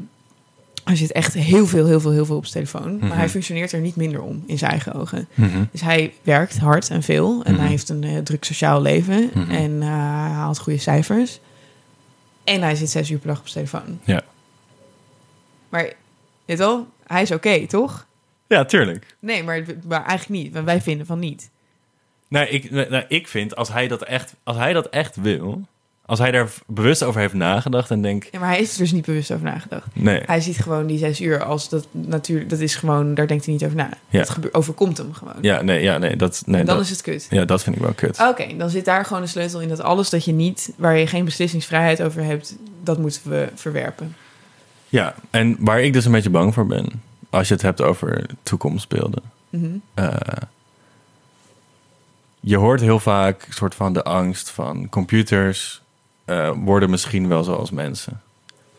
hij 0.84 0.96
zit 0.96 1.12
echt 1.12 1.34
heel 1.34 1.67
veel, 1.67 1.86
heel 1.86 2.00
veel, 2.00 2.12
heel 2.12 2.26
veel 2.26 2.36
op 2.36 2.46
zijn 2.46 2.65
telefoon. 2.65 2.96
Mhm. 2.96 3.08
Maar 3.08 3.17
hij 3.17 3.30
functioneert 3.30 3.72
er 3.72 3.80
niet 3.80 3.96
minder 3.96 4.22
om 4.22 4.43
in 4.46 4.58
zijn 4.58 4.72
eigen 4.72 4.93
ogen. 4.93 5.28
Mhm. 5.34 5.63
Dus 5.72 5.82
hij 5.82 6.13
werkt 6.22 6.58
hard 6.58 6.89
en 6.89 7.04
veel. 7.04 7.43
En 7.43 7.52
Mhm. 7.52 7.62
hij 7.62 7.69
heeft 7.69 7.89
een 7.89 8.04
eh, 8.04 8.17
druk 8.17 8.43
sociaal 8.43 8.82
leven. 8.82 9.30
Mhm. 9.34 9.52
En 9.52 9.82
eh, 9.82 9.88
hij 9.88 10.30
haalt 10.30 10.60
goede 10.60 10.80
cijfers. 10.80 11.39
En 12.43 12.62
hij 12.62 12.76
zit 12.76 12.89
zes 12.89 13.10
uur 13.10 13.17
per 13.17 13.28
dag 13.28 13.39
op 13.39 13.48
zijn 13.48 13.65
telefoon. 13.65 14.00
Ja. 14.04 14.22
Maar, 15.69 15.82
weet 15.84 15.93
je 16.46 16.56
wel, 16.58 16.88
hij 17.08 17.22
is 17.22 17.32
oké, 17.32 17.67
toch? 17.67 18.06
ja, 18.48 18.65
tuurlijk. 18.65 19.15
Nee, 19.19 19.43
maar, 19.43 19.63
maar 19.88 20.06
eigenlijk 20.06 20.43
niet. 20.43 20.54
Want 20.54 20.65
wij 20.65 20.82
vinden 20.82 21.06
van 21.06 21.19
niet. 21.19 21.50
Nou, 22.28 22.48
ik, 22.48 22.72
nou, 22.72 23.04
ik 23.08 23.28
vind, 23.28 23.56
als 23.56 23.69
hij, 23.72 23.88
dat 23.88 24.04
echt, 24.04 24.36
als 24.43 24.58
hij 24.58 24.74
dat 24.74 24.89
echt 24.89 25.15
wil... 25.15 25.62
Als 26.06 26.20
hij 26.20 26.32
daar 26.32 26.50
bewust 26.68 27.04
over 27.04 27.22
heeft 27.22 27.34
nagedacht 27.34 27.92
en 27.92 28.02
denkt... 28.02 28.28
Ja, 28.32 28.39
maar 28.39 28.50
hij 28.50 28.60
is 28.60 28.74
er 28.74 28.78
dus 28.78 28.92
niet 28.92 29.06
bewust 29.06 29.32
over 29.32 29.46
nagedacht. 29.46 29.86
Nee, 29.94 30.22
Hij 30.26 30.42
ziet 30.42 30.58
gewoon 30.58 30.88
die 30.88 30.98
zes 30.98 31.22
uur 31.22 31.44
als 31.44 31.70
dat 31.70 31.88
natuurlijk... 31.92 32.50
Dat 32.50 32.60
is 32.60 32.76
gewoon, 32.76 33.13
daar 33.13 33.28
denkt 33.28 33.46
hij 33.46 33.54
niet 33.54 33.63
over 33.63 33.76
na. 33.78 33.89
Ja. 34.10 34.20
Dat 34.20 34.30
gebe- 34.30 34.54
overkomt 34.54 34.98
hem 34.98 35.13
gewoon. 35.13 35.36
ja, 35.42 35.62
nee, 35.62 35.82
ja, 35.84 35.98
nee, 35.98 36.16
dat, 36.16 36.44
nee, 36.46 36.60
en 36.60 36.66
dan 36.66 36.76
dat, 36.76 36.86
is 36.86 36.89
het 36.92 37.02
kut. 37.02 37.28
ja, 37.30 37.46
dat 37.46 37.63
vind 37.63 37.76
ik 37.76 37.82
wel 37.82 37.94
kut. 37.94 38.20
Oké, 38.20 38.58
dan 38.58 38.70
zit 38.70 38.86
daar 38.86 39.06
gewoon 39.06 39.22
de 39.22 39.28
sleutel 39.28 39.62
in 39.62 39.68
dat 39.70 39.82
alles 39.82 40.10
dat 40.10 40.26
je 40.26 40.32
niet, 40.34 40.74
waar 40.76 40.98
je 40.98 41.08
geen 41.08 41.26
beslissingsvrijheid 41.26 42.02
over 42.02 42.24
hebt, 42.24 42.56
dat 42.84 42.98
moeten 42.98 43.22
we 43.30 43.50
verwerpen. 43.56 44.16
Ja, 44.89 45.16
en 45.30 45.56
waar 45.60 45.82
ik 45.82 45.94
dus 45.94 46.06
een 46.06 46.12
beetje 46.12 46.30
bang 46.30 46.54
voor 46.54 46.68
ben... 46.68 47.02
als 47.30 47.48
je 47.48 47.54
het 47.54 47.63
hebt 47.63 47.82
over 47.82 48.26
toekomstbeelden... 48.44 49.22
Mhm. 49.50 49.66
eh, 49.94 50.16
je 52.39 52.58
hoort 52.58 52.82
heel 52.82 53.00
vaak 53.00 53.46
een 53.48 53.54
soort 53.54 53.76
van 53.76 53.94
de 53.94 54.04
angst 54.04 54.50
van 54.50 54.89
computers 54.89 55.82
eh, 56.26 56.52
worden 56.56 56.90
misschien 56.90 57.28
wel 57.28 57.44
zoals 57.44 57.72
mensen. 57.72 58.22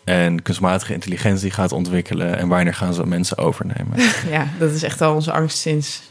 En 0.05 0.43
kunstmatige 0.43 0.93
intelligentie 0.93 1.51
gaat 1.51 1.73
ontwikkelen 1.73 2.39
en 2.39 2.49
wanneer 2.49 2.75
gaan 2.75 2.95
ze 2.95 3.07
mensen 3.07 3.39
overnemen? 3.39 3.99
Ja, 4.31 4.49
dat 4.59 4.71
is 4.71 4.83
echt 4.83 5.01
al 5.01 5.15
onze 5.15 5.33
angst 5.33 5.59
sinds, 5.59 6.03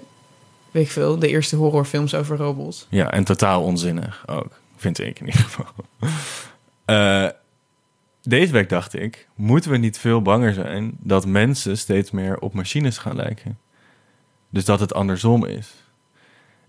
weet 0.71 0.85
ik 0.85 0.91
veel, 0.91 1.19
de 1.19 1.27
eerste 1.27 1.55
horrorfilms 1.55 2.15
over 2.15 2.37
robots. 2.37 2.87
ja, 2.89 3.11
en 3.11 3.23
totaal 3.23 3.63
onzinnig 3.63 4.23
ook, 4.27 4.59
vind 4.75 4.99
ik 4.99 5.19
in 5.19 5.25
ieder 5.25 5.41
geval. 5.41 5.65
Eh, 6.85 7.27
deze 8.21 8.51
week 8.51 8.69
dacht 8.69 8.93
ik, 8.93 9.27
moeten 9.35 9.71
we 9.71 9.77
niet 9.77 9.97
veel 9.97 10.21
banger 10.21 10.53
zijn 10.53 10.91
dat 10.99 11.25
mensen 11.25 11.77
steeds 11.77 12.11
meer 12.11 12.39
op 12.39 12.53
machines 12.53 12.97
gaan 12.97 13.15
lijken? 13.15 13.57
Dus 14.49 14.65
dat 14.65 14.79
het 14.79 14.93
andersom 14.93 15.45
is. 15.45 15.73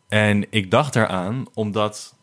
En 0.08 0.46
ik 0.50 0.70
dacht 0.70 0.96
eraan 0.96 1.46
omdat 1.54 2.14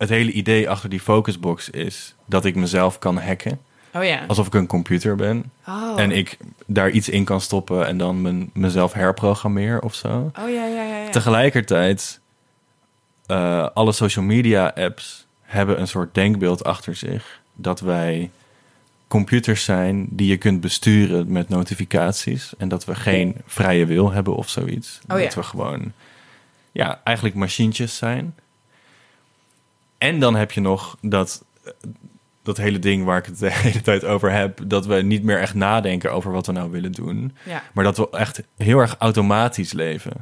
het 0.00 0.08
hele 0.08 0.32
idee 0.32 0.70
achter 0.70 0.88
die 0.88 1.00
focusbox 1.00 1.70
is 1.70 2.14
dat 2.26 2.44
ik 2.44 2.54
mezelf 2.54 2.98
kan 2.98 3.18
hacken. 3.18 3.60
Oh 3.94 4.04
ja. 4.04 4.24
Alsof 4.26 4.46
ik 4.46 4.54
een 4.54 4.66
computer 4.66 5.16
ben. 5.16 5.52
Oh. 5.68 6.00
En 6.00 6.10
ik 6.10 6.36
daar 6.66 6.90
iets 6.90 7.08
in 7.08 7.24
kan 7.24 7.40
stoppen 7.40 7.86
en 7.86 7.98
dan 7.98 8.22
mijn, 8.22 8.50
mezelf 8.54 8.92
herprogrammeer 8.92 9.80
of 9.80 9.94
zo. 9.94 10.30
Oh 10.38 10.50
ja, 10.50 10.66
ja, 10.66 10.82
ja. 10.82 10.96
ja. 10.96 11.10
Tegelijkertijd, 11.10 12.20
eh, 13.26 13.68
alle 13.74 13.92
social 13.92 14.24
media 14.24 14.72
apps 14.74 15.26
hebben 15.42 15.80
een 15.80 15.88
soort 15.88 16.14
denkbeeld 16.14 16.64
achter 16.64 16.94
zich 16.94 17.40
dat 17.54 17.80
wij 17.80 18.30
computers 19.08 19.64
zijn 19.64 20.06
die 20.10 20.28
je 20.28 20.36
kunt 20.36 20.60
besturen 20.60 21.32
met 21.32 21.48
notificaties 21.48 22.52
en 22.58 22.68
dat 22.68 22.84
we 22.84 22.94
geen 22.94 23.36
vrije 23.46 23.86
wil 23.86 24.12
hebben 24.12 24.34
of 24.34 24.48
zoiets. 24.48 25.00
Oh 25.08 25.18
ja. 25.18 25.24
Dat 25.24 25.34
we 25.34 25.42
gewoon, 25.42 25.92
ja, 26.72 27.00
eigenlijk 27.04 27.36
machientjes 27.36 27.96
zijn. 27.96 28.34
En 30.00 30.20
dan 30.20 30.34
heb 30.36 30.52
je 30.52 30.60
nog 30.60 30.96
dat, 31.00 31.44
dat 32.42 32.56
hele 32.56 32.78
ding 32.78 33.04
waar 33.04 33.18
ik 33.18 33.26
het 33.26 33.38
de 33.38 33.52
hele 33.62 33.80
tijd 33.80 34.04
over 34.04 34.32
heb, 34.32 34.60
dat 34.66 34.86
we 34.86 34.94
niet 34.94 35.22
meer 35.22 35.38
echt 35.40 35.54
nadenken 35.54 36.12
over 36.12 36.32
wat 36.32 36.46
we 36.46 36.52
nou 36.52 36.70
willen 36.70 36.92
doen. 36.92 37.36
Ja. 37.44 37.62
Maar 37.74 37.84
dat 37.84 37.96
we 37.96 38.08
echt 38.10 38.42
heel 38.56 38.78
erg 38.78 38.96
automatisch 38.98 39.72
leven. 39.72 40.12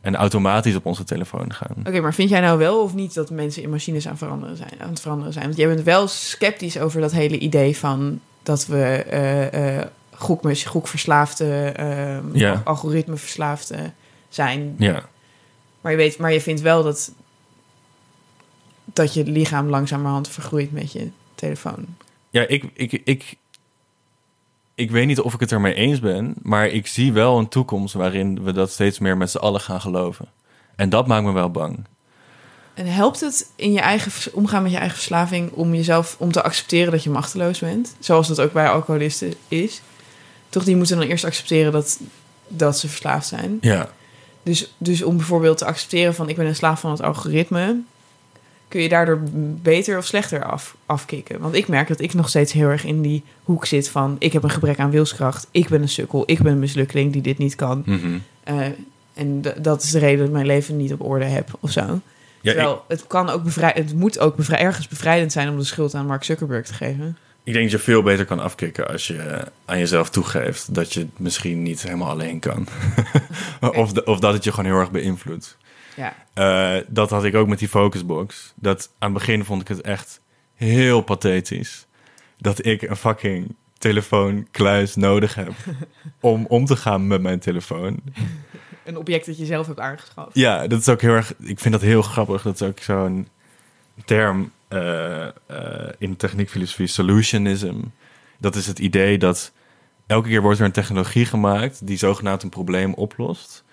En 0.00 0.16
automatisch 0.16 0.74
op 0.76 0.86
onze 0.86 1.04
telefoon 1.04 1.52
gaan. 1.52 1.76
Oké, 1.86 2.00
maar 2.00 2.14
vind 2.14 2.30
jij 2.30 2.40
nou 2.40 2.58
wel 2.58 2.82
of 2.82 2.94
niet 2.94 3.14
dat 3.14 3.30
mensen 3.30 3.62
in 3.62 3.70
machines 3.70 4.08
aan, 4.08 4.18
veranderen 4.18 4.56
zijn, 4.56 4.70
aan 4.78 4.88
het 4.90 5.00
veranderen 5.00 5.32
zijn? 5.32 5.44
Want 5.44 5.56
jij 5.56 5.66
bent 5.68 5.82
wel 5.82 6.08
sceptisch 6.08 6.78
over 6.78 7.00
dat 7.00 7.12
hele 7.12 7.38
idee 7.38 7.76
van 7.76 8.20
dat 8.42 8.66
we 8.66 9.88
gokmes- 10.10 10.64
gokverslaafde, 10.64 11.72
ehm 11.76 12.24
Ja. 12.36 12.60
algoritmeverslaafde 12.64 13.76
zijn. 14.28 14.74
Ja, 14.78 15.02
Maar 15.80 15.92
je, 15.92 15.98
weet, 15.98 16.18
maar 16.18 16.32
je 16.32 16.40
vindt 16.40 16.60
wel 16.60 16.82
dat, 16.82 17.12
dat 18.84 19.14
je 19.14 19.24
lichaam 19.24 19.68
langzamerhand 19.68 20.28
vergroeit 20.28 20.72
met 20.72 20.92
je 20.92 21.10
telefoon. 21.34 21.86
ja 22.30 22.46
ik, 22.48 22.64
ik, 22.74 22.92
ik, 22.92 23.36
ik 24.74 24.90
weet 24.90 25.06
niet 25.06 25.20
of 25.20 25.34
ik 25.34 25.40
het 25.40 25.52
ermee 25.52 25.74
eens 25.74 26.00
ben. 26.00 26.34
Maar 26.42 26.66
ik 26.66 26.86
zie 26.86 27.12
wel 27.12 27.38
een 27.38 27.48
toekomst 27.48 27.94
waarin 27.94 28.44
we 28.44 28.52
dat 28.52 28.70
steeds 28.70 28.98
meer 28.98 29.16
met 29.16 29.30
z'n 29.30 29.38
allen 29.38 29.60
gaan 29.60 29.80
geloven. 29.80 30.28
En 30.76 30.88
dat 30.88 31.06
maakt 31.06 31.24
me 31.24 31.32
wel 31.32 31.50
bang. 31.50 31.84
En 32.74 32.86
helpt 32.86 33.20
het 33.20 33.50
in 33.56 33.72
je 33.72 33.80
eigen 33.80 34.32
omgaan 34.32 34.62
met 34.62 34.72
je 34.72 34.78
eigen 34.78 34.96
verslaving 34.96 35.50
om 35.50 35.74
jezelf 35.74 36.16
om 36.18 36.32
te 36.32 36.42
accepteren 36.42 36.92
dat 36.92 37.02
je 37.02 37.10
machteloos 37.10 37.58
bent? 37.58 37.96
Zoals 37.98 38.28
dat 38.28 38.40
ook 38.40 38.52
bij 38.52 38.68
alcoholisten 38.68 39.34
is. 39.48 39.82
Toch, 40.48 40.64
die 40.64 40.76
moeten 40.76 40.98
dan 40.98 41.06
eerst 41.06 41.24
accepteren 41.24 41.72
dat, 41.72 42.00
dat 42.48 42.78
ze 42.78 42.88
verslaafd 42.88 43.26
zijn. 43.26 43.58
Ja, 43.60 43.88
Dus, 44.42 44.74
dus 44.78 45.02
om 45.02 45.16
bijvoorbeeld 45.16 45.58
te 45.58 45.64
accepteren 45.64 46.14
van 46.14 46.28
ik 46.28 46.36
ben 46.36 46.46
een 46.46 46.56
slaaf 46.56 46.80
van 46.80 46.90
het 46.90 47.02
algoritme, 47.02 47.80
kun 48.68 48.80
je 48.82 48.88
daardoor 48.88 49.20
beter 49.62 49.98
of 49.98 50.04
slechter 50.04 50.44
af, 50.44 50.76
afkicken. 50.86 51.40
Want 51.40 51.54
ik 51.54 51.68
merk 51.68 51.88
dat 51.88 52.00
ik 52.00 52.14
nog 52.14 52.28
steeds 52.28 52.52
heel 52.52 52.68
erg 52.68 52.84
in 52.84 53.00
die 53.02 53.22
hoek 53.42 53.66
zit 53.66 53.88
van... 53.88 54.16
ik 54.18 54.32
heb 54.32 54.42
een 54.42 54.50
gebrek 54.50 54.78
aan 54.78 54.90
wilskracht, 54.90 55.48
ik 55.50 55.68
ben 55.68 55.82
een 55.82 55.88
sukkel... 55.88 56.22
ik 56.26 56.38
ben 56.38 56.52
een 56.52 56.58
mislukkeling 56.58 57.12
die 57.12 57.22
dit 57.22 57.38
niet 57.38 57.54
kan. 57.54 57.82
Mhm. 57.86 58.18
Eh, 58.44 58.66
en 59.14 59.42
dat 59.58 59.82
is 59.82 59.90
de 59.90 59.98
reden 59.98 60.18
dat 60.18 60.26
ik 60.26 60.32
mijn 60.32 60.46
leven 60.46 60.76
niet 60.76 60.92
op 60.92 61.02
orde 61.02 61.24
heb 61.24 61.48
of 61.60 61.70
zo. 61.70 61.80
Ja, 61.80 62.50
ik, 62.50 62.56
Terwijl 62.56 62.84
het, 62.88 63.06
kan 63.06 63.30
ook 63.30 63.42
het 63.56 63.94
moet 63.94 64.18
ook 64.18 64.36
bevrij 64.36 64.58
ergens 64.58 64.88
bevrijdend 64.88 65.32
zijn... 65.32 65.48
om 65.48 65.58
de 65.58 65.64
schuld 65.64 65.94
aan 65.94 66.06
Mark 66.06 66.24
Zuckerberg 66.24 66.66
te 66.66 66.74
geven. 66.74 67.16
ik 67.44 67.52
denk 67.52 67.70
dat 67.70 67.80
je 67.80 67.86
veel 67.86 68.02
beter 68.02 68.24
kan 68.24 68.40
afkicken 68.40 68.88
als 68.88 69.06
je 69.06 69.44
aan 69.64 69.78
jezelf 69.78 70.10
toegeeft 70.10 70.74
dat 70.74 70.92
je 70.92 71.00
het 71.00 71.18
misschien 71.18 71.62
niet 71.62 71.82
helemaal 71.82 72.10
alleen 72.10 72.38
kan. 72.38 72.66
of, 73.60 73.92
de- 73.92 74.04
of 74.04 74.18
dat 74.18 74.32
het 74.32 74.44
je 74.44 74.50
gewoon 74.52 74.70
heel 74.70 74.80
erg 74.80 74.90
beïnvloedt. 74.90 75.56
Ja, 75.96 76.14
Eh, 76.34 76.84
dat 76.88 77.10
had 77.10 77.24
ik 77.24 77.34
ook 77.34 77.48
met 77.48 77.58
die 77.58 77.68
focusbox. 77.68 78.52
Dat 78.56 78.90
aan 78.98 79.10
het 79.10 79.18
begin 79.18 79.44
vond 79.44 79.60
ik 79.60 79.68
het 79.68 79.80
echt 79.80 80.20
heel 80.54 81.00
pathetisch. 81.00 81.86
Dat 82.38 82.66
ik 82.66 82.82
een 82.82 82.96
fucking 82.96 83.54
telefoonkluis 83.78 84.94
nodig 84.94 85.34
heb 85.34 85.52
om 86.20 86.46
om 86.46 86.64
te 86.64 86.76
gaan 86.76 87.06
met 87.06 87.22
mijn 87.22 87.38
telefoon. 87.38 88.00
een 88.84 88.96
object 88.96 89.26
dat 89.26 89.38
je 89.38 89.44
zelf 89.46 89.66
hebt 89.66 89.80
aangeschaft. 89.80 90.30
Ja, 90.32 90.66
dat 90.66 90.80
is 90.80 90.88
ook 90.88 91.00
heel 91.00 91.12
erg. 91.14 91.34
Ik 91.38 91.58
vind 91.60 91.74
dat 91.74 91.82
heel 91.82 92.02
grappig. 92.02 92.42
Dat 92.42 92.54
is 92.60 92.66
ook 92.68 92.78
zo'n 92.78 93.28
term 94.04 94.52
eh, 94.68 95.26
eh, 95.26 95.32
in 95.98 96.16
techniekfilosofie, 96.16 96.86
solutionism. 96.86 97.76
Dat 98.38 98.54
is 98.56 98.66
het 98.66 98.78
idee 98.78 99.18
dat 99.18 99.52
elke 100.06 100.28
keer 100.28 100.42
wordt 100.42 100.58
er 100.58 100.64
een 100.64 100.72
technologie 100.72 101.24
gemaakt 101.26 101.86
die 101.86 101.96
zogenaamd 101.98 102.42
een 102.42 102.48
probleem 102.48 102.94
oplost. 102.94 103.64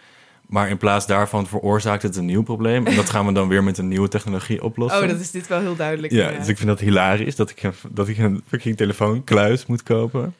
Maar 0.51 0.69
in 0.69 0.77
plaats 0.77 1.07
daarvan 1.07 1.47
veroorzaakt 1.47 2.03
het 2.03 2.15
een 2.15 2.25
nieuw 2.25 2.43
probleem. 2.43 2.87
En 2.87 2.95
dat 2.95 3.09
gaan 3.09 3.25
we 3.25 3.31
dan 3.31 3.47
weer 3.47 3.63
met 3.63 3.77
een 3.77 3.87
nieuwe 3.87 4.07
technologie 4.07 4.63
oplossen. 4.63 5.01
Oh, 5.01 5.07
dat 5.07 5.19
is 5.19 5.31
dit 5.31 5.47
wel 5.47 5.59
heel 5.59 5.75
duidelijk. 5.75 6.13
Ja, 6.13 6.31
dus 6.31 6.47
ik 6.47 6.57
vind 6.57 6.69
dat 6.69 6.79
hilarisch 6.79 7.35
dat 7.35 7.49
ik 7.49 7.63
een, 7.63 7.73
dat 7.89 8.07
ik 8.07 8.17
een 8.17 8.43
fucking 8.47 8.77
telefoonkluis 8.77 9.65
moet 9.65 9.83
kopen. 9.83 10.35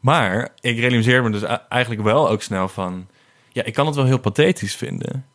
Maar 0.00 0.48
ik 0.60 0.78
realiseer 0.78 1.22
me 1.22 1.30
dus 1.30 1.42
eigenlijk 1.68 2.02
wel 2.02 2.30
ook 2.30 2.42
snel 2.42 2.68
van... 2.68 3.06
Ja, 3.52 3.64
ik 3.64 3.74
kan 3.74 3.86
het 3.86 3.94
wel 3.94 4.04
heel 4.04 4.18
pathetisch 4.18 4.74
vinden. 4.76 5.26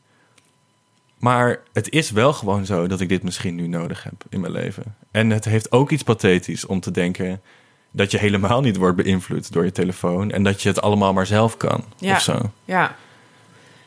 Maar 1.18 1.60
het 1.74 1.90
is 1.90 2.12
wel 2.12 2.34
gewoon 2.34 2.66
zo 2.66 2.88
dat 2.88 3.00
ik 3.02 3.10
dit 3.10 3.24
misschien 3.24 3.56
nu 3.56 3.68
nodig 3.68 4.04
heb 4.04 4.24
in 4.30 4.40
mijn 4.40 4.54
leven. 4.54 4.96
En 5.12 5.30
het 5.30 5.46
heeft 5.46 5.72
ook 5.72 5.92
iets 5.92 6.04
pathetisch 6.04 6.66
om 6.66 6.80
te 6.80 6.92
denken... 6.92 7.42
dat 7.92 8.12
je 8.12 8.18
helemaal 8.18 8.62
niet 8.62 8.78
wordt 8.78 8.96
beïnvloed 8.98 9.52
door 9.54 9.66
je 9.66 9.72
telefoon... 9.72 10.32
en 10.32 10.44
dat 10.44 10.62
je 10.62 10.70
het 10.70 10.82
allemaal 10.82 11.14
maar 11.14 11.26
zelf 11.28 11.58
kan, 11.58 11.84
Ja. 11.98 12.16
of 12.16 12.22
zo. 12.22 12.52
Ja. 12.66 12.96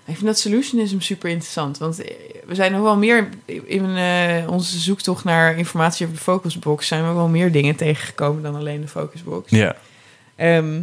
Ik 0.06 0.14
vind 0.14 0.26
dat 0.26 0.38
solutionism 0.38 0.98
super 1.00 1.30
interessant. 1.30 1.78
Want 1.78 2.00
eh, 2.04 2.14
we 2.46 2.54
zijn 2.54 2.72
nog 2.72 2.82
wel 2.82 2.96
meer 2.96 3.28
in 3.44 3.96
eh, 3.96 4.50
onze 4.50 4.78
zoektocht 4.78 5.24
naar 5.24 5.56
informatie 5.58 6.04
over 6.06 6.18
de 6.18 6.22
focusbox. 6.24 6.86
zijn 6.86 7.08
we 7.08 7.14
wel 7.14 7.28
meer 7.28 7.52
dingen 7.52 7.76
tegengekomen 7.76 8.42
dan 8.42 8.54
alleen 8.54 8.80
de 8.80 8.88
focusbox. 8.88 9.50
Ja, 9.50 9.76
Ehm, 10.36 10.74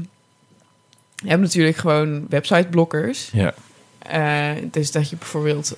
je 1.16 1.30
hebt 1.30 1.42
natuurlijk 1.42 1.78
gewoon 1.78 2.26
websiteblokkers. 2.30 3.30
ja, 3.34 3.54
Eh, 4.00 4.50
dus 4.72 4.92
dat 4.92 5.10
je 5.10 5.16
bijvoorbeeld 5.16 5.74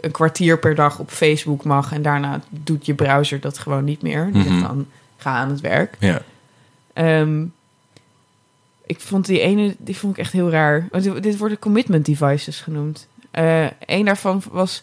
een 0.00 0.10
kwartier 0.10 0.58
per 0.58 0.74
dag 0.74 0.98
op 0.98 1.10
Facebook 1.10 1.64
mag 1.64 1.92
en 1.92 2.02
daarna 2.02 2.40
doet 2.50 2.86
je 2.86 2.94
browser 2.94 3.40
dat 3.40 3.58
gewoon 3.58 3.84
niet 3.84 4.02
meer. 4.02 4.28
Die 4.32 4.42
zegt 4.42 4.54
Mhm. 4.54 4.62
dan 4.66 4.86
ga 5.16 5.30
aan 5.30 5.50
het 5.50 5.60
werk. 5.60 5.96
ja. 5.98 6.22
Ehm, 6.92 7.44
ik 8.86 9.00
vond 9.00 9.26
die 9.26 9.40
ene, 9.40 9.74
die 9.78 9.96
vond 9.96 10.12
ik 10.12 10.18
echt 10.18 10.32
heel 10.32 10.50
raar. 10.50 10.88
Want 10.90 11.04
dit- 11.04 11.22
dit 11.22 11.36
worden 11.38 11.58
commitment 11.58 12.06
devices 12.06 12.60
genoemd. 12.60 13.08
Eén 13.80 14.04
daarvan 14.04 14.42
was 14.50 14.82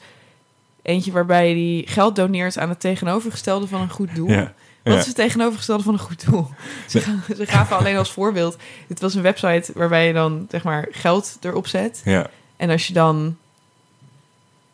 eentje 0.82 1.12
waarbij 1.12 1.54
die 1.54 1.88
geld 1.88 2.16
doneert 2.16 2.58
aan 2.58 2.70
het 2.70 2.80
tegenovergestelde 2.80 3.68
van 3.68 3.82
een 3.82 3.90
goed 3.90 4.16
doel. 4.16 4.30
ja. 4.30 4.54
Wat 4.84 4.94
Ja. 4.94 5.00
is 5.00 5.06
het 5.06 5.16
tegenovergestelde 5.16 5.84
van 5.84 5.94
een 5.94 6.00
goed 6.00 6.26
doel? 6.30 6.48
Ze, 6.88 7.00
gaan, 7.02 7.24
ze 7.36 7.46
gaven 7.46 7.78
alleen 7.78 7.98
als 7.98 8.12
voorbeeld. 8.12 8.58
Dit 8.88 9.00
was 9.00 9.16
een 9.16 9.22
website 9.22 9.72
waarbij 9.76 10.08
je 10.08 10.14
dan 10.14 10.48
zeg 10.50 10.64
maar 10.64 10.88
geld 10.92 11.38
erop 11.42 11.68
zet. 11.68 12.02
ja. 12.06 12.30
En 12.58 12.70
als 12.70 12.88
je 12.88 12.94
dan. 12.94 13.38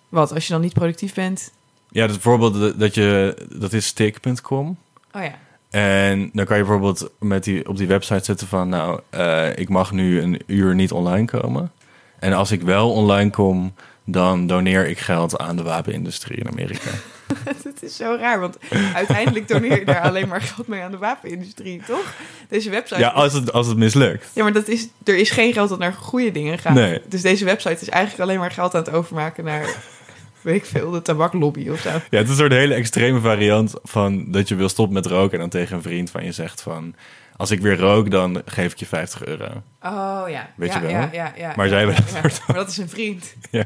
Wat? 0.09 0.33
Als 0.33 0.47
je 0.47 0.53
dan 0.53 0.61
niet 0.61 0.73
productief 0.73 1.13
bent. 1.13 1.51
Ja, 1.89 2.05
dus 2.07 2.15
bijvoorbeeld 2.15 2.79
dat 2.79 2.95
je... 2.95 3.37
Dat 3.49 3.73
is 3.73 3.85
stick.com. 3.85 4.77
Oh 5.11 5.23
ja. 5.23 5.39
En 5.69 6.29
dan 6.33 6.45
kan 6.45 6.57
je 6.57 6.63
bijvoorbeeld 6.63 7.11
met 7.19 7.43
die, 7.43 7.67
op 7.67 7.77
die 7.77 7.87
website 7.87 8.23
zetten 8.23 8.47
van... 8.47 8.69
nou, 8.69 8.99
eh, 9.09 9.57
ik 9.57 9.69
mag 9.69 9.91
nu 9.91 10.21
een 10.21 10.41
uur 10.45 10.75
niet 10.75 10.91
online 10.91 11.25
komen. 11.25 11.71
En 12.19 12.33
als 12.33 12.51
ik 12.51 12.61
wel 12.61 12.91
online 12.91 13.29
kom, 13.29 13.73
dan 14.05 14.47
doneer 14.47 14.87
ik 14.87 14.99
geld 14.99 15.37
aan 15.37 15.55
de 15.55 15.63
wapenindustrie 15.63 16.37
in 16.37 16.47
Amerika. 16.47 16.89
Het 17.63 17.83
is 17.83 17.95
zo 17.95 18.17
raar, 18.19 18.39
want 18.39 18.57
uiteindelijk 18.93 19.47
doneer 19.47 19.79
je 19.79 19.85
daar 19.85 20.01
alleen 20.01 20.27
maar 20.27 20.41
geld 20.41 20.67
mee 20.67 20.81
aan 20.81 20.91
de 20.91 20.97
wapenindustrie, 20.97 21.81
toch? 21.87 22.13
Deze 22.49 22.69
website. 22.69 22.99
ja, 22.99 23.09
als 23.09 23.33
het, 23.33 23.53
als 23.53 23.67
het 23.67 23.77
mislukt. 23.77 24.27
Ja, 24.33 24.43
maar 24.43 24.53
dat 24.53 24.67
is, 24.67 24.87
er 25.03 25.17
is 25.17 25.29
geen 25.29 25.53
geld 25.53 25.69
dat 25.69 25.79
naar 25.79 25.93
goede 25.93 26.31
dingen 26.31 26.59
gaat. 26.59 26.73
Nee. 26.73 27.01
Dus 27.07 27.21
deze 27.21 27.45
website 27.45 27.81
is 27.81 27.89
eigenlijk 27.89 28.23
alleen 28.23 28.39
maar 28.39 28.51
geld 28.51 28.75
aan 28.75 28.83
het 28.83 28.93
overmaken 28.93 29.43
naar, 29.43 29.75
weet 30.47 30.55
ik 30.55 30.65
veel, 30.65 30.91
de 30.91 31.01
tabaklobby 31.01 31.69
of 31.69 31.79
zo. 31.79 31.89
Ja, 31.89 31.99
het 32.09 32.23
is 32.23 32.29
een 32.29 32.35
soort 32.35 32.51
hele 32.51 32.73
extreme 32.73 33.19
variant 33.19 33.73
van 33.83 34.31
dat 34.31 34.47
je 34.47 34.55
wil 34.55 34.69
stoppen 34.69 34.93
met 34.93 35.05
roken... 35.05 35.33
en 35.33 35.39
dan 35.39 35.49
tegen 35.49 35.75
een 35.75 35.81
vriend 35.81 36.09
van 36.09 36.25
je 36.25 36.31
zegt 36.31 36.61
van... 36.61 36.95
als 37.35 37.51
ik 37.51 37.59
weer 37.59 37.77
rook, 37.77 38.11
dan 38.11 38.41
geef 38.45 38.71
ik 38.71 38.77
je 38.77 38.85
50 38.85 39.25
euro. 39.25 39.63
Oh 39.81 40.23
ja. 40.27 40.49
Weet 40.55 40.73
ja, 40.73 40.75
je 40.75 40.81
wel? 40.81 40.89
Ja, 40.89 41.09
ja, 41.11 41.33
ja, 41.37 41.53
Maar 41.55 41.67
zij 41.67 41.77
hebben 41.77 41.95
dat 41.95 42.41
Maar 42.47 42.55
dat 42.55 42.69
is 42.69 42.77
een 42.77 42.89
vriend. 42.89 43.35
Ja. 43.51 43.65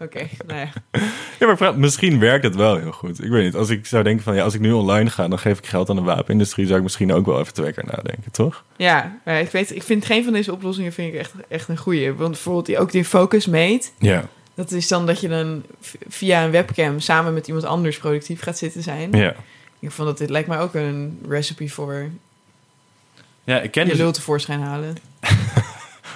Oké, 0.00 0.28
nou 0.46 0.60
ja. 0.60 1.00
Ja, 1.38 1.54
maar 1.58 1.78
misschien 1.78 2.18
werkt 2.18 2.44
het 2.44 2.54
wel 2.54 2.76
heel 2.76 2.92
goed. 2.92 3.24
Ik 3.24 3.30
weet 3.30 3.44
niet, 3.44 3.54
als 3.54 3.68
ik 3.70 3.86
zou 3.86 4.02
denken 4.02 4.24
van... 4.24 4.34
ja, 4.34 4.42
als 4.42 4.54
ik 4.54 4.60
nu 4.60 4.72
online 4.72 5.10
ga, 5.10 5.28
dan 5.28 5.38
geef 5.38 5.58
ik 5.58 5.66
geld 5.66 5.90
aan 5.90 5.96
de 5.96 6.02
wapenindustrie... 6.02 6.66
zou 6.66 6.76
ik 6.76 6.82
misschien 6.82 7.12
ook 7.12 7.26
wel 7.26 7.40
even 7.40 7.54
twee 7.54 7.72
keer 7.72 7.84
nadenken, 7.84 8.30
toch? 8.30 8.64
Ja, 8.76 9.20
ik, 9.24 9.50
weet, 9.50 9.74
ik 9.74 9.82
vind 9.82 10.04
geen 10.04 10.24
van 10.24 10.32
deze 10.32 10.52
oplossingen 10.52 10.92
vind 10.92 11.14
ik 11.14 11.20
echt, 11.20 11.32
echt 11.48 11.68
een 11.68 11.76
goede. 11.76 12.14
Want 12.14 12.30
bijvoorbeeld 12.30 12.66
die, 12.66 12.78
ook 12.78 12.92
die 12.92 13.04
focus 13.04 13.46
meet. 13.46 13.92
Ja, 13.98 14.28
Dat 14.60 14.70
is 14.72 14.88
dan 14.88 15.06
dat 15.06 15.20
je 15.20 15.28
dan 15.28 15.62
via 16.08 16.44
een 16.44 16.50
webcam 16.50 17.00
samen 17.00 17.34
met 17.34 17.46
iemand 17.46 17.64
anders 17.64 17.98
productief 17.98 18.42
gaat 18.42 18.58
zitten 18.58 18.82
zijn. 18.82 19.12
ja. 19.12 19.34
Ik 19.78 19.90
vond 19.90 20.08
dat 20.08 20.18
dit 20.18 20.30
lijkt 20.30 20.48
mij 20.48 20.58
ook 20.58 20.74
een 20.74 21.18
recipe 21.28 21.68
voor 21.68 22.08
Ja, 23.44 23.60
ik 23.60 23.70
ken 23.70 23.84
je 23.84 23.90
dus- 23.90 23.98
lul 23.98 24.12
tevoorschijn 24.12 24.60
halen. 24.60 24.96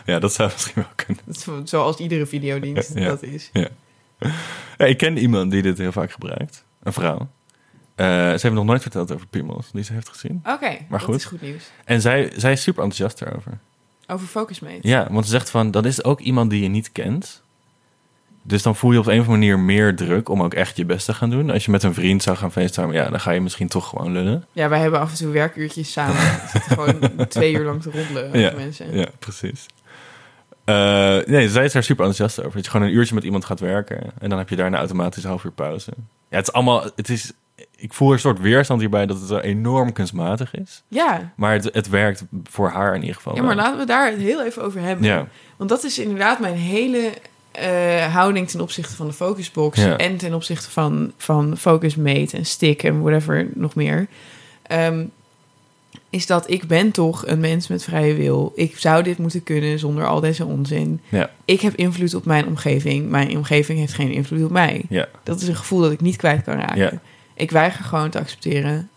Ja, 0.07 0.19
dat 0.19 0.33
zou 0.35 0.51
misschien 0.53 0.75
wel 0.83 0.91
kunnen. 0.95 1.23
Dat 1.27 1.37
is 1.37 1.43
zo- 1.43 1.61
zoals 1.65 1.97
iedere 1.97 2.27
videodienst 2.27 2.95
Ja. 2.95 3.05
dat 3.09 3.23
is. 3.23 3.51
Ja, 3.53 3.69
ik 4.87 4.97
ken 4.99 5.17
iemand 5.17 5.51
die 5.51 5.63
dit 5.63 5.79
heel 5.79 5.93
vaak 5.93 6.13
gebruikt. 6.13 6.65
Een 6.83 6.93
vrouw. 6.93 7.29
Eh, 7.95 8.07
ze 8.07 8.39
heeft 8.41 8.51
nog 8.53 8.65
nooit 8.65 8.83
verteld 8.83 9.13
over 9.13 9.27
piemels 9.27 9.71
die 9.73 9.85
ze 9.85 9.93
heeft 9.93 10.09
gezien. 10.09 10.43
Oké, 10.47 10.69
Maar 10.69 10.85
dat 10.89 11.03
goed. 11.03 11.15
is 11.15 11.25
goed 11.25 11.41
nieuws. 11.43 11.65
En 11.85 12.01
zij, 12.01 12.33
zij 12.37 12.53
is 12.53 12.63
super 12.63 12.83
enthousiast 12.83 13.19
daarover. 13.19 13.59
Over 14.07 14.27
focusmate. 14.27 14.79
Ja, 14.89 15.07
want 15.11 15.25
ze 15.25 15.31
zegt 15.31 15.51
van, 15.51 15.71
dat 15.71 15.85
is 15.85 16.05
ook 16.05 16.21
iemand 16.21 16.51
die 16.51 16.63
je 16.63 16.69
niet 16.69 16.93
kent. 16.93 17.43
Dus 18.47 18.63
dan 18.63 18.77
voel 18.77 18.93
je 18.93 18.99
op 18.99 19.07
een 19.07 19.21
of 19.21 19.27
andere 19.27 19.39
manier 19.39 19.59
meer 19.59 19.97
druk 19.97 20.29
om 20.29 20.43
ook 20.43 20.55
echt 20.55 20.77
je 20.77 20.85
best 20.85 21.07
te 21.07 21.15
gaan 21.15 21.31
doen. 21.31 21.51
Als 21.51 21.65
je 21.65 21.71
met 21.71 21.83
een 21.83 21.95
vriend 21.95 22.23
zou 22.23 22.37
gaan 22.37 22.53
facetimen, 22.53 22.95
ja, 22.95 23.09
dan 23.11 23.21
ga 23.21 23.31
je 23.31 23.41
misschien 23.41 23.69
toch 23.69 23.89
gewoon 23.89 24.13
lullen. 24.13 24.45
Ja, 24.53 24.69
wij 24.69 24.81
hebben 24.81 25.01
af 25.01 25.11
en 25.11 25.17
toe 25.17 25.33
werkuurtjes 25.33 25.93
samen. 25.93 26.17
Gewoon 26.69 27.27
twee 27.29 27.53
uur 27.53 27.65
lang 27.65 27.83
te 27.83 27.91
roddelen 27.91 28.39
Ja, 28.39 28.45
met 28.45 28.57
mensen. 28.57 28.97
Ja, 28.97 29.07
precies. 29.19 29.67
Eh, 30.65 31.19
nee, 31.27 31.49
zij 31.49 31.65
is 31.65 31.73
daar 31.73 31.83
super 31.83 32.05
enthousiast 32.05 32.39
over. 32.39 32.55
Dat 32.55 32.65
je 32.65 32.71
gewoon 32.71 32.87
een 32.87 32.95
uurtje 32.95 33.15
met 33.15 33.25
iemand 33.25 33.45
gaat 33.45 33.61
werken. 33.61 34.13
En 34.19 34.29
dan 34.29 34.39
heb 34.39 34.49
je 34.49 34.57
daarna 34.57 34.79
automatisch 34.79 35.23
een 35.23 35.29
half 35.29 35.45
uur 35.45 35.53
pauze. 35.53 35.93
Ja, 36.29 36.37
het 36.37 36.47
is 36.49 36.53
allemaal... 36.53 36.85
Het 36.97 37.09
is, 37.09 37.33
ik 37.77 37.93
voel 37.93 38.13
een 38.13 38.19
soort 38.19 38.41
weerstand 38.41 38.81
hierbij 38.81 39.07
dat 39.07 39.21
het 39.21 39.43
enorm 39.43 39.93
kunstmatig 39.93 40.55
is. 40.55 40.83
Ja. 40.89 41.33
Maar 41.37 41.53
het, 41.53 41.69
het 41.73 41.89
werkt 41.89 42.25
voor 42.45 42.69
haar 42.69 42.95
in 42.95 43.01
ieder 43.01 43.17
geval 43.17 43.35
ja, 43.35 43.43
maar 43.43 43.57
wel. 43.57 43.65
laten 43.65 43.79
we 43.79 43.87
daar 43.87 44.11
het 44.11 44.21
heel 44.21 44.45
even 44.45 44.63
over 44.63 44.81
hebben. 44.81 45.07
Ja, 45.07 45.27
Want 45.57 45.71
dat 45.71 45.85
is 45.85 45.99
inderdaad 45.99 46.41
mijn 46.41 46.57
hele 46.57 47.13
eh, 47.55 48.15
houding 48.15 48.49
ten 48.49 48.61
opzichte 48.61 48.97
van 48.97 49.07
de 49.07 49.13
Focusbox. 49.13 49.79
Ja. 49.79 49.97
En 49.97 50.17
ten 50.17 50.35
opzichte 50.35 50.71
van, 50.71 51.13
van 51.17 51.57
Focusmate 51.57 52.37
en 52.37 52.47
Stick 52.47 52.83
en 52.83 53.01
whatever 53.01 53.49
nog 53.55 53.75
meer. 53.75 54.07
Ehm, 54.63 55.05
is 56.11 56.27
dat 56.27 56.51
ik 56.51 56.67
ben 56.67 56.91
toch 56.91 57.27
een 57.27 57.41
mens 57.41 57.69
met 57.69 57.85
vrije 57.85 58.15
wil. 58.15 58.53
Ik 58.55 58.79
zou 58.79 59.03
dit 59.03 59.19
moeten 59.19 59.43
kunnen 59.43 59.79
zonder 59.79 60.07
al 60.07 60.21
deze 60.21 60.45
onzin. 60.45 61.01
ja, 61.09 61.31
Ik 61.45 61.61
heb 61.61 61.75
invloed 61.75 62.15
op 62.15 62.25
mijn 62.25 62.47
omgeving. 62.47 63.09
Mijn 63.09 63.37
omgeving 63.37 63.79
heeft 63.79 63.93
geen 63.93 64.13
invloed 64.13 64.45
op 64.45 64.51
mij. 64.51 64.83
ja. 64.89 65.09
Dat 65.23 65.41
is 65.41 65.49
een 65.49 65.57
gevoel 65.57 65.81
dat 65.81 65.93
ik 65.93 66.01
niet 66.01 66.17
kwijt 66.17 66.43
kan 66.45 66.59
raken. 66.59 66.77
Ja. 66.79 66.93
Ik 67.35 67.51
weiger 67.51 67.85
gewoon 67.85 68.11
te 68.11 68.19
accepteren 68.19 68.89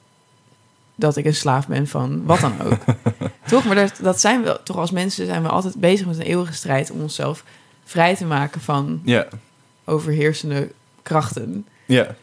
dat 0.95 1.17
ik 1.17 1.25
een 1.25 1.35
slaaf 1.35 1.67
ben 1.67 1.87
van 1.87 2.25
wat 2.25 2.39
dan 2.39 2.61
ook. 2.61 2.77
toch? 3.49 3.65
Maar 3.65 3.75
dat, 3.75 3.93
dat 4.01 4.19
zijn 4.19 4.43
we 4.43 4.59
toch 4.63 4.77
als 4.77 4.91
mensen 4.91 5.25
zijn 5.25 5.41
we 5.43 5.49
altijd 5.49 5.75
bezig 5.75 6.05
met 6.07 6.17
een 6.17 6.25
eeuwige 6.25 6.53
strijd 6.53 6.91
om 6.91 7.01
onszelf 7.01 7.43
vrij 7.87 8.15
te 8.15 8.25
maken 8.25 8.61
van 8.61 9.01
Ja, 9.03 9.27
overheersende 9.85 10.71
krachten. 11.01 11.65
ja. 11.85 12.15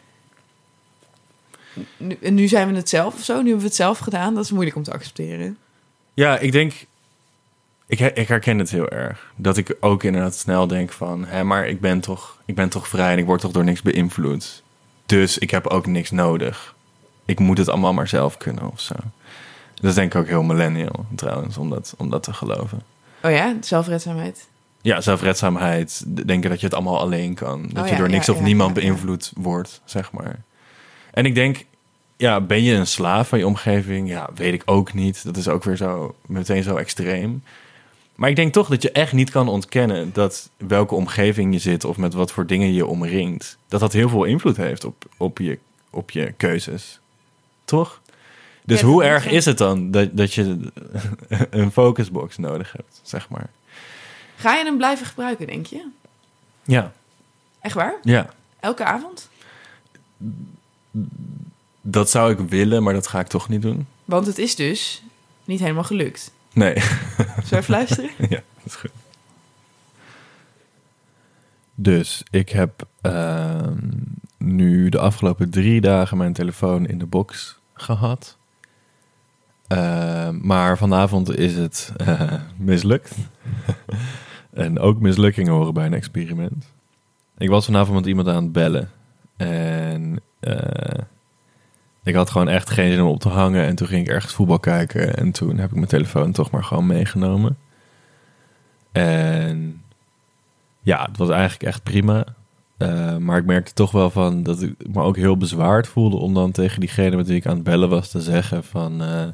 Nu, 1.97 2.17
en 2.21 2.33
nu 2.33 2.47
zijn 2.47 2.69
we 2.69 2.75
het 2.75 2.89
zelf 2.89 3.13
of 3.13 3.23
zo. 3.23 3.33
Nu 3.33 3.39
hebben 3.39 3.59
we 3.59 3.65
het 3.65 3.75
zelf 3.75 3.97
gedaan. 3.97 4.33
Dat 4.35 4.43
is 4.43 4.51
moeilijk 4.51 4.75
om 4.75 4.83
te 4.83 4.91
accepteren. 4.93 5.57
Ja, 6.13 6.37
ik 6.37 6.51
denk... 6.51 6.73
Ik, 7.87 7.99
ik 7.99 8.27
herken 8.27 8.59
het 8.59 8.69
heel 8.69 8.89
erg. 8.89 9.33
Dat 9.35 9.57
ik 9.57 9.75
ook 9.79 10.03
inderdaad 10.03 10.35
snel 10.35 10.67
denk 10.67 10.91
van... 10.91 11.25
Hé, 11.25 11.43
maar 11.43 11.67
ik 11.67 11.81
ben, 11.81 11.99
toch, 11.99 12.41
ik 12.45 12.55
ben 12.55 12.69
toch 12.69 12.87
vrij 12.87 13.11
en 13.11 13.17
ik 13.17 13.25
word 13.25 13.41
toch 13.41 13.51
door 13.51 13.63
niks 13.63 13.81
beïnvloed. 13.81 14.63
Dus 15.05 15.37
ik 15.37 15.51
heb 15.51 15.67
ook 15.67 15.85
niks 15.85 16.11
nodig. 16.11 16.75
Ik 17.25 17.39
moet 17.39 17.57
het 17.57 17.69
allemaal 17.69 17.93
maar 17.93 18.07
zelf 18.07 18.37
kunnen 18.37 18.71
of 18.71 18.79
zo. 18.79 18.95
Dat 19.73 19.89
is 19.89 19.93
denk 19.95 20.13
ik 20.13 20.19
ook 20.21 20.27
heel 20.27 20.43
millennial 20.43 21.05
trouwens, 21.15 21.57
om 21.57 21.69
dat, 21.69 21.93
om 21.97 22.09
dat 22.09 22.23
te 22.23 22.33
geloven. 22.33 22.81
Oh 23.23 23.31
ja, 23.31 23.55
zelfredzaamheid. 23.61 24.47
Ja, 24.85 25.01
zelfredzaamheid. 25.01 26.03
Denken 26.25 26.49
dat 26.49 26.59
je 26.59 26.65
het 26.65 26.75
allemaal 26.75 26.99
alleen 26.99 27.33
kan. 27.33 27.61
Dat 27.61 27.83
Oh 27.83 27.85
je 27.85 27.93
ja, 27.93 27.99
door 27.99 28.09
niks 28.09 28.25
ja, 28.25 28.33
of 28.33 28.39
ja, 28.39 28.45
niemand 28.45 28.73
beïnvloed 28.73 29.31
wordt, 29.35 29.81
zeg 29.85 30.11
maar. 30.11 30.41
En 31.11 31.25
ik 31.25 31.35
denk, 31.35 31.65
ja, 32.17 32.41
ben 32.41 32.63
je 32.63 32.73
een 32.73 32.87
slaaf 32.87 33.27
van 33.27 33.39
je 33.39 33.47
omgeving? 33.47 34.09
Ja, 34.09 34.29
weet 34.35 34.53
ik 34.53 34.61
ook 34.65 34.93
niet. 34.93 35.23
Dat 35.23 35.37
is 35.37 35.47
ook 35.47 35.63
weer 35.63 35.75
zo 35.75 36.15
meteen 36.25 36.63
zo 36.63 36.75
extreem. 36.75 37.43
Maar 38.15 38.29
ik 38.29 38.35
denk 38.35 38.53
toch 38.53 38.67
dat 38.67 38.81
je 38.81 38.91
echt 38.91 39.13
niet 39.13 39.29
kan 39.29 39.47
ontkennen 39.47 40.13
dat 40.13 40.49
welke 40.57 40.95
omgeving 40.95 41.53
je 41.53 41.59
zit 41.59 41.85
of 41.85 41.97
met 41.97 42.13
wat 42.13 42.31
voor 42.31 42.47
dingen 42.47 42.73
je 42.73 42.85
omringt, 42.85 43.57
dat 43.67 43.79
dat 43.79 43.93
heel 43.93 44.09
veel 44.09 44.23
invloed 44.23 44.57
heeft 44.57 44.85
op, 44.85 45.05
op, 45.17 45.39
je, 45.39 45.59
op 45.89 46.11
je 46.11 46.33
keuzes. 46.37 46.99
Toch? 47.63 48.01
Dus 48.63 48.79
Ja, 48.79 48.85
hoe 48.85 49.03
erg 49.03 49.27
is 49.27 49.45
het 49.45 49.57
dan 49.57 49.91
dat, 49.91 50.17
dat 50.17 50.33
je 50.33 50.57
een 51.49 51.71
focusbox 51.71 52.37
nodig 52.37 52.71
hebt, 52.71 52.99
zeg 53.03 53.29
maar? 53.29 53.49
Ga 54.35 54.55
je 54.55 54.63
hem 54.63 54.77
blijven 54.77 55.05
gebruiken, 55.05 55.47
denk 55.47 55.65
je? 55.65 55.87
Ja, 56.63 56.91
Echt 57.59 57.73
waar? 57.75 57.93
ja. 58.01 58.29
Elke 58.59 58.83
avond? 58.83 59.29
Dat 61.81 62.09
zou 62.09 62.31
ik 62.31 62.49
willen, 62.49 62.83
maar 62.83 62.93
dat 62.93 63.07
ga 63.07 63.19
ik 63.19 63.27
toch 63.27 63.49
niet 63.49 63.61
doen. 63.61 63.87
Want 64.05 64.25
het 64.25 64.37
is 64.37 64.55
dus 64.55 65.03
niet 65.43 65.59
helemaal 65.59 65.83
gelukt. 65.83 66.31
Nee. 66.53 66.79
Zullen 66.79 67.43
we 67.49 67.55
even 67.57 67.73
luisteren? 67.73 68.09
ja, 68.29 68.41
dat 68.53 68.65
is 68.65 68.75
goed. 68.75 68.91
Dus 71.75 72.23
ik 72.29 72.49
heb 72.49 72.87
ehm, 73.01 73.77
nu 74.37 74.89
de 74.89 74.99
afgelopen 74.99 75.49
drie 75.49 75.81
dagen 75.81 76.17
mijn 76.17 76.33
telefoon 76.33 76.87
in 76.87 76.97
de 76.97 77.05
box 77.05 77.57
gehad. 77.73 78.37
Ehm, 79.67 80.37
maar 80.41 80.77
vanavond 80.77 81.37
is 81.37 81.55
het 81.55 81.91
eh, 81.97 82.33
mislukt. 82.57 83.11
en 84.55 84.79
ook 84.79 84.99
mislukkingen 84.99 85.53
horen 85.53 85.73
bij 85.73 85.85
een 85.85 85.93
experiment. 85.93 86.73
Ik 87.37 87.49
was 87.49 87.65
vanavond 87.65 87.95
met 87.95 88.05
iemand 88.05 88.27
aan 88.27 88.43
het 88.43 88.51
bellen. 88.51 88.89
En 89.37 90.19
eh, 90.39 91.03
ik 92.03 92.15
had 92.15 92.29
gewoon 92.29 92.47
echt 92.47 92.69
geen 92.69 92.91
zin 92.91 93.01
om 93.01 93.09
op 93.09 93.19
te 93.19 93.29
hangen. 93.29 93.65
En 93.65 93.75
toen 93.75 93.87
ging 93.87 94.07
ik 94.07 94.13
ergens 94.13 94.33
voetbal 94.33 94.59
kijken. 94.59 95.15
En 95.15 95.31
toen 95.31 95.57
heb 95.57 95.69
ik 95.69 95.75
mijn 95.75 95.87
telefoon 95.87 96.31
toch 96.31 96.51
maar 96.51 96.63
gewoon 96.63 96.87
meegenomen. 96.87 97.57
En 98.91 99.81
ja, 100.81 101.05
het 101.05 101.17
was 101.17 101.29
eigenlijk 101.29 101.63
echt 101.63 101.83
prima. 101.83 102.25
Eh, 102.77 103.17
maar 103.17 103.37
ik 103.37 103.45
merkte 103.45 103.73
toch 103.73 103.91
wel 103.91 104.09
van 104.09 104.43
dat 104.43 104.61
ik 104.61 104.75
me 104.93 105.01
ook 105.01 105.15
heel 105.15 105.37
bezwaard 105.37 105.87
voelde 105.87 106.17
om 106.17 106.33
dan 106.33 106.51
tegen 106.51 106.79
diegene 106.79 107.15
met 107.15 107.27
wie 107.27 107.35
ik 107.35 107.45
aan 107.45 107.55
het 107.55 107.63
bellen 107.63 107.89
was 107.89 108.09
te 108.09 108.21
zeggen 108.21 108.63
van 108.63 109.01
eh, 109.01 109.27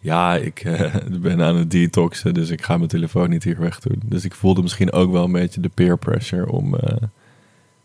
ja, 0.00 0.36
ik 0.36 0.60
eh, 0.60 0.94
ben 1.20 1.42
aan 1.42 1.56
het 1.56 1.70
detoxen, 1.70 2.34
dus 2.34 2.50
ik 2.50 2.62
ga 2.62 2.76
mijn 2.76 2.88
telefoon 2.88 3.28
niet 3.28 3.44
hier 3.44 3.60
weg 3.60 3.80
doen. 3.80 4.02
Dus 4.04 4.24
ik 4.24 4.34
voelde 4.34 4.62
misschien 4.62 4.92
ook 4.92 5.12
wel 5.12 5.24
een 5.24 5.32
beetje 5.32 5.60
de 5.60 5.68
peer 5.68 5.98
pressure 5.98 6.52
om 6.52 6.74
eh, 6.74 6.96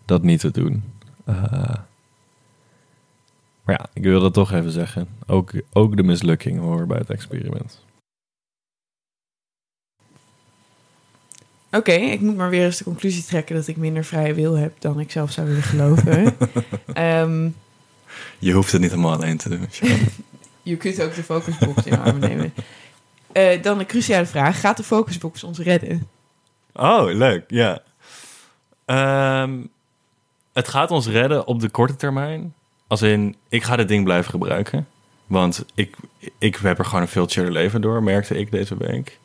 dat 0.05 0.24
niet 0.24 0.39
te 0.39 0.51
doen. 0.51 0.84
Eh, 1.26 1.76
maar 3.64 3.76
ja, 3.80 3.86
ik 3.93 4.03
wil 4.03 4.20
dat 4.22 4.34
toch 4.34 4.51
even 4.51 4.72
zeggen. 4.72 5.07
Ook, 5.28 5.51
ook 5.74 5.97
de 5.97 6.03
mislukkingen 6.03 6.61
horen 6.61 6.88
bij 6.88 6.97
het 6.97 7.09
experiment. 7.09 7.82
Oké, 11.72 11.91
ik 11.91 12.22
moet 12.22 12.36
maar 12.36 12.49
weer 12.49 12.66
eens 12.66 12.78
de 12.78 12.84
conclusie 12.84 13.24
trekken 13.24 13.55
dat 13.55 13.68
ik 13.68 13.78
minder 13.78 14.03
vrije 14.03 14.34
wil 14.34 14.53
heb 14.53 14.74
dan 14.80 14.99
ik 14.99 15.11
zelf 15.11 15.32
zou 15.32 15.47
willen 15.47 15.64
geloven. 15.64 16.36
Ehm, 16.93 17.49
Je 18.39 18.51
hoeft 18.51 18.72
het 18.72 18.82
niet 18.82 18.89
helemaal 18.89 19.14
alleen 19.14 19.38
te 19.38 19.49
doen. 19.49 19.68
je 20.64 20.78
kunt 20.78 21.01
ook 21.01 21.16
de 21.16 21.24
focusbox 21.24 21.86
in 21.86 21.99
armen 21.99 22.20
nemen. 22.30 22.53
Eh, 23.32 23.61
dan 23.61 23.80
een 23.80 23.86
cruciale 23.86 24.26
vraag. 24.26 24.59
Gaat 24.59 24.78
de 24.78 24.84
focusbox 24.84 25.43
ons 25.43 25.59
redden? 25.59 26.07
Oh, 26.74 27.03
leuk, 27.05 27.43
ja. 27.47 27.82
Ehm, 28.86 29.61
het 30.53 30.68
gaat 30.68 30.91
ons 30.91 31.07
redden 31.07 31.47
op 31.47 31.59
de 31.59 31.70
korte 31.70 31.95
termijn. 31.95 32.53
Als 32.88 33.01
in, 33.01 33.36
ik 33.49 33.64
ga 33.64 33.76
dit 33.76 33.88
ding 33.88 34.03
blijven 34.03 34.32
gebruiken. 34.32 34.88
Want 35.28 35.66
ik, 35.76 35.95
ik 36.38 36.55
heb 36.55 36.80
er 36.80 36.86
gewoon 36.86 37.01
een 37.01 37.07
veel 37.07 37.28
chiller 37.28 37.51
leven 37.51 37.82
door, 37.82 38.03
merkte 38.03 38.38
ik 38.38 38.51
deze 38.51 38.78
week. 38.78 39.20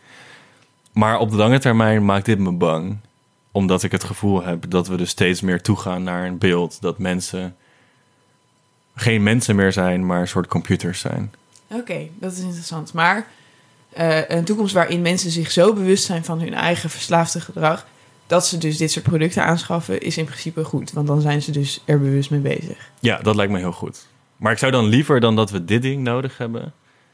Maar 0.92 1.18
op 1.18 1.30
de 1.30 1.36
lange 1.36 1.58
termijn 1.58 2.04
maakt 2.04 2.24
dit 2.24 2.38
me 2.38 2.52
bang. 2.52 2.98
Omdat 3.52 3.82
ik 3.82 3.92
het 3.92 4.04
gevoel 4.04 4.42
heb 4.42 4.70
dat 4.70 4.88
we 4.88 4.96
dus 4.96 5.10
steeds 5.10 5.40
meer 5.40 5.62
toegaan 5.62 6.02
naar 6.02 6.26
een 6.26 6.38
beeld 6.38 6.80
dat 6.80 6.98
mensen 6.98 7.56
geen 9.00 9.22
mensen 9.22 9.56
meer 9.56 9.72
zijn, 9.72 10.06
maar 10.06 10.20
een 10.20 10.28
soort 10.28 10.46
computers 10.46 11.00
zijn. 11.00 11.32
Oké, 11.68 12.08
dat 12.14 12.32
is 12.32 12.40
interessant. 12.40 12.92
Maar 12.92 13.26
eh, 13.92 14.28
een 14.28 14.44
toekomst 14.44 14.74
waarin 14.74 15.02
mensen 15.02 15.30
zich 15.30 15.50
zo 15.50 15.72
bewust 15.72 16.04
zijn 16.04 16.24
van 16.24 16.40
hun 16.40 16.54
eigen 16.54 16.90
verslaafde 16.90 17.40
gedrag... 17.40 17.86
dat 18.26 18.46
ze 18.46 18.58
dus 18.58 18.76
dit 18.76 18.90
soort 18.90 19.04
producten 19.04 19.44
aanschaffen, 19.44 20.00
is 20.00 20.16
in 20.16 20.24
principe 20.24 20.64
goed. 20.64 20.92
Want 20.92 21.06
dan 21.06 21.20
zijn 21.20 21.42
ze 21.42 21.50
dus 21.50 21.82
er 21.84 22.00
bewust 22.00 22.30
mee 22.30 22.40
bezig. 22.40 22.90
Ja, 23.00 23.18
dat 23.18 23.36
lijkt 23.36 23.52
me 23.52 23.58
heel 23.58 23.72
goed. 23.72 24.06
Maar 24.36 24.52
ik 24.52 24.58
zou 24.58 24.72
dan 24.72 24.84
liever 24.84 25.20
dan 25.20 25.36
dat 25.36 25.50
we 25.50 25.64
dit 25.64 25.82
ding 25.82 26.02
nodig 26.02 26.38
hebben, 26.38 26.72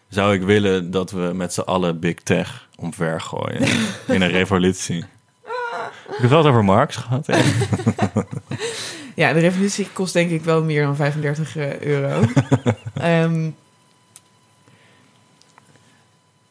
zou 0.08 0.34
ik 0.34 0.42
willen 0.42 0.90
dat 0.90 1.10
we 1.10 1.30
met 1.34 1.52
z'n 1.54 1.60
allen 1.60 2.00
Big 2.00 2.14
Tech 2.14 2.68
omver 2.76 3.20
gooien 3.20 3.62
in 4.14 4.22
een 4.22 4.30
revolutie. 4.30 5.04
Ik 6.08 6.16
heb 6.20 6.30
wel 6.30 6.46
over 6.46 6.64
Marx 6.64 6.96
gehad. 6.96 7.26
hè? 7.26 7.40
Ja, 9.14 9.32
de 9.32 9.38
revolutie 9.38 9.88
kost 9.92 10.12
denk 10.12 10.30
ik 10.30 10.42
wel 10.42 10.64
meer 10.64 10.82
dan 10.82 10.96
35 10.96 11.56
eh, 11.56 11.80
euro. 11.80 12.22
Ehm, 12.94 13.50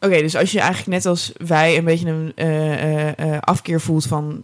Oké, 0.00 0.20
dus 0.20 0.36
als 0.36 0.52
je 0.52 0.58
eigenlijk 0.60 0.90
net 0.90 1.06
als 1.06 1.32
wij 1.46 1.76
een 1.78 1.84
beetje 1.84 2.08
een 2.08 2.32
eh, 2.34 3.18
eh, 3.18 3.40
afkeer 3.40 3.80
voelt 3.80 4.06
van 4.06 4.42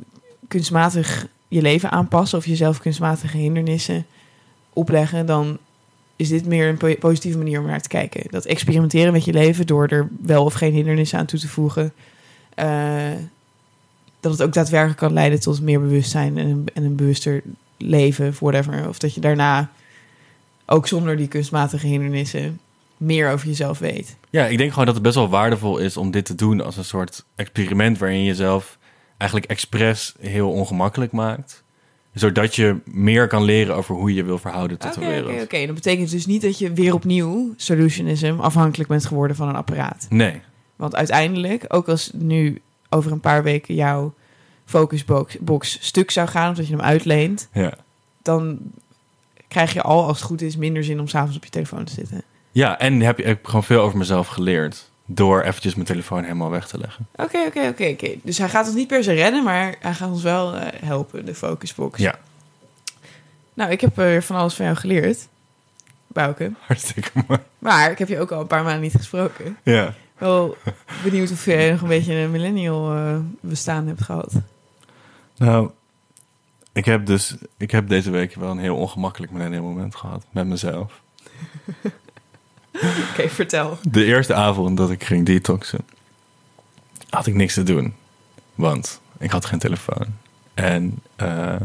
kunstmatig 0.49 1.27
je 1.49 1.63
leven 1.63 1.91
aanpassen 1.91 2.39
of 2.39 2.47
jezelf 2.47 2.79
kunstmatige 2.81 3.37
hindernissen 3.37 4.07
opleggen, 4.73 5.27
dan 5.27 5.59
is 6.17 6.29
dit 6.29 6.47
meer 6.47 6.69
een 6.69 6.77
po- 6.77 6.95
positieve 6.99 7.39
manier 7.39 7.61
om 7.61 7.67
naar 7.67 7.81
te 7.81 7.89
kijken. 7.89 8.31
Dat 8.31 8.45
experimenteren 8.45 9.13
met 9.13 9.25
je 9.25 9.33
leven 9.33 9.67
door 9.67 9.87
er 9.87 10.09
wel 10.23 10.45
of 10.45 10.55
geen 10.55 10.73
hindernissen 10.73 11.19
aan 11.19 11.27
toe 11.27 11.39
te 11.39 11.49
voegen, 11.49 11.93
dat 14.21 14.33
het 14.33 14.43
ook 14.43 14.53
daadwerkelijk 14.53 14.99
kan 14.99 15.13
leiden 15.13 15.41
tot 15.41 15.61
meer 15.61 15.81
bewustzijn 15.81 16.39
en 16.39 16.49
een, 16.49 16.69
en 16.75 16.85
een 16.85 16.97
bewuster 16.97 17.43
leven 17.77 18.29
of 18.29 18.39
whatever. 18.39 18.89
Of 18.89 18.99
dat 18.99 19.15
je 19.15 19.21
daarna 19.21 19.71
ook 20.67 20.87
zonder 20.87 21.17
die 21.17 21.29
kunstmatige 21.29 21.87
hindernissen 21.87 22.61
meer 22.97 23.31
over 23.31 23.47
jezelf 23.47 23.79
weet. 23.79 24.17
Ja, 24.31 24.47
ik 24.47 24.59
denk 24.59 24.71
gewoon 24.71 24.85
dat 24.85 24.95
het 24.95 25.03
best 25.03 25.15
wel 25.15 25.29
waardevol 25.29 25.79
is 25.79 25.97
om 25.97 26.11
dit 26.11 26.25
te 26.25 26.35
doen 26.35 26.61
als 26.61 26.77
een 26.77 26.85
soort 26.85 27.25
experiment 27.35 27.99
waarin 27.99 28.19
je 28.19 28.25
jezelf 28.25 28.79
eigenlijk 29.17 29.51
expres 29.51 30.15
heel 30.21 30.51
ongemakkelijk 30.51 31.13
maakt. 31.13 31.63
Zodat 32.15 32.55
je 32.57 32.77
meer 32.85 33.27
kan 33.27 33.43
leren 33.43 33.75
over 33.77 33.95
hoe 33.95 34.09
je 34.09 34.15
je 34.15 34.25
wil 34.25 34.39
verhouden 34.39 34.79
tot 34.79 34.95
de 34.95 35.01
oké, 35.01 35.09
wereld. 35.09 35.43
oké. 35.43 35.67
Dat 35.67 35.75
betekent 35.75 36.11
dus 36.11 36.27
niet 36.27 36.43
dat 36.43 36.59
je 36.59 36.73
weer 36.73 36.95
opnieuw 36.95 37.55
solutionism 37.57 38.37
afhankelijk 38.41 38.89
bent 38.89 39.05
geworden 39.05 39.37
van 39.37 39.49
een 39.49 39.55
apparaat. 39.55 40.07
Nee, 40.09 40.41
Want 40.77 40.97
uiteindelijk, 40.97 41.65
ook 41.69 41.89
als 41.89 42.11
nu 42.15 42.61
over 42.91 43.13
een 43.13 43.21
paar 43.21 43.43
weken 43.43 43.75
jouw 43.75 44.15
focusbox 44.65 45.37
box 45.39 45.79
stuk 45.81 46.11
zou 46.11 46.29
gaan, 46.29 46.51
of 46.51 46.57
dat 46.57 46.67
je 46.67 46.77
hem 46.77 46.85
uitleent, 46.85 47.49
ja. 47.53 47.75
dan 48.23 48.59
krijg 49.49 49.73
je 49.73 49.83
al, 49.83 50.07
als 50.07 50.17
het 50.17 50.27
goed 50.27 50.43
is, 50.43 50.57
minder 50.57 50.85
zin 50.85 51.01
om 51.01 51.09
s'avonds 51.09 51.37
op 51.37 51.45
je 51.45 51.51
telefoon 51.51 51.85
te 51.85 51.93
zitten. 51.93 52.23
Ja, 52.51 52.79
en 52.79 53.01
heb 53.01 53.19
ik 53.19 53.39
gewoon 53.43 53.65
veel 53.65 53.81
over 53.81 53.99
mezelf 53.99 54.27
geleerd. 54.27 54.89
Door 55.05 55.43
eventjes 55.43 55.75
mijn 55.75 55.87
telefoon 55.87 56.23
helemaal 56.23 56.51
weg 56.51 56.69
te 56.69 56.79
leggen. 56.79 57.07
Oké, 57.15 57.39
oké, 57.47 57.69
oké, 57.69 57.89
oké. 57.89 58.15
Dus 58.23 58.39
hij 58.39 58.49
gaat 58.49 58.67
ons 58.67 58.75
niet 58.75 58.89
per 58.89 59.05
se 59.05 59.13
redden, 59.13 59.45
maar 59.45 59.77
hij 59.81 59.95
gaat 59.95 60.11
ons 60.11 60.23
wel 60.23 60.57
eh, 60.57 60.81
helpen, 60.85 61.25
de 61.25 61.35
focusbox. 61.35 61.99
Ja. 61.99 62.19
Nou, 63.55 63.71
ik 63.71 63.81
heb 63.81 63.99
er 63.99 64.23
van 64.23 64.37
alles 64.37 64.55
van 64.55 64.65
jou 64.65 64.77
geleerd, 64.77 65.29
Bouke. 66.07 66.53
Hartstikke 66.67 67.11
mooi. 67.27 67.41
Maar 67.59 67.91
ik 67.91 67.99
heb 67.99 68.09
je 68.09 68.21
ook 68.21 68.31
al 68.31 68.41
een 68.41 68.47
paar 68.47 68.63
maanden 68.63 68.83
niet 68.83 68.95
gesproken. 68.95 69.57
Ja. 69.63 69.95
Wel 70.21 70.57
benieuwd 71.03 71.31
of 71.31 71.45
je 71.45 71.69
nog 71.71 71.81
een 71.81 71.89
beetje 71.89 72.15
een 72.15 72.31
millennial 72.31 72.95
eh, 72.95 73.17
bestaan 73.41 73.87
hebt 73.87 74.03
gehad. 74.03 74.33
Nou, 75.37 75.71
ik 76.73 76.85
heb 76.85 77.07
dus 77.07 77.35
ik 77.57 77.71
heb 77.71 77.89
deze 77.89 78.11
week 78.11 78.35
wel 78.35 78.51
een 78.51 78.59
heel 78.59 78.77
ongemakkelijk 78.77 79.33
millennial 79.33 79.63
moment 79.63 79.95
gehad 79.95 80.25
met 80.31 80.47
mezelf. 80.47 81.01
Oké, 83.11 83.29
vertel. 83.29 83.79
De 83.83 84.05
eerste 84.05 84.35
avond 84.35 84.77
dat 84.77 84.91
ik 84.91 85.05
ging 85.05 85.27
detoxen, 85.27 85.85
had 87.11 87.27
ik 87.27 87.35
niks 87.35 87.55
te 87.55 87.63
doen. 87.63 87.95
Want 88.55 89.01
ik 89.19 89.31
had 89.31 89.45
geen 89.45 89.59
telefoon. 89.59 90.07
En 90.55 90.99
eh, 91.17 91.57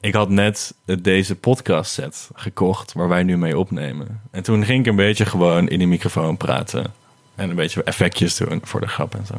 ik 0.00 0.14
had 0.14 0.28
net 0.28 0.74
deze 1.00 1.36
podcast 1.36 1.92
set 1.92 2.30
gekocht 2.34 2.92
waar 2.92 3.08
wij 3.08 3.22
nu 3.22 3.36
mee 3.38 3.58
opnemen. 3.58 4.20
En 4.30 4.42
toen 4.42 4.64
ging 4.64 4.80
ik 4.80 4.86
een 4.86 4.96
beetje 4.96 5.26
gewoon 5.26 5.68
in 5.68 5.78
die 5.78 5.88
microfoon 5.88 6.36
praten. 6.36 6.92
En 7.34 7.50
een 7.50 7.56
beetje 7.56 7.82
effectjes 7.82 8.36
doen 8.36 8.60
voor 8.64 8.80
de 8.80 8.86
grap 8.86 9.14
en 9.14 9.26
zo. 9.26 9.34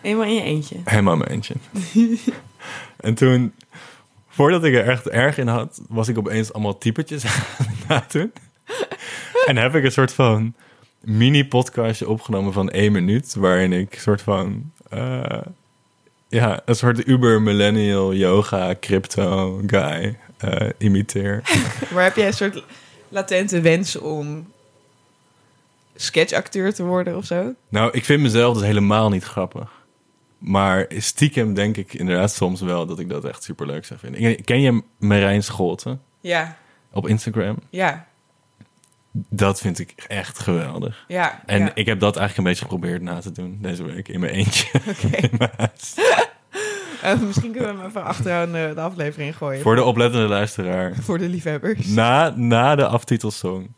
Helemaal 0.00 0.26
in 0.26 0.34
je 0.34 0.42
eentje. 0.42 0.76
Helemaal 0.84 1.16
mijn 1.16 1.30
eentje. 1.30 1.54
en 2.96 3.14
toen, 3.14 3.54
voordat 4.28 4.64
ik 4.64 4.74
er 4.74 4.88
echt 4.88 5.08
erg 5.08 5.38
in 5.38 5.46
had, 5.46 5.80
was 5.88 6.08
ik 6.08 6.18
opeens 6.18 6.52
allemaal 6.52 6.78
typetjes 6.78 7.24
aan 7.88 8.00
het 8.00 8.12
doen. 8.12 8.32
en 9.46 9.56
heb 9.56 9.74
ik 9.74 9.84
een 9.84 9.92
soort 9.92 10.12
van 10.12 10.54
mini-podcastje 11.00 12.08
opgenomen 12.08 12.52
van 12.52 12.70
één 12.70 12.92
minuut, 12.92 13.34
waarin 13.34 13.72
ik 13.72 13.98
soort 13.98 14.22
van, 14.22 14.72
eh, 14.90 15.40
ja, 16.28 16.60
een 16.64 16.74
soort 16.74 17.06
uber 17.06 17.42
millennial 17.42 18.14
yoga 18.14 18.74
crypto 18.80 19.60
guy 19.66 20.18
eh, 20.36 20.68
imiteer. 20.78 21.42
Maar 21.94 22.04
heb 22.04 22.16
jij 22.16 22.26
een 22.26 22.32
soort 22.32 22.62
latente 23.08 23.60
wens 23.60 23.96
om 23.96 24.52
sketchacteur 26.00 26.74
te 26.74 26.82
worden 26.84 27.16
of 27.16 27.24
zo? 27.24 27.54
nou, 27.68 27.90
ik 27.92 28.04
vind 28.04 28.22
mezelf 28.22 28.54
dus 28.56 28.66
helemaal 28.66 29.08
niet 29.10 29.24
grappig. 29.24 29.70
Maar 30.38 30.86
stiekem 30.96 31.54
denk 31.54 31.76
ik 31.76 31.94
inderdaad 31.94 32.32
soms 32.32 32.60
wel 32.60 32.86
dat 32.86 32.98
ik 32.98 33.08
dat 33.08 33.24
echt 33.24 33.42
super 33.42 33.66
leuk 33.66 33.84
zou 33.84 34.00
vinden. 34.00 34.44
Ken 34.44 34.60
je 34.60 34.82
Marijn 34.98 35.42
Scholten 35.42 36.00
Ja, 36.20 36.56
op 36.92 37.08
Instagram? 37.08 37.56
ja, 37.70 38.06
Dat 39.12 39.60
vind 39.60 39.78
ik 39.78 39.92
echt 40.08 40.38
geweldig. 40.38 41.04
ja. 41.08 41.42
En 41.46 41.60
ja. 41.60 41.70
ik 41.74 41.86
heb 41.86 42.00
dat 42.00 42.16
eigenlijk 42.16 42.36
een 42.48 42.54
beetje 42.54 42.70
geprobeerd 42.70 43.02
na 43.02 43.20
te 43.20 43.32
doen 43.32 43.58
deze 43.60 43.82
week 43.84 44.08
in 44.08 44.20
mijn 44.20 44.32
eentje. 44.32 44.68
Oké. 44.88 45.28
Eh, 47.02 47.20
misschien 47.20 47.52
kunnen 47.52 47.70
we 47.74 47.78
hem 47.78 47.88
even 47.88 48.04
achteraan 48.04 48.54
eh, 48.56 48.74
de 48.74 48.80
aflevering 48.80 49.36
gooien. 49.36 49.62
Voor 49.62 49.74
de 49.74 49.82
oplettende 49.82 50.26
luisteraar. 50.28 50.94
Voor 51.00 51.18
de 51.18 51.28
liefhebbers. 51.28 51.86
Na, 51.86 52.32
na 52.36 52.74
de 52.74 52.86
aftitelsong. 52.86 53.70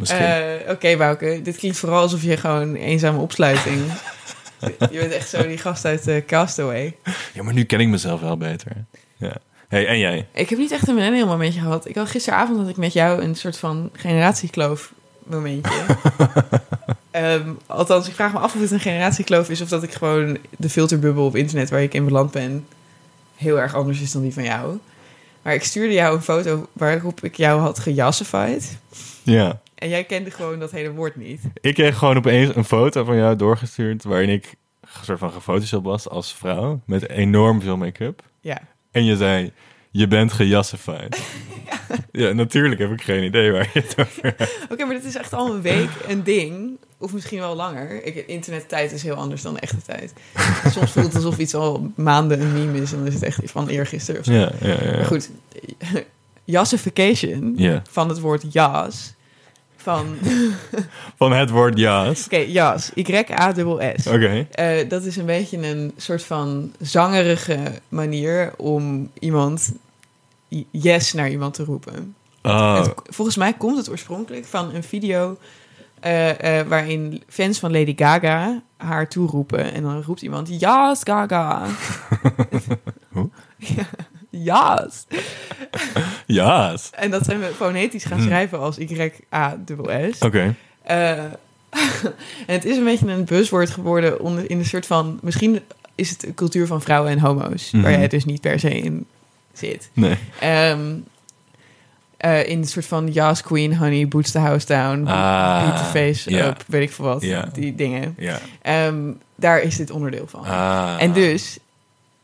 Misschien. 0.00 0.20
Eh, 0.20 0.70
Oké, 0.70 0.96
Bouke. 0.96 1.40
Dit 1.42 1.56
klinkt 1.56 1.78
vooral 1.78 2.00
alsof 2.00 2.22
je 2.22 2.36
gewoon 2.36 2.60
een 2.60 2.76
eenzame 2.76 3.18
opsluiting... 3.18 3.80
je 4.90 4.98
bent 4.98 5.12
echt 5.12 5.28
zo 5.28 5.46
die 5.46 5.58
gast 5.58 5.84
uit 5.84 6.08
eh, 6.08 6.24
Castaway. 6.26 6.96
ja, 7.34 7.42
maar 7.42 7.54
nu 7.54 7.64
ken 7.64 7.80
ik 7.80 7.88
mezelf 7.88 8.20
wel 8.20 8.36
beter. 8.36 8.72
Ja. 9.16 9.36
Hey, 9.68 9.86
en 9.86 9.98
jij? 9.98 10.26
Ik 10.32 10.48
heb 10.48 10.58
niet 10.58 10.72
echt 10.72 10.88
een 10.88 10.94
millennial 10.94 11.26
momentje 11.26 11.60
gehad. 11.60 11.88
Ik 11.88 11.94
had 11.94 12.08
gisteravond 12.08 12.58
had 12.58 12.68
ik 12.68 12.76
met 12.76 12.92
jou 12.92 13.22
een 13.22 13.34
soort 13.34 13.58
van 13.58 13.90
generatiekloof 13.92 14.92
momentje. 15.22 15.80
Ehm, 17.10 17.50
althans, 17.66 18.08
ik 18.08 18.14
vraag 18.14 18.32
me 18.32 18.38
af 18.38 18.54
of 18.54 18.60
het 18.60 18.70
een 18.70 18.80
generatiekloof 18.80 19.50
is... 19.50 19.60
of 19.60 19.68
dat 19.68 19.82
ik 19.82 19.92
gewoon 19.92 20.38
de 20.56 20.68
filterbubbel 20.68 21.24
op 21.24 21.36
internet 21.36 21.70
waar 21.70 21.82
ik 21.82 21.94
in 21.94 22.04
beland 22.04 22.30
ben... 22.30 22.66
heel 23.36 23.60
erg 23.60 23.74
anders 23.74 24.00
is 24.00 24.12
dan 24.12 24.22
die 24.22 24.32
van 24.32 24.42
jou. 24.44 24.78
Maar 25.42 25.54
ik 25.54 25.64
stuurde 25.64 25.94
jou 25.94 26.16
een 26.16 26.22
foto 26.22 26.68
waarop 26.72 27.24
ik 27.24 27.36
jou 27.36 27.60
had 27.60 27.78
gejassified. 27.78 28.78
Ja. 29.22 29.60
En 29.80 29.88
jij 29.88 30.04
kende 30.04 30.30
gewoon 30.30 30.58
dat 30.58 30.70
hele 30.70 30.92
woord 30.92 31.16
niet. 31.16 31.40
Ik 31.60 31.74
kreeg 31.74 31.98
gewoon 31.98 32.16
opeens 32.16 32.54
een 32.56 32.64
foto 32.64 33.04
van 33.04 33.16
jou 33.16 33.36
doorgestuurd... 33.36 34.04
waarin 34.04 34.28
ik 34.28 34.54
een 34.80 34.88
soort 35.04 35.18
van 35.18 35.32
gefotoshopt 35.32 35.84
was 35.84 36.08
als 36.08 36.34
vrouw... 36.34 36.80
met 36.86 37.08
enorm 37.08 37.60
veel 37.60 37.76
make-up. 37.76 38.22
Ja. 38.40 38.60
En 38.90 39.04
je 39.04 39.16
zei, 39.16 39.52
je 39.90 40.08
bent 40.08 40.32
gejassified. 40.32 41.20
ja. 42.12 42.32
natuurlijk 42.32 42.80
heb 42.80 42.92
ik 42.92 43.02
geen 43.02 43.24
idee 43.24 43.52
waar 43.52 43.70
je 43.72 43.80
het 43.80 43.94
over 43.98 44.22
hebt. 44.22 44.58
Oké, 44.70 44.84
maar 44.84 44.94
dit 44.94 45.04
is 45.04 45.16
echt 45.16 45.32
al 45.32 45.54
een 45.54 45.62
week 45.62 45.90
een 46.08 46.22
ding. 46.22 46.76
Of 46.98 47.12
misschien 47.12 47.38
wel 47.38 47.56
langer. 47.56 48.04
Ik, 48.04 48.14
internettijd 48.26 48.92
is 48.92 49.02
heel 49.02 49.14
anders 49.14 49.42
dan 49.42 49.58
echte 49.58 49.82
tijd. 49.86 50.12
Soms 50.70 50.92
voelt 50.92 51.06
het 51.06 51.14
alsof 51.14 51.38
iets 51.38 51.54
al 51.54 51.92
maanden 51.96 52.40
een 52.40 52.52
meme 52.52 52.80
is... 52.82 52.92
en 52.92 52.98
dan 52.98 53.06
is 53.06 53.14
het 53.14 53.22
echt 53.22 53.40
van 53.44 53.68
eergisteren 53.68 54.20
of 54.20 54.26
zo. 54.26 54.32
Ja, 54.32 54.52
ja, 54.60 54.68
ja. 54.84 54.96
Maar 54.96 55.04
goed, 55.04 55.30
jassification 56.44 57.52
Ja. 57.56 57.82
van 57.90 58.08
het 58.08 58.20
woord 58.20 58.52
jas. 58.52 59.14
Van, 59.82 60.16
Van 61.18 61.32
het 61.32 61.50
woord 61.50 61.78
jaas. 61.78 62.24
oké, 62.24 62.36
jas, 62.36 62.90
Y-A-S-S. 62.94 64.06
Oké. 64.06 64.46
Eh, 64.50 64.88
dat 64.88 65.04
is 65.04 65.16
een 65.16 65.26
beetje 65.26 65.66
een 65.68 65.92
soort 65.96 66.22
van 66.22 66.72
zangerige 66.80 67.58
manier 67.88 68.52
om 68.56 69.10
iemand 69.18 69.72
yes 70.70 71.12
naar 71.12 71.30
iemand 71.30 71.54
te 71.54 71.64
roepen. 71.64 72.14
Oh, 72.42 72.76
Het- 72.78 72.92
volgens 73.04 73.36
mij 73.36 73.52
komt 73.52 73.76
het 73.76 73.90
oorspronkelijk 73.90 74.44
van 74.46 74.74
een 74.74 74.82
video 74.82 75.38
eh, 76.00 76.58
eh, 76.60 76.66
waarin 76.66 77.22
fans 77.28 77.58
van 77.58 77.72
Lady 77.72 77.92
Gaga 77.96 78.62
haar 78.76 79.08
toeroepen. 79.08 79.72
En 79.72 79.82
dan 79.82 80.02
roept 80.02 80.22
iemand, 80.22 80.48
yes, 80.48 81.00
Gaga. 81.02 81.62
Hoe? 83.12 83.28
Ja, 83.76 83.84
yes. 84.30 85.06
jaas. 86.26 86.90
En 86.94 87.10
dat 87.10 87.24
zijn 87.24 87.40
we 87.40 87.46
fonetisch 87.56 88.04
gaan 88.04 88.18
Hmm. 88.18 88.26
schrijven 88.26 88.58
als 88.58 88.78
Y-A-S-S. 88.78 90.22
Oké. 90.22 90.54
Eh, 90.82 91.10
en 92.46 92.54
het 92.54 92.64
is 92.64 92.76
een 92.76 92.84
beetje 92.84 93.06
een 93.08 93.24
buzzword 93.24 93.70
geworden 93.70 94.20
onder, 94.20 94.50
in 94.50 94.58
een 94.58 94.64
soort 94.64 94.86
van... 94.86 95.18
Misschien 95.22 95.60
is 95.94 96.10
het 96.10 96.26
een 96.26 96.34
cultuur 96.34 96.66
van 96.66 96.82
vrouwen 96.82 97.10
en 97.10 97.18
homo's... 97.18 97.70
waar 97.72 97.80
Mhm. 97.80 97.90
jij 97.90 98.08
dus 98.08 98.24
niet 98.24 98.40
per 98.40 98.60
se 98.60 98.70
in 98.80 99.06
zit. 99.52 99.90
Nee. 99.92 100.16
Ehm, 100.40 100.94
eh, 102.16 102.48
in 102.48 102.58
een 102.58 102.66
soort 102.66 102.86
van 102.86 103.08
Yas 103.12 103.42
Queen, 103.42 103.76
Honey, 103.76 104.08
Boots 104.08 104.30
the 104.30 104.38
House 104.38 104.66
Down... 104.66 105.06
Ah, 105.06 105.62
Beat 105.64 105.76
the 105.76 105.84
Face. 105.84 106.38
Up, 106.46 106.64
weet 106.66 106.82
ik 106.82 106.90
veel 106.92 107.04
wat. 107.04 107.24
Die 107.52 107.74
dingen. 107.74 108.14
Ja. 108.18 108.38
Ehm, 108.62 108.96
daar 109.34 109.60
is 109.60 109.76
dit 109.76 109.90
onderdeel 109.90 110.26
van. 110.26 110.44
Ah. 110.44 110.94
En 110.98 111.12
dus 111.12 111.58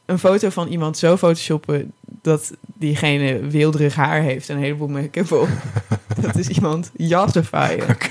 een 0.07 0.18
foto 0.18 0.50
van 0.50 0.68
iemand 0.68 0.98
zo 0.98 1.16
photoshoppen 1.16 1.92
dat 2.22 2.52
diegene 2.64 3.40
weelderig 3.40 3.94
haar 3.94 4.20
heeft 4.20 4.48
en 4.48 4.57
een 4.57 4.62
heleboel 4.62 4.88
make-up 4.88 5.32
op. 5.32 5.48
dat 6.22 6.36
is 6.36 6.48
iemand 6.48 6.90
jassifieren. 6.96 7.96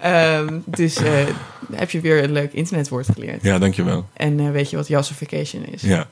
Ehm, 0.00 0.58
dus 0.64 0.96
eh, 0.96 1.26
heb 1.72 1.90
je 1.90 2.00
weer 2.00 2.24
een 2.24 2.32
leuk 2.32 2.52
internetwoord 2.52 3.06
geleerd. 3.12 3.42
Ja, 3.42 3.58
dankjewel. 3.58 4.08
En 4.12 4.40
eh, 4.40 4.50
weet 4.50 4.70
je 4.70 4.76
wat 4.76 4.88
jassification 4.88 5.64
is. 5.64 5.82
Ja. 5.82 6.08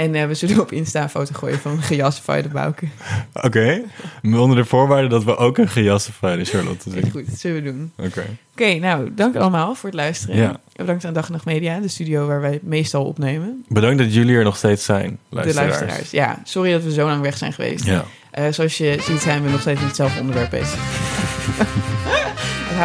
En 0.00 0.14
eh, 0.14 0.26
we 0.26 0.34
zullen 0.34 0.60
op 0.60 0.72
Insta 0.72 1.02
een 1.02 1.08
foto 1.08 1.34
gooien 1.34 1.58
van 1.58 1.72
een 1.72 1.82
gejassifiede 1.82 2.48
bouke. 2.48 2.86
Oké. 3.32 3.80
Onder 4.22 4.56
de 4.56 4.64
voorwaarde 4.64 5.08
dat 5.08 5.24
we 5.24 5.36
ook 5.36 5.58
een 5.58 5.68
gejassifiede 5.68 6.44
Charlotte 6.44 6.90
zien. 6.90 7.10
Goed, 7.10 7.30
dat 7.30 7.38
zullen 7.38 7.62
we 7.62 7.70
doen. 7.70 7.92
Oké. 7.96 8.24
Oké, 8.52 8.74
nou, 8.74 9.14
dank 9.14 9.36
allemaal 9.36 9.74
voor 9.74 9.88
het 9.88 9.98
luisteren. 9.98 10.36
Ja. 10.36 10.60
Bedankt 10.76 11.04
aan 11.04 11.12
Dag 11.12 11.26
en 11.26 11.32
Nacht 11.32 11.44
Media, 11.44 11.80
de 11.80 11.88
studio 11.88 12.26
waar 12.26 12.40
wij 12.40 12.58
meestal 12.62 13.04
opnemen. 13.04 13.64
Bedankt 13.68 13.98
dat 13.98 14.14
jullie 14.14 14.36
er 14.36 14.44
nog 14.44 14.56
steeds 14.56 14.84
zijn, 14.84 15.18
De 15.28 15.36
luisteraars. 15.36 15.70
luisteraars. 15.70 16.10
Ja, 16.10 16.40
sorry 16.44 16.72
dat 16.72 16.82
we 16.82 16.92
zo 16.92 17.06
lang 17.06 17.22
weg 17.22 17.36
zijn 17.36 17.52
geweest. 17.52 17.84
Ja. 17.84 18.04
Eh, 18.30 18.44
zoals 18.50 18.78
je 18.78 18.98
ziet 19.02 19.20
zijn 19.20 19.42
we 19.42 19.50
nog 19.50 19.60
steeds 19.60 19.78
met 19.78 19.88
hetzelfde 19.88 20.20
onderwerp 20.20 20.50
bezig. 20.50 20.78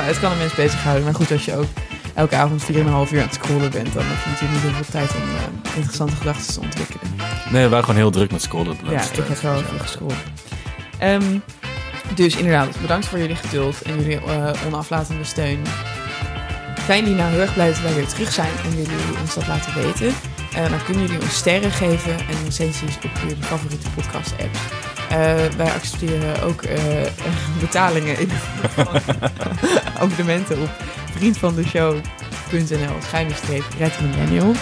het 0.09 0.19
kan 0.19 0.31
een 0.31 0.37
mens 0.37 0.55
bezighouden. 0.55 1.03
Maar 1.03 1.15
goed, 1.15 1.31
als 1.31 1.45
je 1.45 1.55
ook 1.55 1.67
elke 2.15 2.35
avond 2.35 2.63
4,5 2.63 2.67
uur 2.67 2.81
aan 2.81 3.07
het 3.11 3.33
scrollen 3.33 3.71
bent... 3.71 3.93
dan 3.93 4.03
heb 4.05 4.23
je 4.23 4.29
natuurlijk 4.29 4.63
niet 4.63 4.73
heel 4.73 4.83
veel 4.83 4.91
tijd 4.91 5.15
om 5.15 5.21
eh, 5.21 5.75
interessante 5.75 6.15
gedachten 6.15 6.53
te 6.53 6.59
ontwikkelen. 6.59 7.01
Nee, 7.49 7.63
we 7.63 7.69
waren 7.69 7.85
gewoon 7.85 7.99
heel 7.99 8.11
druk 8.11 8.31
met 8.31 8.41
scrollen. 8.41 8.77
Ja, 8.89 9.01
ik 9.01 9.27
heb 9.27 9.39
wel 9.39 9.57
veel 9.57 9.79
gescrolld. 9.79 10.13
Ehm, 10.97 11.39
dus 12.15 12.35
inderdaad, 12.35 12.81
bedankt 12.81 13.05
voor 13.05 13.19
jullie 13.19 13.35
geduld 13.35 13.81
en 13.81 14.01
jullie 14.01 14.17
eh, 14.17 14.51
onaflatende 14.65 15.23
steun. 15.23 15.59
Zijn 16.85 16.99
jullie 16.99 17.15
nou 17.15 17.31
heel 17.31 17.41
erg 17.41 17.53
blij 17.53 17.67
dat 17.67 17.81
wij 17.81 17.93
weer 17.93 18.07
terug 18.07 18.31
zijn 18.31 18.51
en 18.63 18.69
jullie 18.69 19.19
ons 19.21 19.35
dat 19.35 19.47
laten 19.47 19.73
weten? 19.73 20.13
Eh, 20.53 20.69
dan 20.69 20.83
kunnen 20.83 21.05
jullie 21.05 21.21
ons 21.21 21.35
sterren 21.35 21.71
geven 21.71 22.17
en 22.17 22.43
recensies 22.45 22.95
op 22.95 23.11
jullie 23.21 23.43
favoriete 23.43 23.89
podcast-apps. 23.95 24.59
Wij 25.57 25.71
accepteren 25.71 26.43
ook 26.43 26.61
betalingen 27.59 28.19
in 28.19 28.29
abonnementen 29.99 30.61
op 30.61 30.69
vriendvandeshow.nl 31.17 33.01
schuine 33.01 33.33
Red 33.77 34.01
Millennial. 34.01 34.53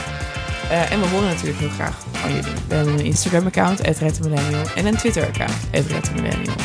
Eh, 0.70 0.92
en 0.92 1.00
we 1.00 1.08
horen 1.08 1.28
natuurlijk 1.28 1.60
heel 1.60 1.70
graag 1.70 1.96
van 2.12 2.30
jullie. 2.34 2.52
We 2.68 2.76
hebben 2.76 2.94
een 2.94 3.06
Instagram-account, 3.06 3.80
@redmillennial 3.80 4.64
en 4.76 4.86
een 4.86 4.96
Twitter-account, 4.98 5.54
@redmillennial. 5.72 6.56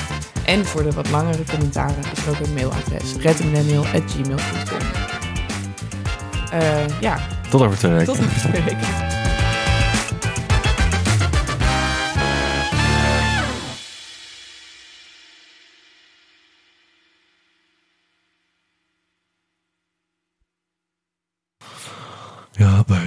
En 0.45 0.65
voor 0.67 0.83
de 0.83 0.91
wat 0.91 1.11
langere 1.11 1.43
commentaren 1.51 1.97
is 2.17 2.25
er 2.27 2.31
ook 2.31 2.47
een 2.47 2.55
mailadres, 2.55 3.15
redmillennial.gmail.com. 3.21 4.79
Eh 6.51 7.01
ja, 7.01 7.19
Tot 7.51 7.63
over 7.63 7.79
twee 7.79 7.93
weken. 7.93 8.07
tot 8.15 8.25
over 8.25 8.39
twee 8.41 8.63
weken. 8.63 9.18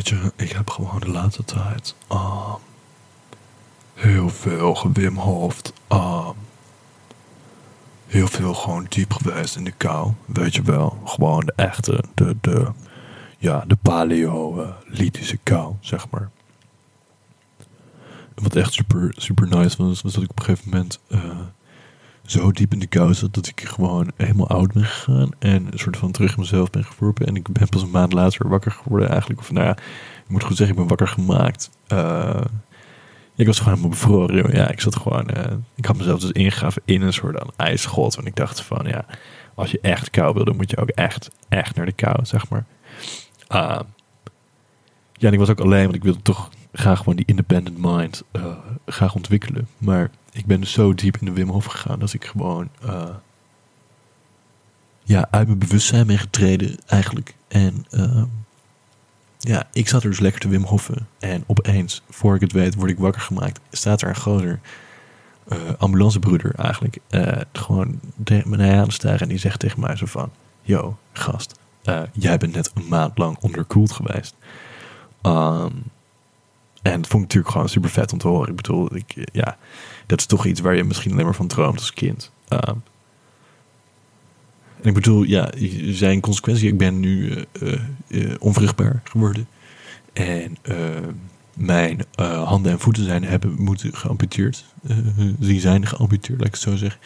Weet 0.02 0.20
je, 0.22 0.32
ik 0.36 0.52
heb 0.52 0.70
gewoon 0.70 1.00
de 1.00 1.10
laatste 1.10 1.44
tijd 1.44 1.96
ah, 2.08 2.54
heel 3.94 4.30
veel 4.30 4.92
Wim 4.94 5.18
Hoft. 5.18 5.74
ah, 5.88 6.30
heel 8.08 8.28
veel 8.28 8.54
gewoon 8.54 8.86
diep 8.90 9.14
geweest 9.14 9.56
in 9.56 9.64
de 9.64 9.72
kou. 9.72 10.12
Weet 10.26 10.56
je 10.56 10.62
wel, 10.62 11.02
gewoon 11.06 11.46
de 11.46 11.54
echte, 11.56 12.04
de, 12.14 12.36
de, 12.42 12.72
ja, 13.38 13.64
de 13.68 13.76
paleo-litische 13.76 15.38
kou, 15.38 15.76
zeg 15.80 16.10
maar. 16.10 16.30
Wat 18.36 18.56
echt 18.56 18.74
super, 18.74 19.14
super 19.18 19.48
nice 19.48 19.84
was, 19.84 20.02
was 20.02 20.14
dat 20.14 20.24
ik 20.24 20.30
op 20.30 20.40
een 20.40 20.46
gegeven 20.46 20.70
moment 20.70 21.00
eh, 21.08 21.40
zo 22.26 22.52
diep 22.52 22.74
in 22.74 22.80
de 22.80 22.88
kou 22.88 23.14
zat 23.14 23.34
dat 23.34 23.48
ik 23.48 23.62
gewoon 23.62 24.12
helemaal 24.16 24.48
oud 24.48 24.74
ben 24.74 24.84
gegaan. 24.84 25.30
En 25.40 25.68
een 25.72 25.80
soort 25.80 25.98
van 25.98 26.12
terug 26.12 26.32
in 26.34 26.40
mezelf 26.40 26.70
ben 26.70 26.84
geworpen. 26.84 27.28
En 27.28 27.36
ik 27.36 27.52
ben 27.52 27.70
pas 27.70 27.82
een 27.82 27.90
maand 27.90 28.14
later 28.14 28.48
wakker 28.48 28.72
geworden 28.72 29.10
eigenlijk. 29.10 29.40
Of 29.40 29.52
nou 29.52 29.66
ja, 29.66 29.72
ik 30.24 30.30
moet 30.30 30.44
goed 30.44 30.58
zeggen, 30.58 30.76
ik 30.76 30.82
ben 30.82 30.98
wakker 30.98 31.08
gemaakt. 31.08 31.70
Eh, 31.88 32.42
ik 33.36 33.46
was 33.46 33.58
gewoon 33.58 33.74
helemaal 33.74 33.98
bevroren. 33.98 34.56
Ja, 34.56 34.70
ik 34.70 34.82
zat 34.82 34.96
gewoon... 34.96 35.28
eh, 35.30 35.56
ik 35.76 35.86
had 35.86 35.98
mezelf 35.98 36.20
dus 36.20 36.32
ingegraven 36.32 36.82
in 36.86 37.02
een 37.02 37.14
soort 37.14 37.40
aan 37.40 37.50
ijsschot. 37.56 38.18
En 38.18 38.26
ik 38.26 38.36
dacht 38.36 38.62
van, 38.62 38.86
ja, 38.88 39.06
als 39.56 39.72
je 39.72 39.80
echt 39.82 40.10
kou 40.10 40.34
wil, 40.34 40.46
dan 40.46 40.56
moet 40.56 40.70
je 40.70 40.78
ook 40.78 40.90
echt, 40.90 41.30
echt 41.50 41.76
naar 41.76 41.86
de 41.86 41.92
kou, 41.92 42.26
zeg 42.26 42.50
maar. 42.50 42.66
Ah, 43.48 43.80
ja, 45.14 45.28
en 45.28 45.34
ik 45.34 45.40
was 45.40 45.50
ook 45.50 45.60
alleen, 45.60 45.84
want 45.84 45.96
ik 45.96 46.04
wilde 46.04 46.22
toch 46.22 46.50
graag 46.72 46.98
gewoon 46.98 47.16
die 47.16 47.26
independent 47.26 47.78
mind 47.78 48.24
eh, 48.32 48.46
graag 48.86 49.16
ontwikkelen. 49.16 49.68
Maar 49.78 50.10
ik 50.32 50.46
ben 50.46 50.60
dus 50.60 50.72
zo 50.72 50.94
diep 50.94 51.18
in 51.18 51.26
de 51.26 51.32
Wim 51.32 51.50
Hof 51.50 51.66
gegaan 51.66 52.00
dat 52.00 52.14
ik 52.14 52.26
gewoon 52.26 52.70
eh, 52.82 53.10
ja, 55.04 55.28
uit 55.32 55.48
mijn 55.48 55.60
bewustzijn 55.60 56.08
ben 56.08 56.18
getreden 56.18 56.78
eigenlijk. 56.86 57.36
En 57.48 57.86
eh, 57.90 58.24
ja, 59.38 59.68
ik 59.74 59.88
zat 59.88 60.04
er 60.04 60.10
dus 60.10 60.20
lekker 60.20 60.42
te 60.42 60.48
Wim 60.48 60.64
Hoffen. 60.64 61.08
En 61.20 61.44
opeens, 61.48 62.02
voor 62.10 62.36
ik 62.36 62.42
het 62.42 62.52
weet, 62.52 62.76
word 62.76 62.90
ik 62.90 62.98
wakker 62.98 63.22
gemaakt. 63.22 63.60
Staat 63.72 64.02
er 64.02 64.10
een 64.10 64.16
gozer, 64.16 64.60
eh 65.48 65.58
ambulancebroeder 65.78 66.56
eigenlijk, 66.56 66.98
eh, 67.10 67.42
gewoon 67.54 68.00
tegen 68.24 68.50
naar 68.50 68.80
aan 68.80 68.88
te 68.88 68.94
staren. 68.94 69.20
En 69.20 69.28
die 69.28 69.38
zegt 69.38 69.60
tegen 69.60 69.80
mij 69.80 69.96
zo 69.96 70.06
van, 70.06 70.32
yo, 70.62 70.98
gast, 71.14 71.60
jij 72.12 72.38
bent 72.38 72.54
net 72.56 72.72
een 72.74 72.88
maand 72.88 73.18
lang 73.18 73.38
onderkoeld 73.40 73.92
geweest. 73.92 74.36
Ehm, 75.22 75.72
en 76.82 77.02
dat 77.02 77.08
vond 77.08 77.24
ik 77.24 77.28
natuurlijk 77.28 77.52
gewoon 77.52 77.70
super 77.70 77.90
vet 77.90 78.14
om 78.14 78.18
te 78.18 78.28
horen. 78.28 78.50
Ik 78.50 78.56
bedoel, 78.56 78.96
ik, 78.96 79.30
ja, 79.32 79.58
dat 80.12 80.20
is 80.20 80.26
toch 80.26 80.46
iets 80.46 80.60
waar 80.60 80.76
je 80.76 80.84
misschien 80.84 81.12
alleen 81.12 81.26
maar 81.26 81.36
van 81.36 81.48
droomt 81.48 81.80
als 81.80 81.94
kind. 81.94 82.32
Ehm, 82.48 82.76
en 84.82 84.88
ik 84.88 84.94
bedoel, 84.94 85.24
ja, 85.24 85.50
zijn 85.92 86.20
consequenties. 86.20 86.64
Ik 86.70 86.78
ben 86.78 87.00
nu 87.00 87.32
eh, 87.60 87.80
onvruchtbaar 88.40 89.02
geworden. 89.04 89.48
En 90.14 90.56
eh, 90.62 90.76
mijn 91.54 92.02
handen 92.46 92.72
en 92.72 92.80
voeten 92.80 93.04
zijn, 93.04 93.24
hebben 93.24 93.56
moeten 93.62 93.96
geamputeerd. 93.96 94.66
Die 95.40 95.60
zijn 95.60 95.86
geamputeerd, 95.88 96.38
laat 96.40 96.48
ik 96.48 96.54
het 96.54 96.62
zo 96.64 96.76
zeggen. 96.76 97.00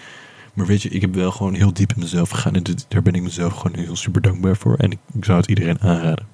Maar 0.53 0.65
weet 0.65 0.81
je, 0.81 0.89
ik 0.89 1.01
heb 1.01 1.15
wel 1.15 1.31
gewoon 1.31 1.53
heel 1.53 1.73
diep 1.73 1.93
in 1.93 1.99
mezelf 1.99 2.29
gegaan. 2.29 2.55
En 2.55 2.63
dit- 2.63 2.85
daar 2.87 3.01
ben 3.01 3.13
ik 3.13 3.21
mezelf 3.21 3.53
gewoon 3.53 3.77
heel 3.79 3.95
super 3.95 4.21
dankbaar 4.21 4.57
voor. 4.57 4.75
En 4.75 4.91
ik 4.91 4.99
zou 5.21 5.37
het 5.39 5.49
iedereen 5.49 5.79
aanraden. 5.81 6.27